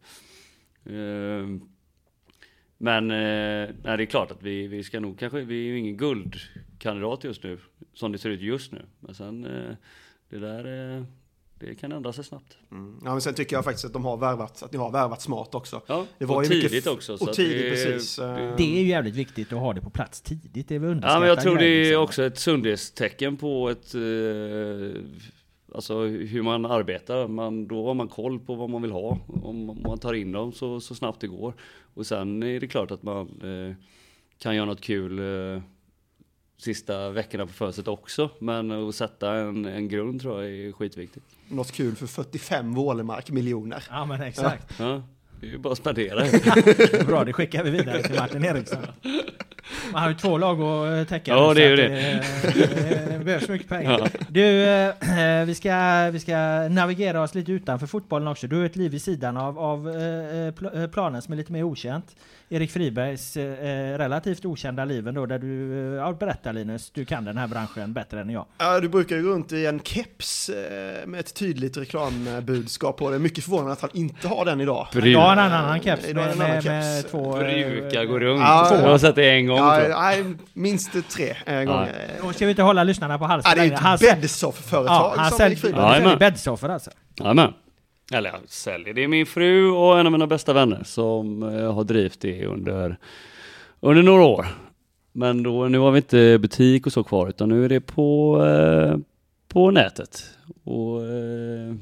Ehm, 0.90 1.60
Men 2.84 3.10
eh, 3.10 3.68
nej, 3.84 3.96
det 3.96 4.02
är 4.02 4.06
klart 4.06 4.30
att 4.30 4.42
vi, 4.42 4.66
vi 4.66 4.82
ska 4.84 5.00
nog 5.00 5.18
kanske, 5.18 5.40
vi 5.40 5.54
är 5.54 5.64
ju 5.72 5.78
ingen 5.78 5.96
guldkandidat 5.96 7.24
just 7.24 7.42
nu, 7.42 7.58
som 7.94 8.12
det 8.12 8.18
ser 8.18 8.30
ut 8.30 8.40
just 8.40 8.72
nu. 8.72 8.82
Men 9.00 9.14
sen, 9.14 9.44
eh, 9.44 9.74
det 10.30 10.38
där, 10.38 10.96
eh, 10.98 11.04
det 11.58 11.74
kan 11.74 11.92
ändra 11.92 12.12
sig 12.12 12.24
snabbt. 12.24 12.56
Mm. 12.70 13.00
Ja, 13.04 13.10
men 13.12 13.20
sen 13.20 13.34
tycker 13.34 13.56
jag 13.56 13.64
faktiskt 13.64 13.84
att 13.84 13.92
de 13.92 14.04
har 14.04 14.16
värvat, 14.16 14.62
att 14.62 14.72
ni 14.72 14.78
har 14.78 14.90
värvat 14.90 15.22
smart 15.22 15.54
också. 15.54 15.82
Ja, 15.86 16.06
Det 16.18 16.24
var 16.24 16.36
och 16.36 16.44
ju 16.44 16.48
mycket 16.48 16.70
tidigt 16.70 16.86
f- 16.86 16.92
också. 16.92 17.18
så 17.18 17.28
och 17.28 17.32
tidigt, 17.34 17.62
det- 17.62 17.70
precis. 17.70 18.16
det- 18.16 18.54
Det 18.56 18.76
är 18.76 18.80
ju 18.82 18.88
jävligt 18.88 19.14
viktigt 19.14 19.52
att 19.52 19.58
ha 19.58 19.72
det 19.72 19.80
på 19.80 19.90
plats 19.90 20.20
tidigt. 20.20 20.68
Det 20.68 20.74
är 20.74 20.78
väl 20.78 21.00
Ja 21.02 21.18
men 21.20 21.28
jag 21.28 21.40
tror 21.42 21.56
det 21.56 21.66
är 21.66 21.84
liksom. 21.84 22.02
också 22.02 22.22
ett 22.24 22.38
sundhetstecken 22.38 23.36
på 23.36 23.70
ett 23.70 23.94
eh, 23.94 24.00
Alltså 25.74 26.00
hur 26.04 26.42
man 26.42 26.66
arbetar, 26.66 27.28
man, 27.28 27.68
då 27.68 27.86
har 27.86 27.94
man 27.94 28.08
koll 28.08 28.40
på 28.40 28.54
vad 28.54 28.70
man 28.70 28.82
vill 28.82 28.90
ha. 28.90 29.18
Om, 29.42 29.82
man 29.86 29.98
tar 29.98 30.14
in 30.14 30.32
dem 30.32 30.52
så, 30.52 30.80
så 30.80 30.94
snabbt 30.94 31.20
det 31.20 31.26
går. 31.26 31.54
Och 31.94 32.06
sen 32.06 32.42
är 32.42 32.60
det 32.60 32.66
klart 32.66 32.90
att 32.90 33.02
man 33.02 33.26
eh, 33.42 33.76
kan 34.38 34.56
göra 34.56 34.66
något 34.66 34.80
kul 34.80 35.18
eh, 35.18 35.62
sista 36.56 37.10
veckorna 37.10 37.46
på 37.46 37.52
fönstret 37.52 37.88
också. 37.88 38.30
Men 38.38 38.70
att 38.70 38.94
sätta 38.94 39.34
en, 39.34 39.64
en 39.64 39.88
grund 39.88 40.20
tror 40.20 40.42
jag 40.42 40.52
är 40.52 40.72
skitviktigt. 40.72 41.26
Något 41.48 41.72
kul 41.72 41.96
för 41.96 42.06
45 42.06 42.74
Wålemark 42.74 43.30
miljoner. 43.30 43.84
Ja 43.90 44.04
men 44.04 44.22
exakt. 44.22 44.78
Ja, 44.78 45.02
det 45.40 45.46
är 45.46 45.50
ju 45.50 45.58
bara 45.58 45.72
att 45.72 45.78
spendera. 45.78 46.24
Bra, 47.06 47.24
det 47.24 47.32
skickar 47.32 47.64
vi 47.64 47.70
vidare 47.70 48.02
till 48.02 48.14
Martin 48.14 48.44
Eriksson. 48.44 48.82
Man 49.92 50.02
har 50.02 50.08
ju 50.08 50.14
två 50.16 50.38
lag 50.38 50.60
att 50.62 50.98
eh, 50.98 51.04
täcka. 51.08 51.30
Ja, 51.32 51.54
det 51.54 51.64
är 51.64 51.76
ju 51.76 51.84
att 51.84 51.90
det. 51.90 53.18
Det 53.18 53.24
behövs 53.24 53.48
mycket 53.48 53.68
pengar. 53.68 53.98
Ja. 54.00 54.06
Du, 54.28 54.64
eh, 54.64 55.44
vi, 55.44 55.54
ska, 55.54 56.08
vi 56.12 56.20
ska 56.20 56.36
navigera 56.70 57.22
oss 57.22 57.34
lite 57.34 57.52
utanför 57.52 57.86
fotbollen 57.86 58.28
också. 58.28 58.46
Du 58.46 58.56
har 58.56 58.64
ett 58.64 58.76
liv 58.76 58.90
vid 58.90 59.02
sidan 59.02 59.36
av, 59.36 59.58
av 59.58 59.88
eh, 59.88 59.92
pl- 59.94 60.82
eh, 60.82 60.88
planen 60.90 61.22
som 61.22 61.32
är 61.32 61.36
lite 61.36 61.52
mer 61.52 61.62
okänt. 61.62 62.06
Erik 62.48 62.70
Fribergs 62.70 63.36
eh, 63.36 63.98
relativt 63.98 64.44
okända 64.44 64.84
liv 64.84 65.08
ändå, 65.08 65.26
där 65.26 65.38
du, 65.38 65.78
eh, 65.78 65.94
ja, 65.94 66.12
berätta 66.12 66.52
Linus, 66.52 66.90
du 66.94 67.04
kan 67.04 67.24
den 67.24 67.38
här 67.38 67.46
branschen 67.46 67.92
bättre 67.92 68.20
än 68.20 68.30
jag. 68.30 68.46
Ja, 68.58 68.80
du 68.80 68.88
brukar 68.88 69.16
ju 69.16 69.22
gå 69.22 69.28
runt 69.28 69.52
i 69.52 69.66
en 69.66 69.80
keps 69.80 70.48
eh, 70.48 71.06
med 71.06 71.20
ett 71.20 71.34
tydligt 71.34 71.76
reklambudskap 71.76 72.96
på 72.96 73.10
det. 73.10 73.18
Mycket 73.18 73.44
förvånande 73.44 73.72
att 73.72 73.80
han 73.80 73.90
inte 73.94 74.28
har 74.28 74.44
den 74.44 74.60
idag. 74.60 74.86
Jag 74.92 75.20
har 75.20 75.32
en 75.32 75.38
annan 75.38 75.80
keps 75.80 76.06
med, 76.06 76.16
det 76.16 76.22
en 76.22 76.28
annan 76.28 76.38
med, 76.38 76.64
med 76.64 76.96
keps. 77.00 77.10
två... 77.10 77.40
eh, 77.40 77.68
Brukar 77.70 78.04
gå 78.04 78.18
runt. 78.18 78.40
Ja, 78.40 78.76
jag 78.82 78.88
har 78.90 78.98
sett 78.98 79.14
det 79.14 79.30
en 79.30 79.46
gång 79.46 79.53
tror 79.56 79.90
Ja, 79.90 80.00
nej, 80.00 80.24
minst 80.52 81.10
tre 81.10 81.36
eh, 81.46 81.64
gånger. 81.64 82.10
Då 82.22 82.32
ska 82.32 82.44
vi 82.44 82.50
inte 82.50 82.62
hålla 82.62 82.84
lyssnarna 82.84 83.18
på 83.18 83.24
halsen 83.24 83.52
Ja, 83.56 83.64
det 83.64 83.74
är 83.74 83.94
ett 83.94 84.00
bäddsoff-företag 84.00 84.94
Ja, 84.94 85.14
han 85.16 85.32
som 85.32 85.46
Erik 85.46 85.60
Friberg. 85.60 85.82
Han 85.82 85.94
säljer 85.94 86.16
bäddsoffor 86.16 86.68
alltså. 86.68 86.90
Jajamän. 87.14 87.52
Eller 88.12 88.30
jag 88.30 88.40
säljer. 88.46 88.94
Det 88.94 89.04
är 89.04 89.08
min 89.08 89.26
fru 89.26 89.70
och 89.70 90.00
en 90.00 90.06
av 90.06 90.12
mina 90.12 90.26
bästa 90.26 90.52
vänner 90.52 90.82
som 90.84 91.42
eh, 91.42 91.74
har 91.74 91.84
drivit 91.84 92.20
det 92.20 92.46
under, 92.46 92.98
under 93.80 94.02
några 94.02 94.24
år. 94.24 94.46
Men 95.12 95.42
då, 95.42 95.68
nu 95.68 95.78
har 95.78 95.90
vi 95.90 95.96
inte 95.96 96.38
butik 96.38 96.86
och 96.86 96.92
så 96.92 97.04
kvar 97.04 97.28
utan 97.28 97.48
nu 97.48 97.64
är 97.64 97.68
det 97.68 97.80
på, 97.80 98.42
eh, 98.44 98.98
på 99.48 99.70
nätet. 99.70 100.24
Och, 100.64 101.02
eh, 101.02 101.74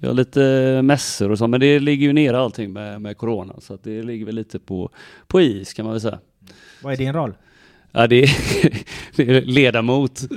vi 0.00 0.06
har 0.06 0.14
lite 0.14 0.40
mässor 0.82 1.30
och 1.30 1.38
så 1.38 1.46
men 1.46 1.60
det 1.60 1.78
ligger 1.80 2.06
ju 2.06 2.12
nere 2.12 2.38
allting 2.38 2.72
med, 2.72 3.00
med 3.00 3.16
corona 3.16 3.54
så 3.58 3.74
att 3.74 3.84
det 3.84 4.02
ligger 4.02 4.26
väl 4.26 4.34
lite 4.34 4.58
på, 4.58 4.90
på 5.26 5.40
is 5.40 5.72
kan 5.72 5.84
man 5.84 5.92
väl 5.94 6.00
säga. 6.00 6.18
Vad 6.82 6.92
är 6.92 6.96
din 6.96 7.12
roll? 7.12 7.34
Ja 7.92 8.06
det 8.06 8.22
är, 8.22 8.30
det 9.16 9.22
är 9.36 9.40
ledamot. 9.40 10.18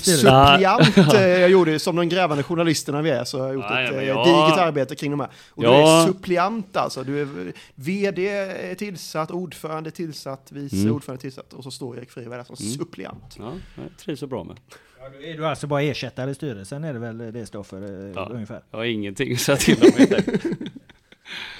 Suppleant, 0.00 1.14
eh, 1.14 1.20
jag 1.28 1.50
gjorde 1.50 1.78
som 1.78 1.96
de 1.96 2.08
grävande 2.08 2.42
journalisterna 2.42 3.02
vi 3.02 3.10
är, 3.10 3.24
så 3.24 3.38
har 3.38 3.46
jag 3.46 3.54
gjort 3.54 3.64
Ja, 3.68 3.80
ett 3.82 3.92
ja, 3.94 4.00
eh, 4.00 4.08
jag- 4.08 4.26
digert 4.26 4.58
arbete 4.58 4.94
kring 4.94 5.10
de 5.10 5.20
här. 5.20 5.28
Och 5.50 5.62
du 5.62 5.68
Ja. 5.68 6.02
är 6.02 6.06
suppleant 6.06 6.76
alltså, 6.76 7.02
du 7.04 7.20
är 7.20 7.52
VD 7.74 8.28
är 8.28 8.74
tillsatt, 8.74 9.30
ordförande 9.30 9.88
är 9.88 9.92
tillsatt, 9.92 10.48
vice 10.52 10.76
Mm. 10.76 10.92
ordförande 10.94 11.18
är 11.18 11.22
tillsatt 11.22 11.52
och 11.52 11.64
så 11.64 11.70
står 11.70 11.98
Erik 11.98 12.10
Friberg 12.10 12.36
där 12.38 12.44
som 12.44 12.56
Mm. 12.60 12.72
suppleant. 12.72 13.34
Ja, 13.38 13.52
jag 13.74 13.84
trivs 13.98 14.20
så 14.20 14.26
bra 14.26 14.44
med. 14.44 14.56
Ja, 15.00 15.04
då 15.20 15.26
är 15.26 15.34
du 15.36 15.46
alltså 15.46 15.66
bara 15.66 15.82
ersättare 15.82 16.30
i 16.30 16.34
styrelsen 16.34 16.84
är 16.84 16.92
det 16.92 16.98
väl 16.98 17.18
det 17.32 17.46
står 17.46 17.62
för 17.62 17.82
eh, 18.06 18.12
Ja. 18.14 18.28
ungefär? 18.32 18.62
Jag 18.70 18.78
har 18.78 18.84
ingenting 18.84 19.32
att 19.32 19.40
säga 19.40 19.56
till 19.56 19.82
om. 19.82 19.90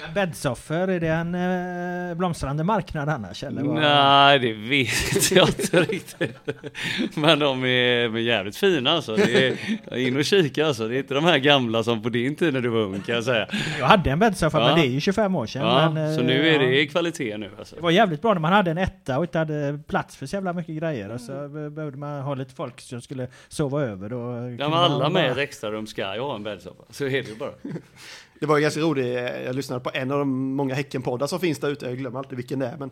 Men 0.05 0.13
Bäddsoffer, 0.13 0.87
är 0.87 0.99
det 0.99 1.07
en 1.07 1.35
eh, 2.09 2.15
blomstrande 2.17 2.63
marknad 2.63 3.09
annars 3.09 3.43
eller? 3.43 3.63
vad? 3.63 3.75
Nej, 3.75 4.39
det 4.39 4.53
vet 4.53 5.31
jag 5.31 5.47
inte 5.47 5.81
riktigt. 5.81 6.37
Men 7.15 7.39
de 7.39 7.65
är, 7.65 8.03
de 8.03 8.15
är 8.15 8.19
jävligt 8.19 8.57
fina 8.57 8.91
alltså. 8.91 9.15
Det 9.15 9.47
är, 9.91 9.97
in 9.97 10.17
och 10.17 10.25
kika 10.25 10.67
alltså. 10.67 10.87
Det 10.87 10.95
är 10.95 10.99
inte 10.99 11.13
de 11.13 11.23
här 11.23 11.37
gamla 11.37 11.83
som 11.83 12.03
på 12.03 12.09
din 12.09 12.35
tid 12.35 12.53
när 12.53 12.61
du 12.61 12.69
var 12.69 12.79
ung 12.79 13.01
kan 13.01 13.15
jag 13.15 13.23
säga. 13.23 13.47
Jag 13.79 13.85
hade 13.85 14.11
en 14.11 14.19
bäddsoffa 14.19 14.59
Ja. 14.59 14.65
men 14.67 14.75
det 14.75 14.85
är 14.87 14.89
ju 14.89 14.99
25 14.99 15.35
år 15.35 15.45
sedan. 15.45 15.61
Ja, 15.61 15.89
men, 15.89 16.09
eh, 16.11 16.15
så 16.17 16.23
nu 16.23 16.49
är 16.49 16.53
ja. 16.53 16.69
det 16.69 16.87
kvalitet 16.87 17.37
nu 17.37 17.51
alltså. 17.59 17.75
Det 17.75 17.81
var 17.81 17.91
jävligt 17.91 18.21
bra 18.21 18.33
när 18.33 18.41
man 18.41 18.53
hade 18.53 18.71
en 18.71 18.77
etta 18.77 19.17
och 19.17 19.23
inte 19.23 19.37
hade 19.37 19.79
plats 19.87 20.15
för 20.17 20.25
så 20.25 20.35
jävla 20.35 20.53
mycket 20.53 20.75
grejer. 20.75 21.09
Och 21.09 21.21
så 21.21 21.47
be- 21.49 21.69
behövde 21.69 21.97
man 21.97 22.21
ha 22.21 22.33
lite 22.35 22.53
folk 22.55 22.81
som 22.81 23.01
skulle 23.01 23.27
sova 23.47 23.81
över. 23.81 24.09
Då 24.09 24.17
Ja, 24.63 24.69
men 24.69 24.79
alla 24.79 25.09
med 25.09 25.31
ett 25.31 25.37
extra 25.37 25.71
rum 25.71 25.87
ska 25.87 26.15
ju 26.15 26.21
ha 26.21 26.35
en 26.35 26.43
bäddsoffa. 26.43 26.83
Så 26.89 27.05
är 27.05 27.09
det 27.09 27.29
ju 27.29 27.35
bara. 27.35 27.51
Det 28.39 28.45
var 28.45 28.57
ju 28.57 28.61
ganska 28.61 28.79
roligt, 28.79 29.05
eh, 29.05 29.41
jag 29.41 29.55
lyssnade 29.55 29.81
på 29.81 29.91
en 29.93 30.11
av 30.11 30.19
de 30.19 30.55
många 30.55 30.75
Häckenpoddar 30.75 31.27
som 31.27 31.39
finns 31.39 31.59
där 31.59 31.69
ute, 31.69 31.85
jag 31.85 31.97
glömmer 31.97 32.19
alltid 32.19 32.37
vilken 32.37 32.59
det 32.59 32.65
är, 32.65 32.77
men 32.77 32.91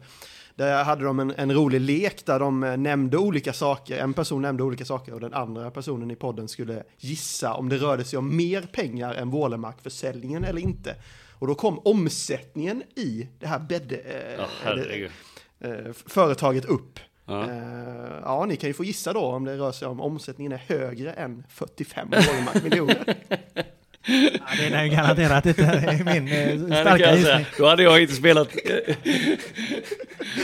där 0.56 0.84
hade 0.84 1.04
de 1.04 1.20
en, 1.20 1.34
en 1.38 1.54
rolig 1.54 1.82
lek 1.82 2.26
där 2.26 2.40
de 2.40 2.64
eh, 2.64 2.78
nämnde 2.78 3.18
olika 3.18 3.54
saker, 3.54 3.98
en 3.98 4.14
person 4.14 4.42
nämnde 4.42 4.64
olika 4.64 4.86
saker 4.86 5.14
och 5.14 5.20
den 5.20 5.34
andra 5.34 5.72
personen 5.72 6.12
i 6.12 6.16
podden 6.16 6.48
skulle 6.48 6.84
gissa 6.98 7.54
om 7.54 7.70
det 7.70 7.78
rörde 7.78 8.04
sig 8.04 8.20
om 8.20 8.38
mer 8.38 8.62
pengar 8.62 9.14
än 9.14 9.30
Wålemark-försäljningen 9.30 10.44
eller 10.44 10.62
inte. 10.62 10.96
Och 11.40 11.48
då 11.48 11.56
kom 11.56 11.80
omsättningen 11.80 12.84
i 12.96 13.28
det 13.40 13.48
här 13.48 13.60
bädd... 13.60 13.92
Eh, 13.92 14.46
herregud. 14.64 15.12
eh, 15.60 15.94
företaget 16.06 16.66
upp. 16.66 17.00
Ja. 17.26 17.50
Eh, 17.50 18.20
ja, 18.24 18.46
ni 18.46 18.56
kan 18.56 18.70
ju 18.70 18.74
få 18.74 18.84
gissa 18.84 19.14
då 19.14 19.22
om 19.22 19.46
det 19.46 19.58
rör 19.58 19.72
sig 19.72 19.88
om 19.88 20.02
omsättningen 20.02 20.52
är 20.52 20.64
högre 20.68 21.14
än 21.14 21.44
45 21.50 22.10
Wålemark 22.10 22.64
miljoner. 22.64 23.16
Ja, 24.08 24.70
det 24.70 24.76
är 24.76 24.86
garanterat 24.88 25.46
inte 25.46 26.02
min 26.06 26.28
eh, 26.28 26.56
Nej, 26.68 26.82
starka 26.82 27.16
gissning. 27.16 27.46
Då 27.58 27.68
hade 27.68 27.84
jag 27.84 28.02
inte 28.02 28.14
spelat. 28.14 28.50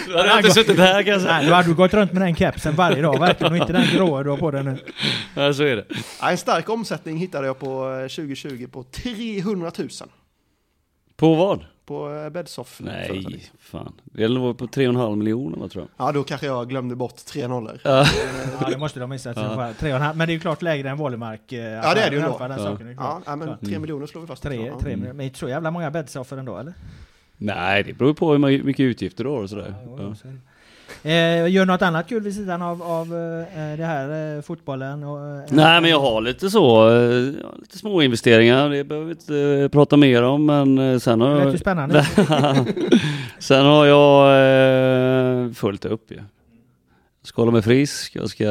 Då 0.07 0.18
hade 0.18 0.30
jag 0.30 0.39
inte 0.39 0.51
suttit 0.51 0.78
här 0.78 1.03
kan 1.03 1.11
jag 1.14 1.22
Nej, 1.22 1.39
säga. 1.39 1.49
då 1.49 1.55
hade 1.55 1.68
du 1.68 1.74
gått 1.74 1.93
runt 1.93 2.14
med 2.14 2.22
den 2.22 2.36
kepsen 2.36 2.76
varje 2.76 3.01
dag 3.01 3.20
verkligen 3.20 3.53
och 3.53 3.57
inte 3.57 3.74
den 3.74 3.88
gråa 3.95 4.24
du 4.24 4.30
har 4.30 4.38
på 4.38 4.51
dig 4.51 4.64
nu. 4.64 4.78
Ja, 5.36 5.53
så 5.53 5.64
är 5.64 5.76
det. 5.76 5.86
Ja, 6.22 6.32
en 6.32 6.38
stark 6.38 6.70
omsättning 6.70 7.18
hittade 7.18 7.47
jag 7.47 7.59
på 7.59 7.91
eh, 7.91 8.07
2020 8.07 8.68
på 8.72 8.84
300 8.84 9.72
000. 9.78 9.89
På 11.16 11.36
vad? 11.36 11.66
På 11.86 12.14
eh, 12.16 12.30
Bedsoff. 12.30 12.82
Nej, 12.84 13.51
fan. 13.59 13.93
Det 14.03 14.28
låg 14.28 14.57
på 14.57 14.66
3,5 14.68 15.16
miljoner 15.16 15.57
va, 15.57 15.68
tror 15.70 15.88
jag. 15.97 16.07
Ja, 16.07 16.11
då 16.11 16.24
kanske 16.24 16.45
jag 16.47 16.70
glömde 16.70 16.95
bort 16.95 17.16
tre 17.26 17.47
nollor. 17.47 17.80
Ja. 17.84 18.05
Ja, 18.61 18.70
det 18.70 18.78
måste 18.78 18.99
de 18.99 19.09
missa. 19.09 19.34
Ja. 19.36 19.74
Tre 19.80 19.89
och 19.91 19.95
en 19.95 20.01
halv. 20.01 20.18
Men 20.18 20.28
det 20.28 20.32
är 20.32 20.36
ju 20.36 20.39
klart 20.39 20.61
lägre 20.61 20.89
än 20.89 20.97
Wålemark. 20.97 21.51
eh, 21.51 21.59
Ja, 21.59 21.93
det 21.93 22.01
är 22.01 22.09
det 22.09 22.16
ju 22.16 22.22
Den 22.22 22.32
Ja. 22.51 22.57
saken 22.57 22.88
är. 22.88 22.93
Ja, 22.93 23.22
ja, 23.26 23.36
men 23.36 23.47
Klart. 23.47 23.61
tre 23.66 23.80
miljoner 23.80 24.05
slår 24.05 24.22
vi 24.22 24.28
fast. 24.28 24.43
Tre, 24.43 24.66
Ja. 24.68 24.80
tre, 24.80 24.95
men 24.97 25.22
inte 25.22 25.39
så 25.39 25.49
jävla 25.49 25.72
många 25.72 25.91
bäddsoffer 25.91 26.38
ändå 26.38 26.57
eller? 26.57 26.74
Nej, 27.38 27.84
det 27.84 27.93
beror 27.93 28.14
på 28.14 28.32
hur 28.32 28.64
mycket 28.64 28.84
utgifter 28.84 29.24
du 29.24 29.30
har 29.30 29.41
och 29.43 29.49
sådär. 29.49 29.76
Jo, 29.86 30.16
Ja. 30.24 30.30
Det. 31.04 31.12
Eh, 31.12 31.51
gör 31.51 31.66
något 31.66 31.82
annat 31.82 32.10
kul 32.10 32.24
vid 32.24 32.36
sidan 32.36 32.62
av, 32.62 32.84
av 32.84 33.06
eh, 33.08 33.78
det 33.78 33.86
här 33.86 34.36
eh, 34.38 34.41
fotbollen? 34.41 35.04
Och, 35.04 35.20
eh, 35.20 35.43
Nej, 35.49 35.82
men 35.82 35.89
jag 35.89 35.99
har 35.99 36.22
lite 36.22 36.49
så, 36.49 36.89
eh, 36.89 37.22
lite 37.60 37.78
små 37.78 38.01
investeringar. 38.01 38.70
Det 38.70 38.84
behöver 38.84 39.06
vi 39.08 39.12
inte 39.12 39.38
eh, 39.64 39.68
prata 39.70 39.97
mer 39.97 40.24
om, 40.24 40.45
men 40.45 40.78
eh, 40.78 40.99
sen 40.99 41.22
har 41.22 41.36
Det 41.39 41.43
jag... 41.43 41.60
spännande. 41.60 42.04
sen 43.39 43.66
har 43.66 43.86
jag 43.86 45.45
eh, 45.45 45.51
fullt 45.51 45.86
upp 45.86 46.12
ju. 46.12 46.16
Jag 46.16 47.28
ska 47.28 47.41
hålla 47.41 47.51
mig 47.51 47.62
frisk, 47.62 48.16
jag 48.16 48.30
ska 48.30 48.45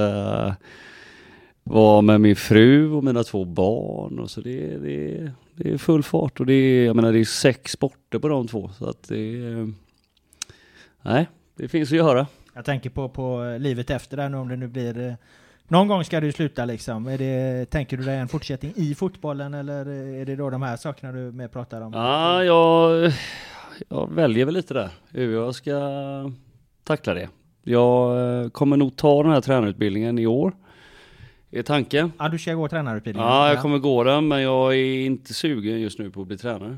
vara 1.64 2.00
med 2.00 2.20
min 2.20 2.36
fru 2.36 2.90
och 2.92 3.04
mina 3.04 3.22
två 3.24 3.44
barn 3.44 4.18
och 4.18 4.30
så 4.30 4.40
det, 4.40 4.78
det, 4.78 5.30
det 5.56 5.72
är 5.72 5.78
full 5.78 6.02
fart 6.02 6.40
och 6.40 6.46
det 6.46 6.52
är, 6.54 6.86
jag 6.86 6.96
menar 6.96 7.12
det 7.12 7.18
är 7.20 7.24
sex 7.24 7.72
sporter 7.72 8.18
på 8.18 8.28
de 8.28 8.48
två 8.48 8.70
så 8.78 8.88
att 8.88 9.08
det 9.08 9.16
är, 9.18 9.72
nej, 11.02 11.28
det 11.56 11.68
finns 11.68 11.90
att 11.92 11.96
göra. 11.98 12.26
Jag 12.54 12.64
tänker 12.64 12.90
på, 12.90 13.08
på 13.08 13.56
livet 13.60 13.90
efter 13.90 14.16
där 14.16 14.28
nu 14.28 14.36
om 14.36 14.48
det 14.48 14.56
nu 14.56 14.66
blir... 14.68 15.06
eh, 15.08 15.14
Någon 15.68 15.88
gång 15.88 16.04
ska 16.04 16.20
du 16.20 16.32
sluta 16.32 16.64
liksom. 16.64 17.06
Är 17.06 17.18
det, 17.18 17.70
tänker 17.70 17.96
du 17.96 18.02
dig 18.04 18.18
en 18.18 18.28
fortsättning 18.28 18.72
i 18.76 18.94
fotbollen 18.94 19.54
eller 19.54 19.86
är 19.88 20.24
det 20.24 20.36
då 20.36 20.50
de 20.50 20.62
här 20.62 20.76
sakerna 20.76 21.12
du 21.12 21.32
mer 21.32 21.48
pratar 21.48 21.80
om? 21.80 21.92
Ja, 21.92 22.44
jag, 22.44 23.12
jag 23.88 24.10
väljer 24.14 24.44
väl 24.44 24.54
lite 24.54 24.74
där 24.74 24.88
hur 25.10 25.34
jag 25.34 25.54
ska 25.54 25.72
tackla 26.84 27.14
det. 27.14 27.28
Jag 27.62 28.40
eh, 28.42 28.48
kommer 28.48 28.76
nog 28.76 28.96
ta 28.96 29.22
den 29.22 29.32
här 29.32 29.40
tränarutbildningen 29.40 30.18
i 30.18 30.26
år. 30.26 30.52
Är 31.50 31.62
tanken. 31.62 32.12
Ja, 32.18 32.28
du 32.28 32.38
ska 32.38 32.54
gå 32.54 32.68
tränarutbildningen? 32.68 33.28
Ja, 33.30 33.48
jag 33.48 33.62
kommer 33.62 33.78
gå 33.78 34.04
den 34.04 34.28
men 34.28 34.42
jag 34.42 34.74
är 34.74 35.06
inte 35.06 35.34
sugen 35.34 35.80
just 35.80 35.98
nu 35.98 36.10
på 36.10 36.20
att 36.20 36.26
bli 36.26 36.38
tränare. 36.38 36.76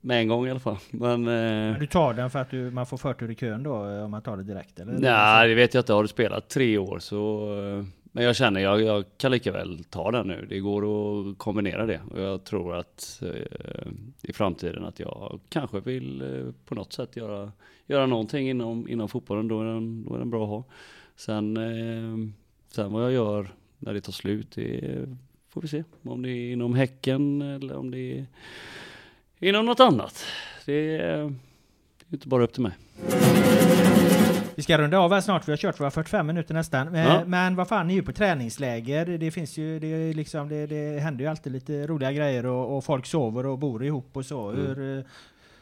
Med 0.00 0.20
en 0.20 0.28
gång 0.28 0.46
i 0.46 0.50
alla 0.50 0.60
fall. 0.60 0.76
Men... 0.90 1.22
Men 1.22 1.72
Eh, 1.72 1.78
Du 1.80 1.86
tar 1.86 2.14
den 2.14 2.30
för 2.30 2.38
att 2.38 2.50
du, 2.50 2.70
man 2.70 2.86
får 2.86 2.96
förtur 2.96 3.30
i 3.30 3.34
kön 3.34 3.62
då 3.62 3.90
eh, 3.90 4.04
om 4.04 4.10
man 4.10 4.22
tar 4.22 4.36
det 4.36 4.42
direkt 4.42 4.80
eller? 4.80 4.92
nej, 4.92 5.48
det 5.48 5.54
vet 5.54 5.74
jag 5.74 5.80
inte. 5.82 5.92
Har 5.92 6.02
du 6.02 6.08
spelat 6.08 6.48
tre 6.48 6.78
år 6.78 6.98
så... 6.98 7.52
eh, 7.78 7.84
Men 8.12 8.24
jag 8.24 8.36
känner 8.36 8.60
jag, 8.60 8.82
jag 8.82 9.04
kan 9.16 9.30
lika 9.32 9.52
väl 9.52 9.84
ta 9.84 10.10
den 10.10 10.26
nu. 10.26 10.46
Det 10.48 10.58
går 10.60 10.82
att 11.30 11.38
kombinera 11.38 11.86
det. 11.86 12.00
Och 12.10 12.20
jag 12.20 12.44
tror 12.44 12.76
att 12.76 13.22
eh, 13.22 13.92
i 14.22 14.32
framtiden 14.32 14.84
att 14.84 15.00
jag 15.00 15.40
kanske 15.48 15.80
vill 15.80 16.22
eh, 16.22 16.52
på 16.64 16.74
något 16.74 16.92
sätt 16.92 17.16
göra, 17.16 17.52
göra 17.86 18.06
någonting 18.06 18.48
inom, 18.50 18.88
inom 18.88 19.08
fotbollen. 19.08 19.48
Då 19.48 19.60
är, 19.60 19.64
den, 19.64 20.04
då 20.04 20.14
är 20.14 20.18
den 20.18 20.30
bra 20.30 20.42
att 20.42 20.48
ha. 20.48 20.64
Sen, 21.16 21.56
eh, 21.56 22.32
sen 22.74 22.92
vad 22.92 23.04
jag 23.04 23.12
gör 23.12 23.48
när 23.78 23.94
det 23.94 24.00
tar 24.00 24.12
slut, 24.12 24.50
det 24.54 25.08
får 25.48 25.60
vi 25.60 25.68
se. 25.68 25.84
Om 26.02 26.22
det 26.22 26.30
är 26.30 26.52
inom 26.52 26.74
Häcken 26.74 27.42
eller 27.42 27.76
om 27.76 27.90
det 27.90 28.18
är 28.18 28.26
inom 29.40 29.66
något 29.66 29.80
annat. 29.80 30.24
Det 30.66 30.72
är, 30.96 31.16
det 31.16 31.22
är 32.08 32.12
inte 32.12 32.28
bara 32.28 32.44
upp 32.44 32.52
till 32.52 32.62
mig. 32.62 32.72
Vi 34.54 34.62
ska 34.62 34.78
runda 34.78 34.98
av 34.98 35.12
här 35.14 35.20
snart, 35.20 35.48
vi 35.48 35.52
har 35.52 35.56
kört 35.56 35.80
våra 35.80 35.90
45 35.90 36.26
minuter 36.26 36.54
nästan. 36.54 36.88
Men, 36.88 37.06
Ja. 37.12 37.24
men 37.26 37.56
vad 37.56 37.68
fan, 37.68 37.86
ni 37.86 37.92
är 37.92 37.96
ju 37.96 38.02
på 38.02 38.12
träningsläger. 38.12 39.06
Det 39.06 39.30
finns 39.30 39.56
ju, 39.58 39.78
det, 39.78 39.86
är 39.86 40.14
liksom, 40.14 40.48
det, 40.48 40.66
det 40.66 41.00
händer 41.00 41.24
ju 41.24 41.30
alltid 41.30 41.52
lite 41.52 41.86
roliga 41.86 42.12
grejer 42.12 42.46
och, 42.46 42.76
och 42.76 42.84
folk 42.84 43.06
sover 43.06 43.46
och 43.46 43.58
bor 43.58 43.84
ihop 43.84 44.10
och 44.12 44.26
så. 44.26 44.48
Mm. 44.50 44.66
Hur, 44.66 44.98
eh, 44.98 45.04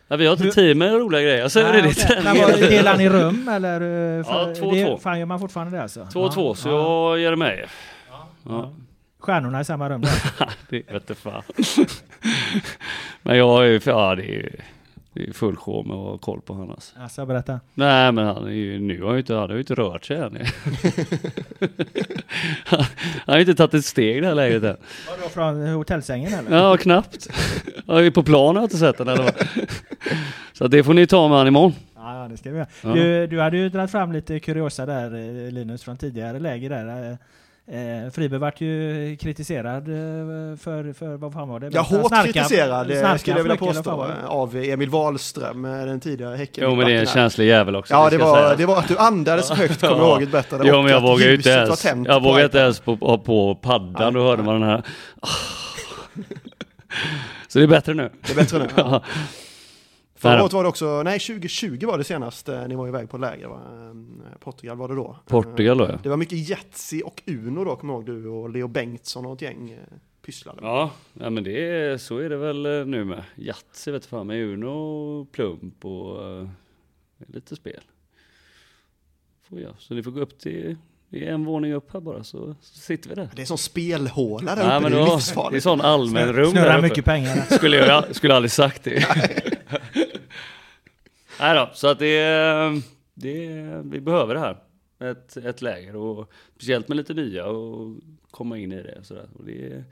Ja, 0.08 0.16
vi 0.16 0.26
har 0.26 0.32
inte 0.32 0.44
Hur- 0.44 0.50
tid 0.50 0.76
med 0.76 0.92
roliga 0.92 1.22
grejer. 1.22 1.48
Så 1.48 1.60
är 1.60 1.72
nej, 1.72 1.82
det 1.82 1.88
okej. 1.88 2.04
det. 2.16 2.22
Men 2.24 2.36
vad, 2.36 2.60
Delar 2.60 2.96
ni 2.96 3.08
rum 3.08 3.48
eller? 3.48 3.80
eh, 3.80 4.24
Ja, 4.28 4.54
två 4.58 4.66
och 4.66 4.74
det, 4.74 4.84
två. 4.84 4.98
Fan, 4.98 5.18
gör 5.18 5.26
man 5.26 5.40
fortfarande 5.40 5.76
det 5.76 5.82
alltså? 5.82 6.06
Två 6.12 6.20
och 6.20 6.34
två, 6.34 6.54
så 6.54 6.68
jag 6.68 7.18
ger 7.18 7.36
mig. 7.36 7.64
Ja. 8.44 8.72
Stjärnorna 9.18 9.60
i 9.60 9.64
samma 9.64 9.88
rum 9.88 10.02
det 10.68 10.92
vet 10.92 11.08
jag 11.08 11.18
fan. 11.18 11.42
Men 13.22 13.36
jag 13.36 13.64
är 13.64 13.68
ju, 13.68 13.80
ja 13.84 14.14
det 14.14 14.22
är 14.22 14.32
ju 14.32 14.50
det 15.16 15.28
är 15.28 15.32
full 15.32 15.56
show 15.56 15.86
med 15.86 15.96
att 15.96 16.02
ha 16.02 16.18
koll 16.18 16.40
på 16.40 16.52
honom 16.52 16.70
alltså. 16.70 17.00
Alltså, 17.00 17.26
berätta. 17.26 17.60
Nej 17.74 18.12
men 18.12 18.26
han 18.26 18.46
är 18.46 18.50
ju, 18.50 18.78
nu 18.78 19.00
har 19.00 19.06
han 19.06 19.14
ju 19.14 19.20
inte, 19.20 19.34
han 19.34 19.42
har 19.42 19.54
ju 19.54 19.60
inte 19.60 19.74
rört 19.74 20.04
sig 20.04 20.16
än. 20.16 20.38
han 22.66 22.84
har 23.26 23.34
ju 23.34 23.40
inte 23.40 23.54
tagit 23.54 23.74
ett 23.74 23.84
steg 23.84 24.22
det 24.22 24.28
här 24.28 24.34
läget 24.34 24.62
än. 24.62 24.76
Vadå, 25.10 25.28
från 25.28 25.66
hotellsängen 25.66 26.32
eller? 26.34 26.56
Ja, 26.56 26.76
knappt. 26.76 27.28
Han 27.86 27.96
är 27.96 28.00
ju 28.00 28.10
på 28.10 28.22
plan 28.22 28.56
har 28.56 28.62
jag 28.62 28.64
inte 28.64 28.76
sett 28.76 28.98
den 28.98 29.08
eller 29.08 29.22
vad. 29.22 29.34
Så 30.52 30.68
det 30.68 30.84
får 30.84 30.94
ni 30.94 31.06
ta 31.06 31.28
med 31.28 31.38
han 31.38 31.46
imorgon. 31.46 31.74
Ja, 31.96 32.26
det 32.30 32.36
ska 32.36 32.50
vi 32.50 32.56
göra. 32.56 32.68
Ja. 32.82 32.88
Du, 32.92 33.26
du 33.26 33.40
hade 33.40 33.56
ju 33.56 33.68
dragit 33.68 33.90
fram 33.90 34.12
lite 34.12 34.40
kuriosa 34.40 34.86
där 34.86 35.14
eh, 35.14 35.52
Linus 35.52 35.82
från 35.82 35.96
tidigare 35.96 36.38
läger 36.38 36.70
där. 36.70 37.18
Eh, 37.68 38.10
Friberg 38.10 38.40
vart 38.40 38.60
ju 38.60 39.16
kritiserad 39.20 39.88
eh, 39.88 40.56
för, 40.56 40.92
för 40.92 41.16
vad 41.16 41.32
fan 41.32 41.48
var 41.48 41.60
det? 41.60 41.70
Ja, 41.72 41.80
hårt 41.80 42.06
Snarka- 42.12 42.32
kritiserad 42.32 42.90
eh, 42.90 43.00
snarka 43.00 43.18
skulle 43.18 43.36
jag 43.36 43.42
vilja 43.42 43.56
påstå 43.56 44.06
av 44.26 44.56
Emil 44.56 44.90
Wahlström, 44.90 45.64
eh, 45.64 45.70
den 45.86 46.00
tidigare 46.00 46.36
Häcken. 46.36 46.64
Jo 46.64 46.74
men 46.74 46.86
det 46.86 46.92
är 46.92 47.00
en 47.00 47.06
känslig 47.06 47.46
jävel 47.46 47.76
också. 47.76 47.94
Ja, 47.94 48.10
det 48.10 48.18
var, 48.18 48.56
det 48.56 48.66
var 48.66 48.78
att 48.78 48.88
du 48.88 48.98
andades 48.98 49.50
högt, 49.50 49.80
kommer 49.80 49.96
jag 49.96 50.22
ihåg 50.22 50.30
bättre. 50.30 50.58
Det 50.58 50.66
Jo 50.68 50.74
var 50.74 50.82
men 50.82 50.92
jag 50.92 51.20
ju 51.20 51.34
inte 51.34 51.50
ens, 51.50 51.84
jag 51.84 52.22
vågar 52.22 52.44
inte 52.44 52.58
ens 52.58 52.80
på, 52.80 52.94
ha 52.94 53.18
på 53.18 53.54
paddan, 53.54 54.14
då 54.14 54.22
hörde 54.22 54.42
man 54.42 54.60
den 54.60 54.70
här. 54.70 54.82
Så 57.48 57.58
det 57.58 57.64
är 57.64 57.68
bättre 57.68 57.94
nu. 57.94 58.10
Det 58.26 58.32
är 58.32 58.36
bättre 58.36 58.58
nu. 58.58 58.66
Ja. 58.76 59.02
Nej 60.26 60.34
Förra 60.34 60.42
året 60.44 60.52
var 60.52 60.62
det 60.62 60.68
också, 60.68 61.02
nej 61.02 61.18
2020 61.18 61.86
var 61.86 61.98
det 61.98 62.04
senast 62.04 62.48
eh, 62.48 62.68
ni 62.68 62.74
var 62.74 62.88
iväg 62.88 63.10
på 63.10 63.18
läger 63.18 63.48
va? 63.48 63.60
Eh, 63.72 64.38
Portugal 64.38 64.76
var 64.76 64.88
det 64.88 64.94
då. 64.94 65.16
Portugal 65.26 65.78
då, 65.78 65.84
Eh, 65.84 65.90
ja. 65.90 65.98
Det 66.02 66.08
var 66.08 66.16
mycket 66.16 66.48
Yatzy 66.50 67.02
och 67.02 67.22
Uno 67.26 67.64
då, 67.64 67.76
kommer 67.76 67.94
jag 67.94 68.08
ihåg 68.08 68.22
du 68.22 68.28
och 68.28 68.50
Leo 68.50 68.68
Bengtsson 68.68 69.26
och 69.26 69.32
ett 69.34 69.42
gäng 69.42 69.70
eh, 69.70 69.78
pysslade. 70.26 70.60
med. 70.62 70.70
Ja, 70.70 70.90
ja 71.20 71.30
men 71.30 71.44
det 71.44 71.68
är, 71.70 71.98
så 71.98 72.18
är 72.18 72.28
det 72.28 72.36
väl 72.36 72.66
eh, 72.66 72.86
nu 72.86 73.04
med. 73.04 73.22
Yatzy 73.36 73.90
vet 73.90 74.06
fan 74.06 74.26
med 74.26 74.42
Uno, 74.44 75.26
Plump 75.32 75.84
och 75.84 76.28
eh, 76.40 76.48
lite 77.26 77.56
spel. 77.56 77.80
Får 79.48 79.60
jag. 79.60 79.72
Så 79.78 79.94
ni 79.94 80.02
får 80.02 80.10
gå 80.10 80.20
upp 80.20 80.38
till, 80.38 80.76
det 81.08 81.26
är 81.28 81.32
en 81.32 81.44
våning 81.44 81.72
upp 81.74 81.92
här 81.92 82.00
bara 82.00 82.24
så, 82.24 82.54
så 82.60 82.78
sitter 82.78 83.08
vi 83.08 83.14
där. 83.14 83.28
Det 83.36 83.42
är 83.42 83.46
som 83.46 83.58
spelhåla 83.58 84.54
där 84.54 84.62
Ja, 84.62 84.76
uppe, 84.76 84.82
men 84.82 84.92
det 84.92 84.98
är 85.10 85.14
livsfarligt. 85.14 85.52
det 85.52 85.58
är 85.58 85.60
sån 85.60 85.80
allmän 85.80 86.32
rum 86.32 86.50
Snurrar 86.50 86.64
där 86.64 86.78
uppe. 86.78 86.88
mycket 86.88 87.04
pengar. 87.04 87.36
Skulle 87.50 87.76
jag 87.76 88.16
skulle 88.16 88.34
aldrig 88.34 88.50
sagt 88.50 88.84
det. 88.84 89.06
Nej 91.40 91.54
då, 91.54 91.70
så 91.74 91.88
att 91.88 91.98
det, 91.98 92.82
det, 93.14 93.48
vi 93.84 94.00
behöver 94.00 94.34
det 94.34 94.40
här. 94.40 94.62
Ett, 94.98 95.36
ett 95.36 95.62
läger 95.62 95.96
och 95.96 96.32
speciellt 96.54 96.88
med 96.88 96.96
lite 96.96 97.14
nya 97.14 97.46
och 97.46 97.96
komma 98.30 98.58
in 98.58 98.72
i 98.72 98.82
det. 98.82 98.98
och 98.98 99.06
Sådär. 99.06 99.28
Och 99.34 99.44
det, 99.44 99.84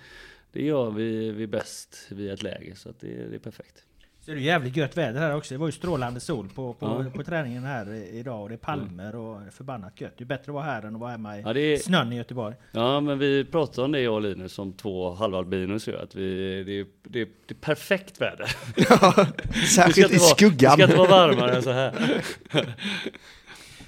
det 0.52 0.64
gör 0.64 0.90
vi, 0.90 1.30
vi 1.30 1.46
bäst 1.46 2.06
via 2.10 2.32
ett 2.32 2.42
läger 2.42 2.74
så 2.74 2.88
att 2.88 3.00
det, 3.00 3.28
det 3.28 3.34
är 3.34 3.38
perfekt. 3.38 3.84
Så 4.24 4.30
är 4.30 4.34
det 4.34 4.40
jävligt 4.40 4.76
gött 4.76 4.96
väder 4.96 5.20
här 5.20 5.34
också. 5.36 5.54
Det 5.54 5.58
var 5.58 5.66
ju 5.66 5.72
strålande 5.72 6.20
sol 6.20 6.48
på, 6.48 6.72
på, 6.74 6.86
Ja. 7.04 7.10
på 7.18 7.24
träningen 7.24 7.64
här 7.64 7.94
idag 8.12 8.42
och 8.42 8.48
det 8.48 8.54
är 8.54 8.56
palmer 8.56 9.16
och 9.16 9.40
förbannat 9.52 10.00
gött. 10.00 10.12
Det 10.18 10.24
är 10.24 10.26
bättre 10.26 10.50
att 10.50 10.54
vara 10.54 10.64
här 10.64 10.82
än 10.82 10.94
att 10.94 11.00
vara 11.00 11.10
hemma 11.10 11.38
i 11.38 11.42
Ja, 11.42 11.52
det 11.52 11.60
är- 11.60 11.78
snön 11.78 12.12
i 12.12 12.16
Göteborg. 12.16 12.54
Ja 12.72 13.00
men 13.00 13.18
vi 13.18 13.44
pratade 13.44 13.84
om 13.84 13.92
det 13.92 14.00
jag 14.00 14.14
och 14.14 14.22
Linus 14.22 14.52
som 14.52 14.72
två 14.72 15.14
halvalbinos 15.14 15.88
ju, 15.88 15.98
att 15.98 16.14
vi, 16.14 16.64
det, 16.64 16.72
är- 16.80 16.86
det, 17.02 17.20
är- 17.20 17.28
det 17.46 17.54
är 17.54 17.58
perfekt 17.60 18.20
väder. 18.20 18.46
Ska 18.76 19.82
Särskilt 19.82 20.12
i 20.12 20.16
vara- 20.16 20.28
skuggan. 20.28 20.78
Det 20.78 20.82
ska 20.82 20.82
inte 20.84 20.96
vara 20.96 21.10
varmare 21.10 21.56
än 21.56 21.62
så 21.62 21.72
här. 21.72 22.22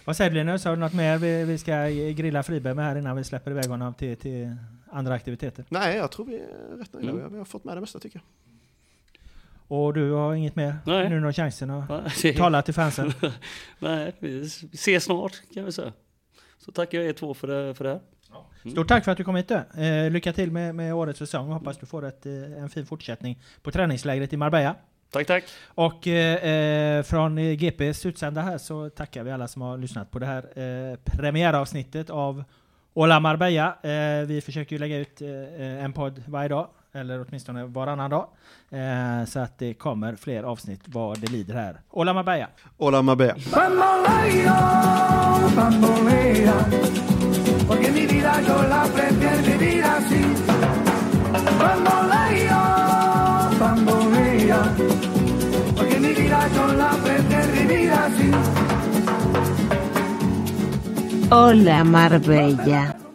Vad 0.05 0.16
säger 0.16 0.30
du 0.30 0.37
Linus? 0.37 0.64
Har 0.64 0.72
du 0.72 0.80
något 0.80 0.93
mer 0.95 1.18
vi, 1.18 1.45
vi 1.45 1.59
ska 1.59 1.87
grilla 1.89 2.43
Friberg 2.43 2.74
med 2.74 2.84
här 2.84 2.97
innan 2.99 3.16
vi 3.16 3.24
släpper 3.24 3.51
iväg 3.51 3.66
honom 3.66 3.95
till, 3.95 4.16
till 4.16 4.57
andra 4.91 5.14
aktiviteter? 5.14 5.64
Nej, 5.68 5.97
jag 5.97 6.11
tror 6.12 6.26
vi 6.26 6.34
är 6.34 6.78
rätt 6.78 6.93
nöjda. 6.93 7.11
Mm. 7.11 7.32
Vi 7.32 7.39
har 7.39 7.45
fått 7.45 7.64
med 7.64 7.76
det 7.76 7.80
mesta 7.80 7.99
tycker 7.99 8.16
jag. 8.18 8.55
Och 9.68 9.94
du 9.94 10.12
har 10.12 10.34
inget 10.34 10.56
mer? 10.56 10.76
Nej. 10.86 11.08
Nu 11.08 11.20
har 11.20 11.26
du 11.26 11.32
chansen 11.32 11.70
att 11.70 12.36
tala 12.36 12.62
till 12.62 12.74
fansen. 12.74 13.12
Nej, 13.78 14.12
vi 14.18 14.40
ses 14.72 15.04
snart 15.04 15.32
kan 15.54 15.64
vi 15.64 15.72
säga. 15.72 15.92
Så 16.58 16.72
tackar 16.72 16.98
jag 16.98 17.06
er 17.08 17.12
två 17.12 17.34
för 17.34 17.46
det, 17.46 17.74
för 17.74 17.84
det 17.84 17.90
här. 17.90 18.00
Stort 18.70 18.88
tack 18.88 19.04
för 19.04 19.12
att 19.12 19.18
du 19.18 19.24
kom 19.24 19.36
hit. 19.36 19.50
Eh, 19.50 20.10
lycka 20.10 20.32
till 20.32 20.50
med, 20.50 20.74
med 20.74 20.94
årets 20.94 21.18
säsong. 21.18 21.52
Hoppas 21.52 21.78
du 21.78 21.86
får 21.86 22.04
ett, 22.04 22.26
eh, 22.26 22.32
en 22.32 22.68
fin 22.68 22.86
fortsättning 22.86 23.42
på 23.62 23.70
träningslägret 23.70 24.32
i 24.32 24.36
Marbella. 24.36 24.74
Tack, 25.10 25.26
tack. 25.26 25.44
Och 25.66 26.06
eh, 26.06 26.98
eh, 26.98 27.02
från 27.02 27.36
GPs 27.36 28.06
utsända 28.06 28.40
här 28.40 28.58
så 28.58 28.90
tackar 28.90 29.22
vi 29.24 29.30
alla 29.30 29.48
som 29.48 29.62
har 29.62 29.78
lyssnat 29.78 30.10
på 30.10 30.18
det 30.18 30.26
här 30.26 30.58
eh, 30.58 30.96
premiäravsnittet 31.04 32.10
av 32.10 32.44
Ola 32.94 33.20
Marbella. 33.20 33.76
Eh, 33.82 34.26
vi 34.26 34.40
försöker 34.40 34.72
ju 34.72 34.78
lägga 34.80 34.98
ut 34.98 35.22
eh, 35.22 35.84
en 35.84 35.92
podd 35.92 36.22
varje 36.26 36.48
dag, 36.48 36.68
eller 36.97 37.24
åtminstone 37.28 37.64
varannan 37.64 38.11
dag. 38.11 38.26
Eh, 38.70 39.24
så 39.26 39.38
att 39.38 39.59
det 39.59 39.74
kommer 39.74 40.16
fler 40.16 40.42
avsnitt 40.42 40.80
vad 40.84 41.20
det 41.20 41.30
lider 41.30 41.55
här. 41.55 41.80
Ola 41.90 42.14
Mabaya! 42.14 42.49
Ola 42.76 43.03
Mabaya! 43.03 43.34
Hola 61.30 61.84
Marbella. 61.84 63.05